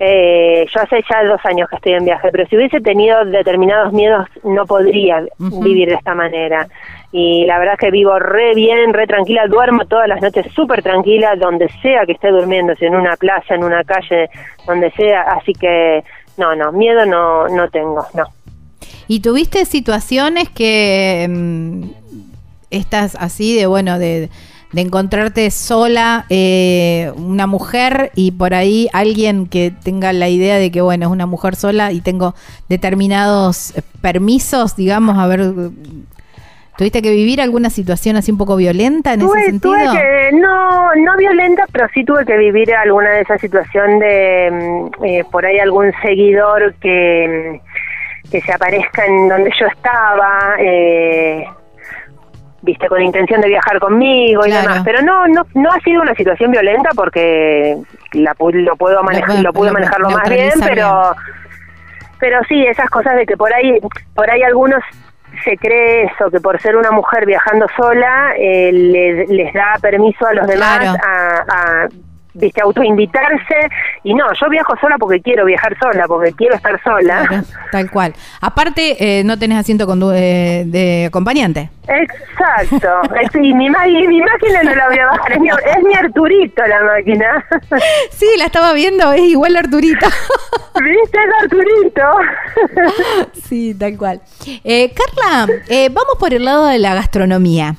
[0.00, 3.92] eh, yo hace ya dos años que estoy en viaje, pero si hubiese tenido determinados
[3.92, 6.68] miedos no podría vivir de esta manera.
[7.10, 10.82] Y la verdad es que vivo re bien, re tranquila, duermo todas las noches súper
[10.82, 14.28] tranquila, donde sea que esté durmiendo, si en una plaza, en una calle,
[14.66, 15.22] donde sea.
[15.22, 16.04] Así que
[16.36, 18.24] no, no, miedo no, no tengo, no.
[19.08, 21.84] ¿Y tuviste situaciones que mm,
[22.70, 24.28] estás así de, bueno, de
[24.72, 30.70] de encontrarte sola, eh, una mujer y por ahí alguien que tenga la idea de
[30.70, 32.34] que, bueno, es una mujer sola y tengo
[32.68, 35.40] determinados permisos, digamos, a ver,
[36.76, 39.74] ¿tuviste que vivir alguna situación así un poco violenta en ese sentido?
[40.34, 44.50] no, no violenta, pero sí tuve que vivir alguna de esas situación de
[45.00, 50.56] mm, eh, por ahí algún seguidor que, mm, que se aparezca en donde yo estaba.
[50.60, 51.46] Eh,
[52.62, 54.82] viste, con intención de viajar conmigo y demás.
[54.84, 57.76] Pero no, no, no ha sido una situación violenta porque
[58.12, 61.14] la, lo puedo manejar, lo, pude manejarlo más bien, pero,
[62.18, 63.78] pero sí, esas cosas de que por ahí,
[64.14, 64.82] por ahí algunos
[65.44, 68.72] se cree eso, que por ser una mujer viajando sola eh,
[69.28, 71.88] les, da permiso a los demás a
[72.38, 73.68] viste, autoinvitarse
[74.04, 77.44] y no, yo viajo sola porque quiero viajar sola, porque quiero estar sola.
[77.72, 78.14] tal cual.
[78.40, 81.70] Aparte, eh, no tenés asiento con, eh, de acompañante.
[81.88, 82.88] Exacto.
[83.34, 86.82] y mi, mi, máquina no la voy a bajar, es mi, es mi Arturito la
[86.84, 87.44] máquina.
[88.10, 90.06] sí, la estaba viendo, es igual Arturito.
[90.74, 91.18] ¿Viste?
[91.18, 92.02] Es Arturito.
[93.48, 94.20] sí, tal cual.
[94.64, 95.52] Eh, Carla,
[95.90, 97.74] vamos por el lado de la gastronomía.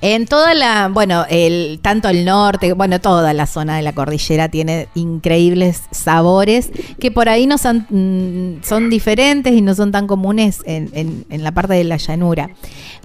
[0.00, 4.48] En toda la, bueno, el, tanto el norte, bueno, toda la zona de la cordillera
[4.48, 6.70] tiene increíbles sabores
[7.00, 10.90] que por ahí no son, mm, son diferentes y no son tan comunes en,
[11.28, 12.50] en, la parte de la llanura.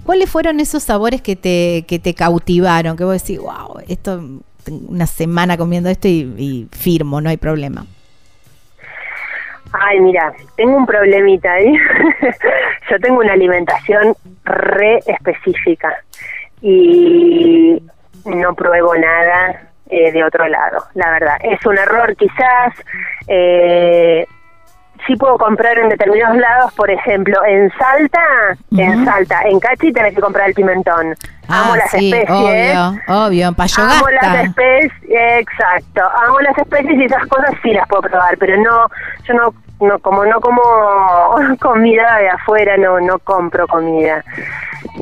[0.04, 2.96] ¿Cuáles fueron esos sabores que te, que te cautivaron?
[2.96, 4.22] Que vos decís, wow, esto,
[4.88, 7.86] una semana comiendo esto y, y firmo, no hay problema.
[9.72, 11.74] Ay, mira, tengo un problemita ahí.
[12.90, 14.14] Yo tengo una alimentación
[14.44, 15.92] re específica
[16.64, 17.82] y
[18.24, 19.60] no pruebo nada
[19.90, 21.36] eh, de otro lado, la verdad.
[21.42, 22.72] Es un error quizás.
[23.28, 24.26] Eh,
[25.06, 30.14] sí puedo comprar en determinados lados, por ejemplo, en Salta, en Salta, en Cachi tenés
[30.14, 31.14] que comprar el pimentón.
[31.48, 32.30] Ah, amo las especies.
[32.30, 36.00] Obvio, obvio, Amo las especies, exacto.
[36.26, 38.88] Amo las especies y esas cosas sí las puedo probar, pero no,
[39.24, 40.60] yo no, no como no como
[41.60, 44.24] comida de afuera, no, no compro comida.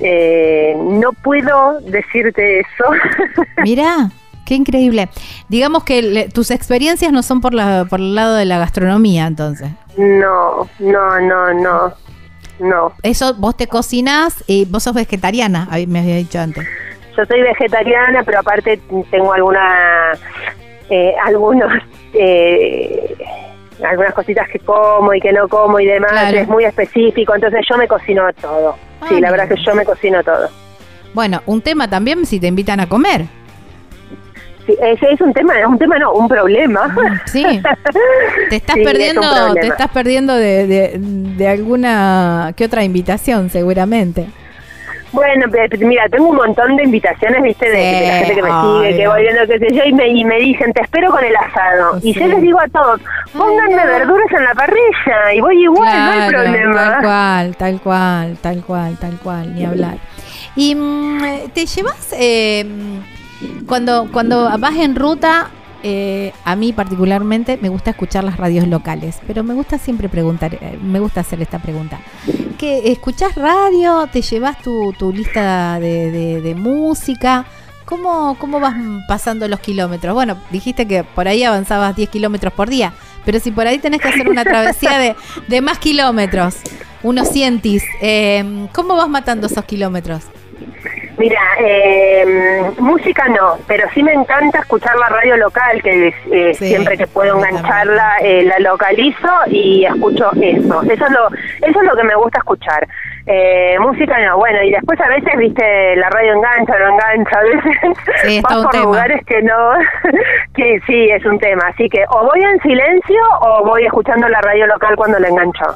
[0.01, 2.85] Eh, no puedo decirte eso.
[3.63, 4.11] Mira,
[4.45, 5.09] qué increíble.
[5.49, 9.71] Digamos que tus experiencias no son por, la, por el lado de la gastronomía, entonces.
[9.97, 11.93] No, no, no, no.
[12.59, 12.93] No.
[13.03, 16.65] Eso, vos te cocinas y vos sos vegetariana, me había dicho antes.
[17.17, 18.81] Yo soy vegetariana, pero aparte
[19.11, 20.13] tengo alguna,
[20.89, 21.73] eh, algunos,
[22.15, 23.17] eh,
[23.85, 26.33] algunas cositas que como y que no como y demás.
[26.33, 28.77] Es muy específico, entonces yo me cocino todo
[29.09, 30.49] sí, la verdad que yo me cocino todo.
[31.15, 33.27] Bueno, un tema también si te invitan a comer.
[34.67, 36.87] Sí, ese es un tema, es un tema no, un problema.
[36.87, 37.45] Mm, sí.
[38.49, 44.27] Te estás perdiendo, te estás perdiendo de, de, alguna que otra invitación, seguramente.
[45.13, 45.47] Bueno,
[45.81, 49.23] mira, tengo un montón de invitaciones, viste, de, la gente que me sigue, que voy
[49.23, 51.99] viendo, qué sé yo, y me, y me dicen, te espero con el asado.
[52.03, 53.01] Y yo les digo a todos,
[53.37, 56.75] pónganme verduras en la parrilla, y voy igual, no hay problema.
[56.75, 59.99] Tal cual, tal cual, tal cual, tal cual, ni hablar.
[60.57, 62.65] Y mm, te llevas, eh,
[63.67, 65.51] cuando, cuando vas en ruta,
[65.83, 70.55] eh, a mí particularmente me gusta escuchar las radios locales, pero me gusta siempre preguntar,
[70.55, 72.01] eh, me gusta hacer esta pregunta.
[72.59, 74.07] ¿Que escuchás radio?
[74.13, 77.47] ¿Te llevas tu, lista de, música?
[77.85, 78.75] ¿Cómo, ¿Cómo vas
[79.09, 80.15] pasando los kilómetros?
[80.15, 82.93] Bueno, dijiste que por ahí avanzabas 10 kilómetros por día,
[83.25, 85.17] pero si por ahí tenés que hacer una travesía de,
[85.49, 86.57] de más kilómetros,
[87.03, 90.23] unos cientis, eh, ¿cómo vas matando esos kilómetros?
[91.23, 96.99] Mira, eh, música no, pero sí me encanta escuchar la radio local, que eh, siempre
[96.99, 100.83] que puedo engancharla eh, la localizo y escucho eso.
[100.83, 102.89] Eso es lo, eso es lo que me gusta escuchar.
[103.27, 107.43] Eh, música no, bueno, y después a veces, viste, la radio engancha, no engancha, a
[107.45, 108.85] veces Sí, vas por tema.
[108.87, 109.75] lugares que no,
[110.57, 114.41] que sí, es un tema, así que o voy en silencio o voy escuchando la
[114.41, 115.67] radio local cuando la engancho.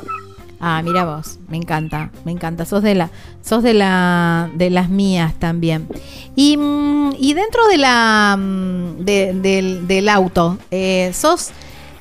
[0.58, 2.64] Ah, mira vos, me encanta, me encanta.
[2.64, 3.10] Sos de la,
[3.42, 5.86] sos de la, de las mías también.
[6.34, 11.50] Y, mm, y dentro de la, mm, de- del, del auto, eh, sos,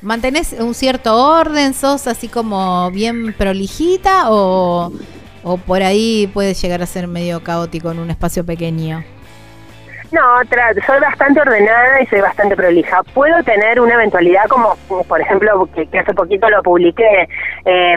[0.00, 4.90] mantenés un cierto orden, sos así como bien prolijita o,
[5.44, 9.04] o por ahí puede llegar a ser medio caótico en un espacio pequeño.
[10.16, 13.02] No, tra- soy bastante ordenada y soy bastante prolija.
[13.12, 14.74] Puedo tener una eventualidad como,
[15.06, 17.28] por ejemplo, que, que hace poquito lo publiqué,
[17.66, 17.94] eh,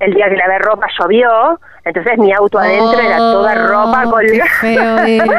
[0.00, 4.44] el día que lavé ropa llovió, entonces mi auto adentro era toda ropa Oh, colgada.
[4.60, 5.30] feo es.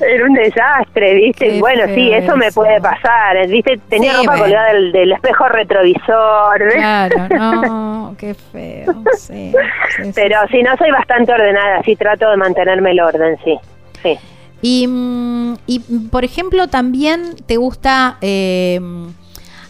[0.00, 1.46] Era un desastre, ¿viste?
[1.46, 3.36] Qué bueno, sí, eso me puede pasar.
[3.36, 3.78] eh, ¿Viste?
[3.90, 6.58] Tenía Sí, ropa colgada del, del espejo retrovisor.
[6.58, 6.74] ¿ves?
[6.74, 7.16] Claro,
[7.68, 8.94] no, qué feo.
[9.18, 9.52] Sí,
[10.14, 10.48] Pero sí.
[10.52, 13.58] sí, no soy bastante ordenada, sí trato de mantenerme el orden, sí.
[14.02, 14.18] Sí.
[14.62, 14.86] Y,
[15.66, 15.78] y,
[16.10, 18.80] por ejemplo, también te gusta, eh,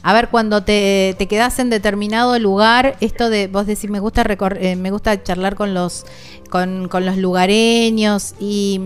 [0.03, 4.25] a ver, cuando te, te quedas en determinado lugar, esto de vos decís, me gusta
[4.61, 6.07] eh, me gusta charlar con los,
[6.51, 8.81] con, con los lugareños y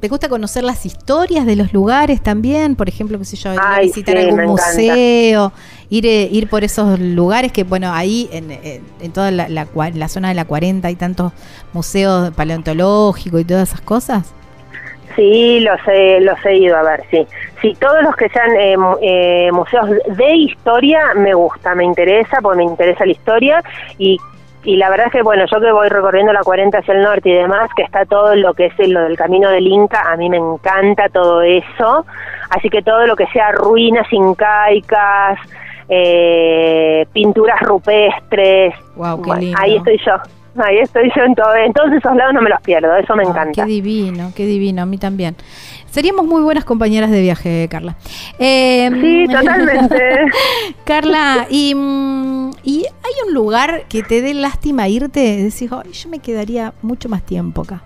[0.00, 3.60] te gusta conocer las historias de los lugares también, por ejemplo, qué sé yo, ir
[3.60, 5.52] a Ay, visitar sí, algún museo,
[5.90, 10.08] ir, eh, ir por esos lugares que, bueno, ahí en, en- toda la, la la
[10.08, 11.32] zona de la 40 hay tantos
[11.72, 14.34] museos paleontológicos y todas esas cosas.
[15.16, 17.26] Sí, los he, los he ido a ver, sí.
[17.60, 22.58] Sí, todos los que sean eh, eh, museos de historia me gusta, me interesa, porque
[22.58, 23.62] me interesa la historia
[23.98, 24.18] y,
[24.64, 27.28] y la verdad es que, bueno, yo que voy recorriendo la 40 hacia el norte
[27.28, 30.16] y demás, que está todo lo que es el- lo del camino del Inca, a
[30.16, 32.06] mí me encanta todo eso,
[32.50, 35.38] así que todo lo que sea ruinas incaicas,
[35.88, 39.58] eh, pinturas rupestres, Wow, qué bueno, lindo.
[39.60, 40.12] ahí estoy yo.
[40.56, 43.22] Ahí estoy yo en, todo, en todos esos lados, no me los pierdo, eso me
[43.24, 43.64] Ah, encanta.
[43.64, 45.36] Qué divino, qué divino, a mí también.
[45.90, 47.96] Seríamos muy buenas compañeras de viaje, Carla.
[48.38, 49.96] Eh, Sí, totalmente.
[50.84, 56.08] Carla, y, mm, y hay un lugar que te dé lástima irte, decís, "Ay, yo
[56.08, 57.82] me quedaría mucho más tiempo acá.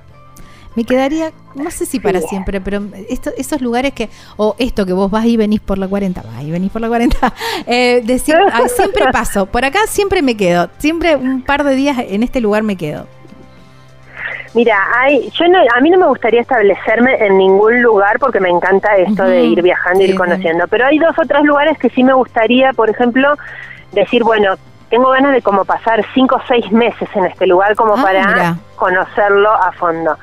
[0.77, 2.27] Me quedaría, no sé si para Sí.
[2.29, 5.87] siempre, pero esto, esos lugares que, o esto que vos vas y venís por la
[5.87, 7.17] 40, vas y venís por la 40,
[7.67, 11.97] eh, decir, "Ay, siempre paso, por acá siempre me quedo, siempre un par de días
[11.99, 13.07] en este lugar me quedo.
[14.55, 18.49] Mira, hay, yo no, a mí no me gustaría establecerme en ningún lugar porque me
[18.49, 21.77] encanta esto de ir viajando y sí, ir conociendo, pero hay dos o tres lugares
[21.79, 23.35] que sí me gustaría, por ejemplo,
[23.93, 24.55] decir, bueno,
[24.91, 28.27] tengo ganas de como pasar cinco o seis meses en este lugar como Ah, para
[28.29, 28.57] mira.
[28.77, 30.17] conocerlo a fondo.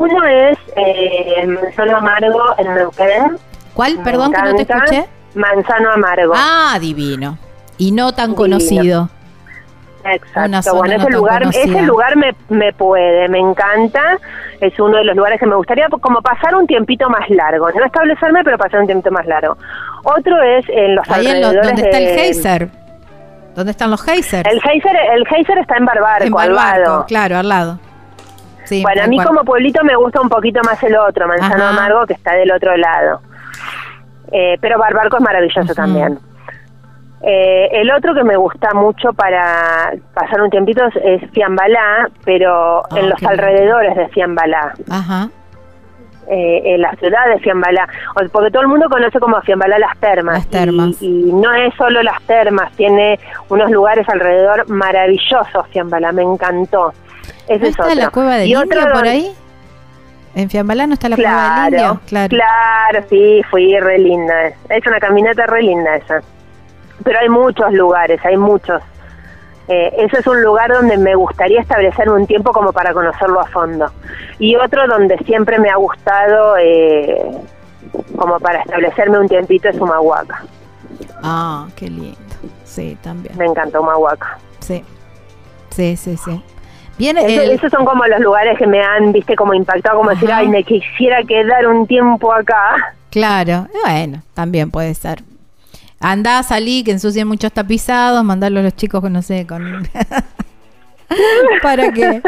[0.00, 3.36] Uno es eh, Manzano Amargo en Neuquén.
[3.74, 3.98] ¿Cuál?
[3.98, 5.04] Me Perdón que no te escuché.
[5.34, 6.32] Manzano Amargo.
[6.34, 7.36] Ah, divino.
[7.78, 8.36] Y no tan Divino.
[8.36, 9.08] conocido.
[10.02, 11.62] Exacto, bueno, no ese lugar, conocida.
[11.64, 14.16] ese lugar me, me puede, me encanta,
[14.58, 17.84] es uno de los lugares que me gustaría como pasar un tiempito más largo, no
[17.84, 19.58] establecerme, pero pasar un tiempito más largo.
[20.04, 22.68] Otro es en los Ahí en lo- alrededores donde está el geyser.
[23.54, 24.48] ¿Dónde están los geysers?
[24.50, 27.04] El geyser, el geyser está en Barbarco, en al Barbarco, lado.
[27.06, 27.78] claro, al lado.
[28.70, 29.26] Sí, bueno, a mí cual.
[29.28, 31.70] como pueblito me gusta un poquito más el otro, Manzano Ajá.
[31.70, 33.20] Amargo, que está del otro lado.
[34.32, 36.18] Eh, pero Barbarco es maravilloso también.
[37.22, 42.98] Eh, el otro que me gusta mucho para pasar un tiempito es, Fiambalá, pero Ah,
[42.98, 43.28] en los lindo.
[43.30, 45.28] alrededores de Fiambalá, Ajá.
[46.28, 47.86] eh, en la ciudad de Fiambalá,
[48.32, 50.34] porque todo el mundo conoce como Fiambalá las termas.
[50.36, 51.02] Las termas.
[51.02, 53.18] Y, y no es solo las termas, tiene
[53.48, 56.92] unos lugares alrededor maravillosos Fiambalá, me encantó.
[57.46, 57.94] Ese ¿No es está otro.
[57.94, 59.34] la cueva del Y indio por donde- ahí?
[60.34, 62.00] ¿En Fiambalá no está la cueva del Claro, indio?
[62.06, 62.28] Claro.
[62.28, 64.34] claro, sí, fui re linda.
[64.68, 66.20] Es, una caminata re linda esa.
[67.02, 68.80] Pero hay muchos lugares, hay muchos.
[69.66, 73.46] Eh, ese es un lugar donde me gustaría establecerme un tiempo como para conocerlo a
[73.46, 73.90] fondo.
[74.38, 77.22] Y otro donde siempre me ha gustado eh,
[78.16, 80.44] como para establecerme un tiempito es Humahuaca.
[81.22, 82.18] Ah, qué lindo.
[82.64, 83.36] Sí, también.
[83.36, 84.38] Me encanta Humahuaca.
[84.60, 84.84] Sí.
[85.70, 86.42] Sí, sí, sí.
[87.00, 90.10] Bien, Eso- el- esos son como los lugares que me han, viste, como impactado, como
[90.10, 92.94] decir, ay, me quisiera quedar un tiempo acá.
[93.10, 93.66] claro.
[93.84, 95.22] Bueno, también puede ser.
[95.98, 99.88] Andá, salí, que ensucien muchos tapizados, mandarlo a los chicos con, no sé, con...
[101.62, 102.22] para que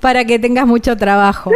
[0.00, 1.50] para que tengas mucho trabajo.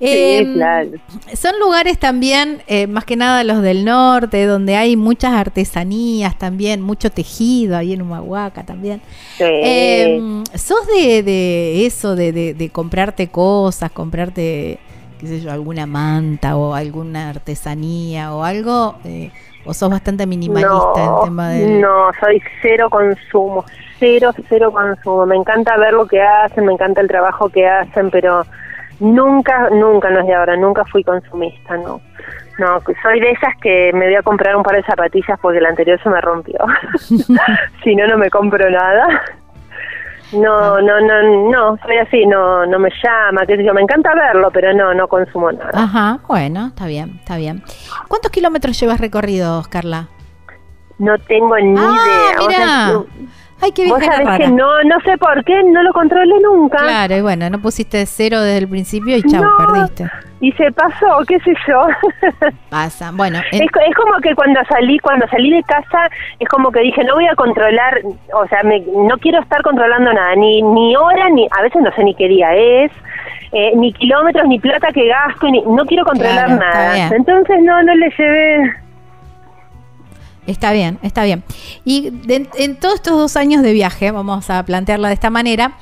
[0.00, 0.90] Em, claro.
[1.34, 6.80] Son lugares también, eh, más que nada los del norte, donde hay muchas artesanías también,
[6.82, 9.00] mucho tejido ahí en Humahuaca también.
[9.38, 9.44] Sí.
[9.46, 14.78] Em, ¿Sos de, de eso, de, de- de comprarte cosas, comprarte,
[15.18, 18.96] qué sé yo, alguna manta o alguna artesanía o algo?
[19.04, 19.30] Eh,
[19.64, 21.78] ¿O sos bastante minimalista no, en tema de...?
[21.80, 23.64] No, soy cero consumo,
[24.02, 25.26] cero, cero consumo.
[25.26, 28.44] Me encanta ver lo que hacen, me encanta el trabajo que hacen, pero
[28.98, 32.00] nunca, nunca, no es de ahora, nunca fui consumista, no.
[32.58, 35.70] No, soy de esas que me voy a comprar un par de zapatillas porque la
[35.70, 36.58] anterior se me rompió.
[37.84, 39.22] si no, no me compro nada.
[40.32, 44.14] No, no, no, no, soy así, no, no me llama, qué sé yo, me encanta
[44.14, 45.72] verlo, pero no, no consumo nada.
[45.74, 47.62] Ajá, bueno, está bien, está bien.
[48.08, 50.08] ¿Cuántos kilómetros llevas recorridos, Carla?
[50.98, 52.48] No tengo ni ah, idea.
[52.48, 53.04] Mira.
[53.62, 53.88] Ay, qué.
[53.88, 56.78] Vos sabés que no, no sé por qué, no lo controlé nunca.
[56.78, 60.10] Claro, y bueno, no pusiste cero desde el principio y chao, perdiste.
[60.40, 61.86] Y se pasó, qué sé yo.
[62.70, 63.38] Pasa, bueno.
[63.52, 66.10] Es, es, como que cuando salí, cuando salí de casa,
[66.40, 68.00] es como que dije, no voy a controlar,
[68.34, 71.92] o sea, me, no quiero estar controlando nada, ni, ni hora, ni, a veces no
[71.92, 72.90] sé ni qué día es,
[73.52, 77.14] eh, ni kilómetros, ni plata que gasto, ni, no quiero controlar nada.
[77.14, 78.81] Entonces no, no le llevé
[80.46, 81.44] Está bien, está bien.
[81.84, 85.72] Y en todos estos dos años de viaje, vamos a plantearla de esta manera,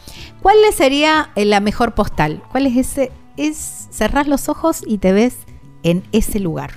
[0.43, 2.43] ¿cuál sería eh, la mejor postal?
[2.51, 3.11] ¿Cuál es ese?
[3.37, 5.47] Es cerrar los ojos y te ves
[5.83, 6.73] en ese lugar.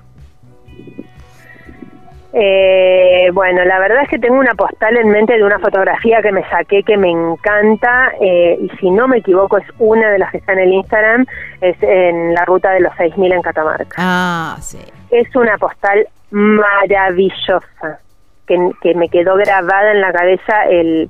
[2.35, 6.31] Eh, bueno, la verdad es que tengo una postal en mente de una fotografía que
[6.31, 10.31] me saqué que me encanta eh, y si no me equivoco es una de las
[10.31, 11.27] que está en el Instagram,
[11.61, 13.95] es en la ruta de los 6000 en Catamarca.
[13.97, 14.79] Ah, sí.
[15.13, 17.99] Es una postal maravillosa
[18.47, 21.09] que, que me quedó grabada en la cabeza el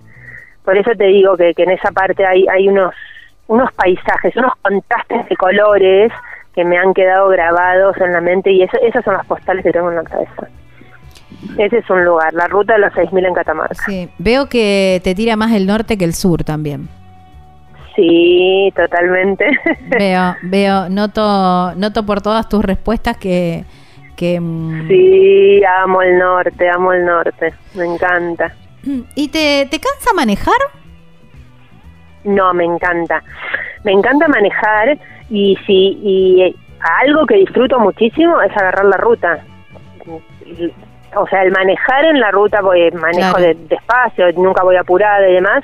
[0.63, 2.93] por eso te digo que, que en esa parte hay, hay unos
[3.47, 6.11] unos paisajes, unos contrastes de colores
[6.55, 9.71] que me han quedado grabados en la mente y eso, esas son las postales que
[9.71, 10.47] tengo en la cabeza.
[11.57, 13.84] Ese es un lugar, la ruta de los 6.000 en Catamarca.
[13.85, 16.88] Sí, veo que te tira más el norte que el sur también.
[17.95, 19.45] Sí, totalmente.
[19.88, 23.65] Veo, veo, noto, noto por todas tus respuestas que,
[24.23, 28.53] que mm, sí, amo el norte, amo el norte, me encanta.
[29.15, 30.59] ¿Y te, te cansa manejar?
[32.23, 33.21] No, me encanta.
[33.83, 34.97] Me encanta manejar
[35.29, 36.55] y si y
[37.01, 39.43] algo que disfruto muchísimo es agarrar la ruta
[41.15, 45.33] o sea, el manejar en la ruta, porque manejo de, despacio, nunca voy apurada y
[45.33, 45.63] demás,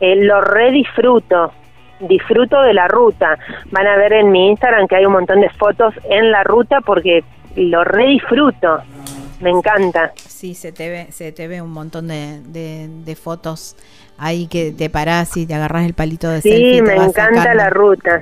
[0.00, 1.52] eh, lo redisfruto,
[2.00, 3.38] disfruto de la ruta.
[3.70, 6.80] Van a ver en mi Instagram que hay un montón de fotos en la ruta
[6.80, 7.24] porque
[7.66, 8.78] lo redisfruto.
[9.40, 10.12] Me encanta.
[10.16, 13.76] Sí, se te ve, se te ve un montón de, de, fotos
[14.18, 18.20] ahí que te parás y te agarras el palito de Sí, me encanta la ruta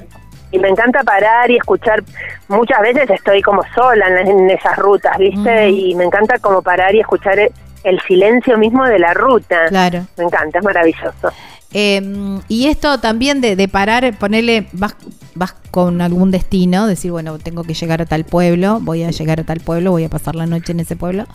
[0.50, 2.02] y me encanta parar y escuchar.
[2.48, 5.70] Muchas veces estoy como sola en, esas rutas, ¿viste?
[5.70, 7.38] Y me encanta como parar y escuchar
[7.86, 9.66] el, silencio mismo de la ruta.
[9.68, 10.06] Claro.
[10.16, 11.32] Me encanta, es maravilloso.
[11.72, 14.96] Em, y esto también de, de, parar, ponerle, vas,
[15.34, 19.40] vas con algún destino, decir, bueno, tengo que llegar a tal pueblo, voy a llegar
[19.40, 21.26] a tal pueblo, voy a pasar la noche en ese pueblo.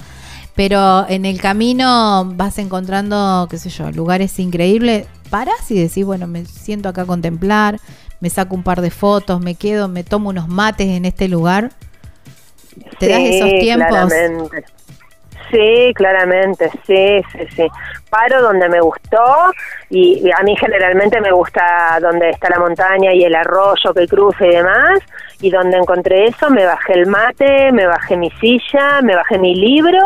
[0.56, 5.08] Pero en el camino vas encontrando, qué sé yo, lugares increíbles.
[5.30, 7.80] Paras y decís, bueno, me siento acá a contemplar,
[8.20, 11.72] me saco un par de fotos, me quedo, me tomo unos mates en este lugar.
[13.00, 13.88] ¿Te das esos tiempos?
[13.90, 14.66] Claramente.
[15.52, 17.68] Sí, claramente, sí, sí, sí.
[18.10, 19.52] Paro donde me gustó
[19.90, 24.48] y, a mí generalmente me gusta donde está la montaña y el arroyo que cruce
[24.48, 25.00] y demás.
[25.42, 29.56] Y donde encontré eso me bajé el mate, me bajé mi silla, me bajé mi
[29.56, 30.00] libro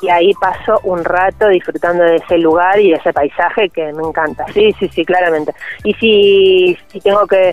[0.00, 4.02] y ahí paso un rato disfrutando de ese lugar y de ese paisaje que me
[4.06, 4.44] encanta.
[4.52, 5.52] Sí, sí, sí, claramente.
[5.84, 7.52] Y si, si tengo que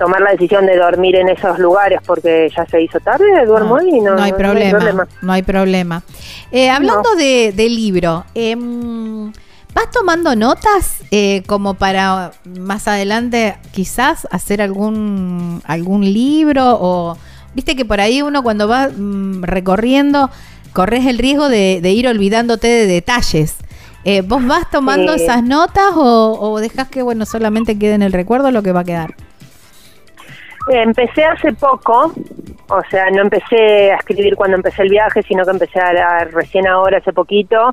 [0.00, 3.86] tomar la decisión de dormir en esos lugares porque ya se hizo tarde, duermo no,
[3.86, 6.02] y no, no, hay, problema, no hay problema.
[6.50, 14.62] Eh, hablando de, libro, eh, ¿vas tomando notas eh, como para más adelante quizás hacer
[14.62, 17.18] algún, algún libro o...
[17.52, 20.30] Viste que por ahí uno cuando va mm, recorriendo
[20.72, 23.56] corres el riesgo de, ir olvidándote de detalles.
[24.04, 28.12] Eh, ¿Vos vas tomando esas notas o, o dejas que bueno solamente quede en el
[28.12, 29.14] recuerdo lo que va a quedar?
[30.72, 32.12] Empecé hace poco,
[32.68, 36.68] o sea, no empecé a escribir cuando empecé el viaje, sino que empecé a, recién
[36.68, 37.70] ahora, hace poquito,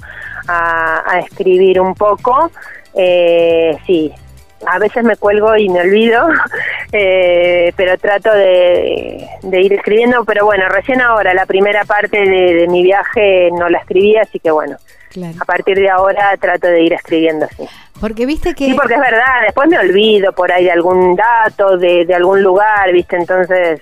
[0.48, 2.52] a, escribir un poco.
[2.96, 4.12] Eh, sí,
[4.66, 6.28] a veces me cuelgo y me olvido,
[6.92, 10.26] eh, pero trato de, ir escribiendo.
[10.26, 14.50] Pero bueno, recién ahora, la primera parte de, mi viaje no la escribí, así que
[14.50, 14.78] bueno,
[15.26, 17.64] a partir de ahora trato de ir escribiendo así.
[18.00, 18.66] Porque viste que...
[18.66, 22.44] Sí, porque es verdad, después me olvido por ahí de algún dato, de, de algún
[22.44, 23.82] lugar, viste, entonces...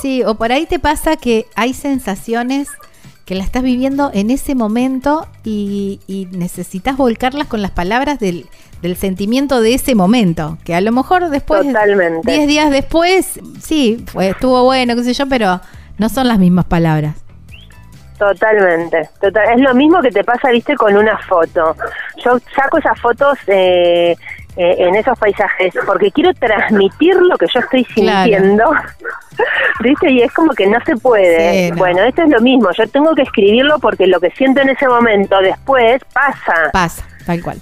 [0.00, 2.68] Sí, o por ahí te pasa que hay sensaciones
[3.24, 8.46] que la estás viviendo en ese momento y, y necesitas volcarlas con las palabras del,
[8.82, 12.30] del sentimiento de ese momento, que a lo mejor después, Totalmente.
[12.30, 15.60] 10 días después, sí, estuvo bueno, qué sé yo, pero
[15.98, 17.16] no son las mismas palabras.
[18.28, 19.54] Totalmente, total.
[19.54, 21.74] es lo mismo que te pasa, viste, con una foto.
[22.24, 24.14] Yo saco esas fotos eh,
[24.56, 28.22] eh, en esos paisajes porque quiero transmitir lo que yo estoy Claro.
[28.30, 28.70] sintiendo,
[29.80, 31.64] viste, y es como que no se puede.
[31.66, 31.76] Sí, no.
[31.78, 34.86] Bueno, esto es lo mismo, yo tengo que escribirlo porque lo que siento en ese
[34.86, 36.70] momento después pasa.
[36.72, 37.58] Pasa, tal cual.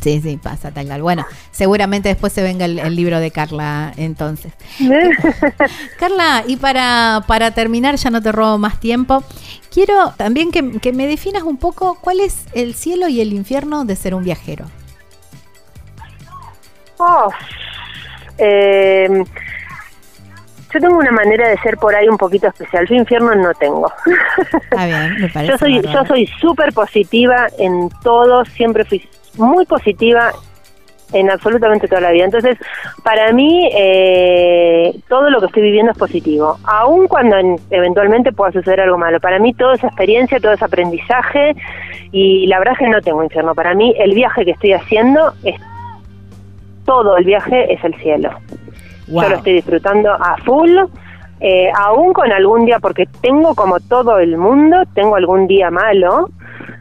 [0.00, 1.02] Sí, sí, pasa tal cual.
[1.02, 4.52] Bueno, seguramente después se venga el, el libro de Carla entonces.
[5.98, 9.22] Carla, y para, para terminar, ya no te robo más tiempo,
[9.72, 13.84] quiero también que, que me definas un poco cuál es el cielo y el infierno
[13.84, 14.66] de ser un viajero.
[16.98, 17.30] Oh,
[18.38, 19.24] eh,
[20.72, 22.86] yo tengo una manera de ser por ahí un poquito especial.
[22.86, 23.90] Yo infierno no tengo.
[24.52, 25.52] Está bien, me parece.
[25.52, 28.44] yo soy yo soy súper positiva en todo.
[28.44, 29.06] Siempre fui
[29.38, 30.32] muy positiva
[31.12, 32.24] en absolutamente toda la vida.
[32.24, 32.56] Entonces,
[33.02, 36.56] para mí, eh, todo lo que estoy viviendo es positivo.
[36.64, 39.18] Aun cuando en- eventualmente pueda suceder algo malo.
[39.18, 41.56] Para mí, toda esa experiencia, todo ese aprendizaje,
[42.12, 43.56] y la verdad es que no tengo infierno.
[43.56, 45.56] Para mí, el viaje que estoy haciendo es
[46.84, 48.30] todo el viaje es el cielo.
[49.08, 49.22] Wow.
[49.22, 50.78] Yo lo estoy disfrutando a full,
[51.40, 56.30] eh, aún con algún día, porque tengo como todo el mundo, tengo algún día malo,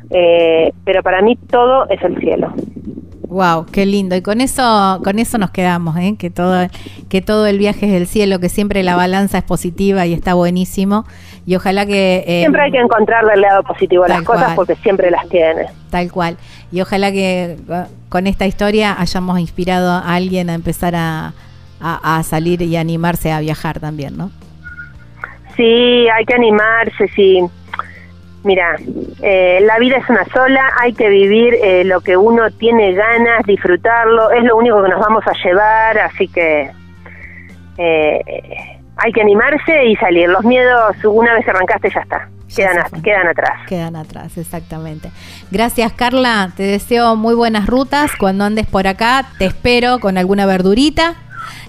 [0.09, 2.53] eh, pero para mí todo es el cielo.
[3.27, 4.15] Wow, qué lindo.
[4.15, 6.15] Y con eso, con eso nos quedamos, ¿eh?
[6.17, 6.67] que todo,
[7.09, 10.33] que todo el viaje es del cielo, que siempre la balanza es positiva y está
[10.33, 11.05] buenísimo.
[11.45, 14.75] Y ojalá que eh, Siempre hay que encontrarle el lado positivo a las cosas porque
[14.77, 15.67] siempre las tiene.
[15.91, 16.37] Tal cual.
[16.71, 17.57] Y ojalá que
[18.09, 21.33] con esta historia hayamos inspirado a alguien a empezar a,
[21.79, 24.31] a- a salir y animarse a viajar también, ¿no?
[25.55, 27.41] Sí, hay que animarse, sí.
[28.43, 28.75] Mira,
[29.21, 33.43] eh, la vida es una sola, hay que vivir eh, lo que uno tiene ganas,
[33.45, 36.71] disfrutarlo, es lo único que nos vamos a llevar, así que
[37.77, 38.21] eh,
[38.95, 40.29] hay que animarse y salir.
[40.29, 43.67] Los miedos, una vez arrancaste, ya está, quedan, quedan atrás.
[43.67, 45.11] Quedan atrás, exactamente.
[45.51, 46.51] Gracias, Carla.
[46.55, 48.11] Te deseo muy buenas rutas.
[48.17, 51.15] Cuando andes por acá, te espero con alguna verdurita.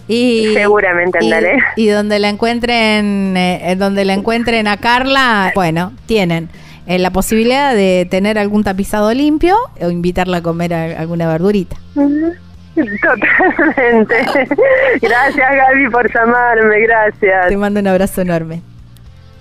[0.08, 1.58] Y, Seguramente y- andaré.
[1.76, 6.48] Y, donde la encuentren, eh, donde la encuentren a Carla, bueno, tienen
[6.86, 11.76] eh, la posibilidad de tener algún tapizado limpio o invitarla a comer a- alguna verdurita.
[12.74, 14.14] Totalmente.
[15.02, 17.56] Gracias Gaby por llamarme, Te gracias.
[17.56, 18.62] mando un abrazo enorme.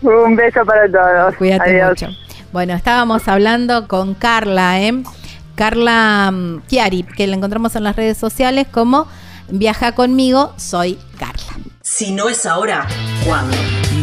[0.01, 1.35] Un beso para todos.
[1.35, 1.89] Cuídate Adiós.
[2.01, 2.07] mucho.
[2.51, 5.03] Bueno, estábamos hablando con Carla, ¿eh?
[5.55, 9.07] Carla mm, Chiari, que la encontramos en las redes sociales como
[9.51, 11.57] Viaja conmigo, soy Carla.
[11.81, 12.87] Si no es ahora,
[13.25, 13.57] ¿cuándo?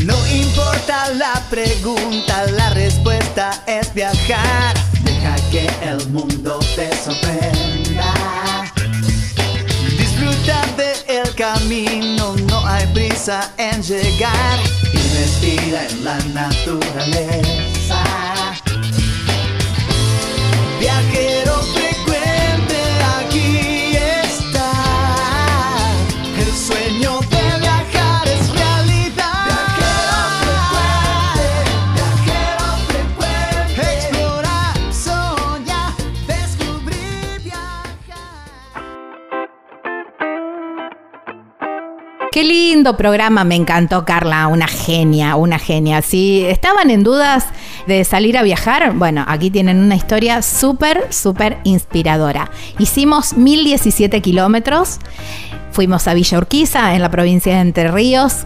[0.04, 4.74] No importa la pregunta, la respuesta es viajar.
[5.04, 8.14] Deja que el mundo te sorprenda.
[9.96, 14.58] Disfruta del camino, no hay prisa en llegar.
[14.92, 17.75] Y respira en la naturaleza.
[42.36, 46.02] Qué lindo programa, me encantó Carla, una genia, una genia.
[46.02, 47.46] Si estaban en dudas
[47.86, 52.50] de salir a viajar, bueno, aquí tienen una historia súper, súper inspiradora.
[52.78, 54.98] Hicimos 1017 kilómetros,
[55.72, 58.44] fuimos a Villa Urquiza, en la provincia de Entre Ríos.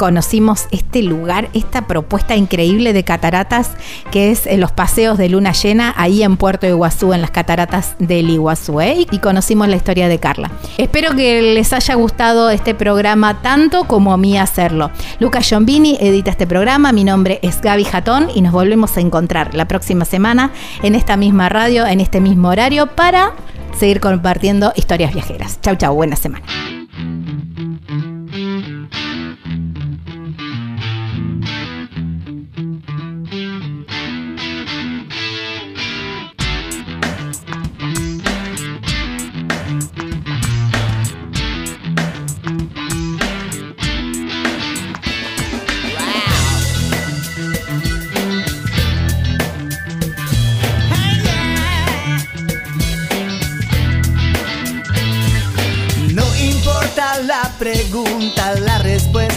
[0.00, 3.72] Conocimos este lugar, esta propuesta increíble de cataratas
[4.10, 7.96] que es eh, los paseos de luna llena ahí en Puerto Iguazú, en las cataratas
[7.98, 9.06] del Iguazú, ¿eh?
[9.10, 10.50] y conocimos la historia de Carla.
[10.78, 14.90] Espero que les haya gustado este programa tanto como a mí hacerlo.
[15.18, 19.54] Lucas Giombini edita este programa, mi nombre es Gaby Jatón y nos volvemos a encontrar
[19.54, 20.50] la próxima semana
[20.82, 23.34] en esta misma radio, en este mismo horario, para
[23.78, 25.60] seguir compartiendo historias viajeras.
[25.60, 26.46] Chau, chau, buena semana.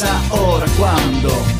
[0.00, 1.59] Si no es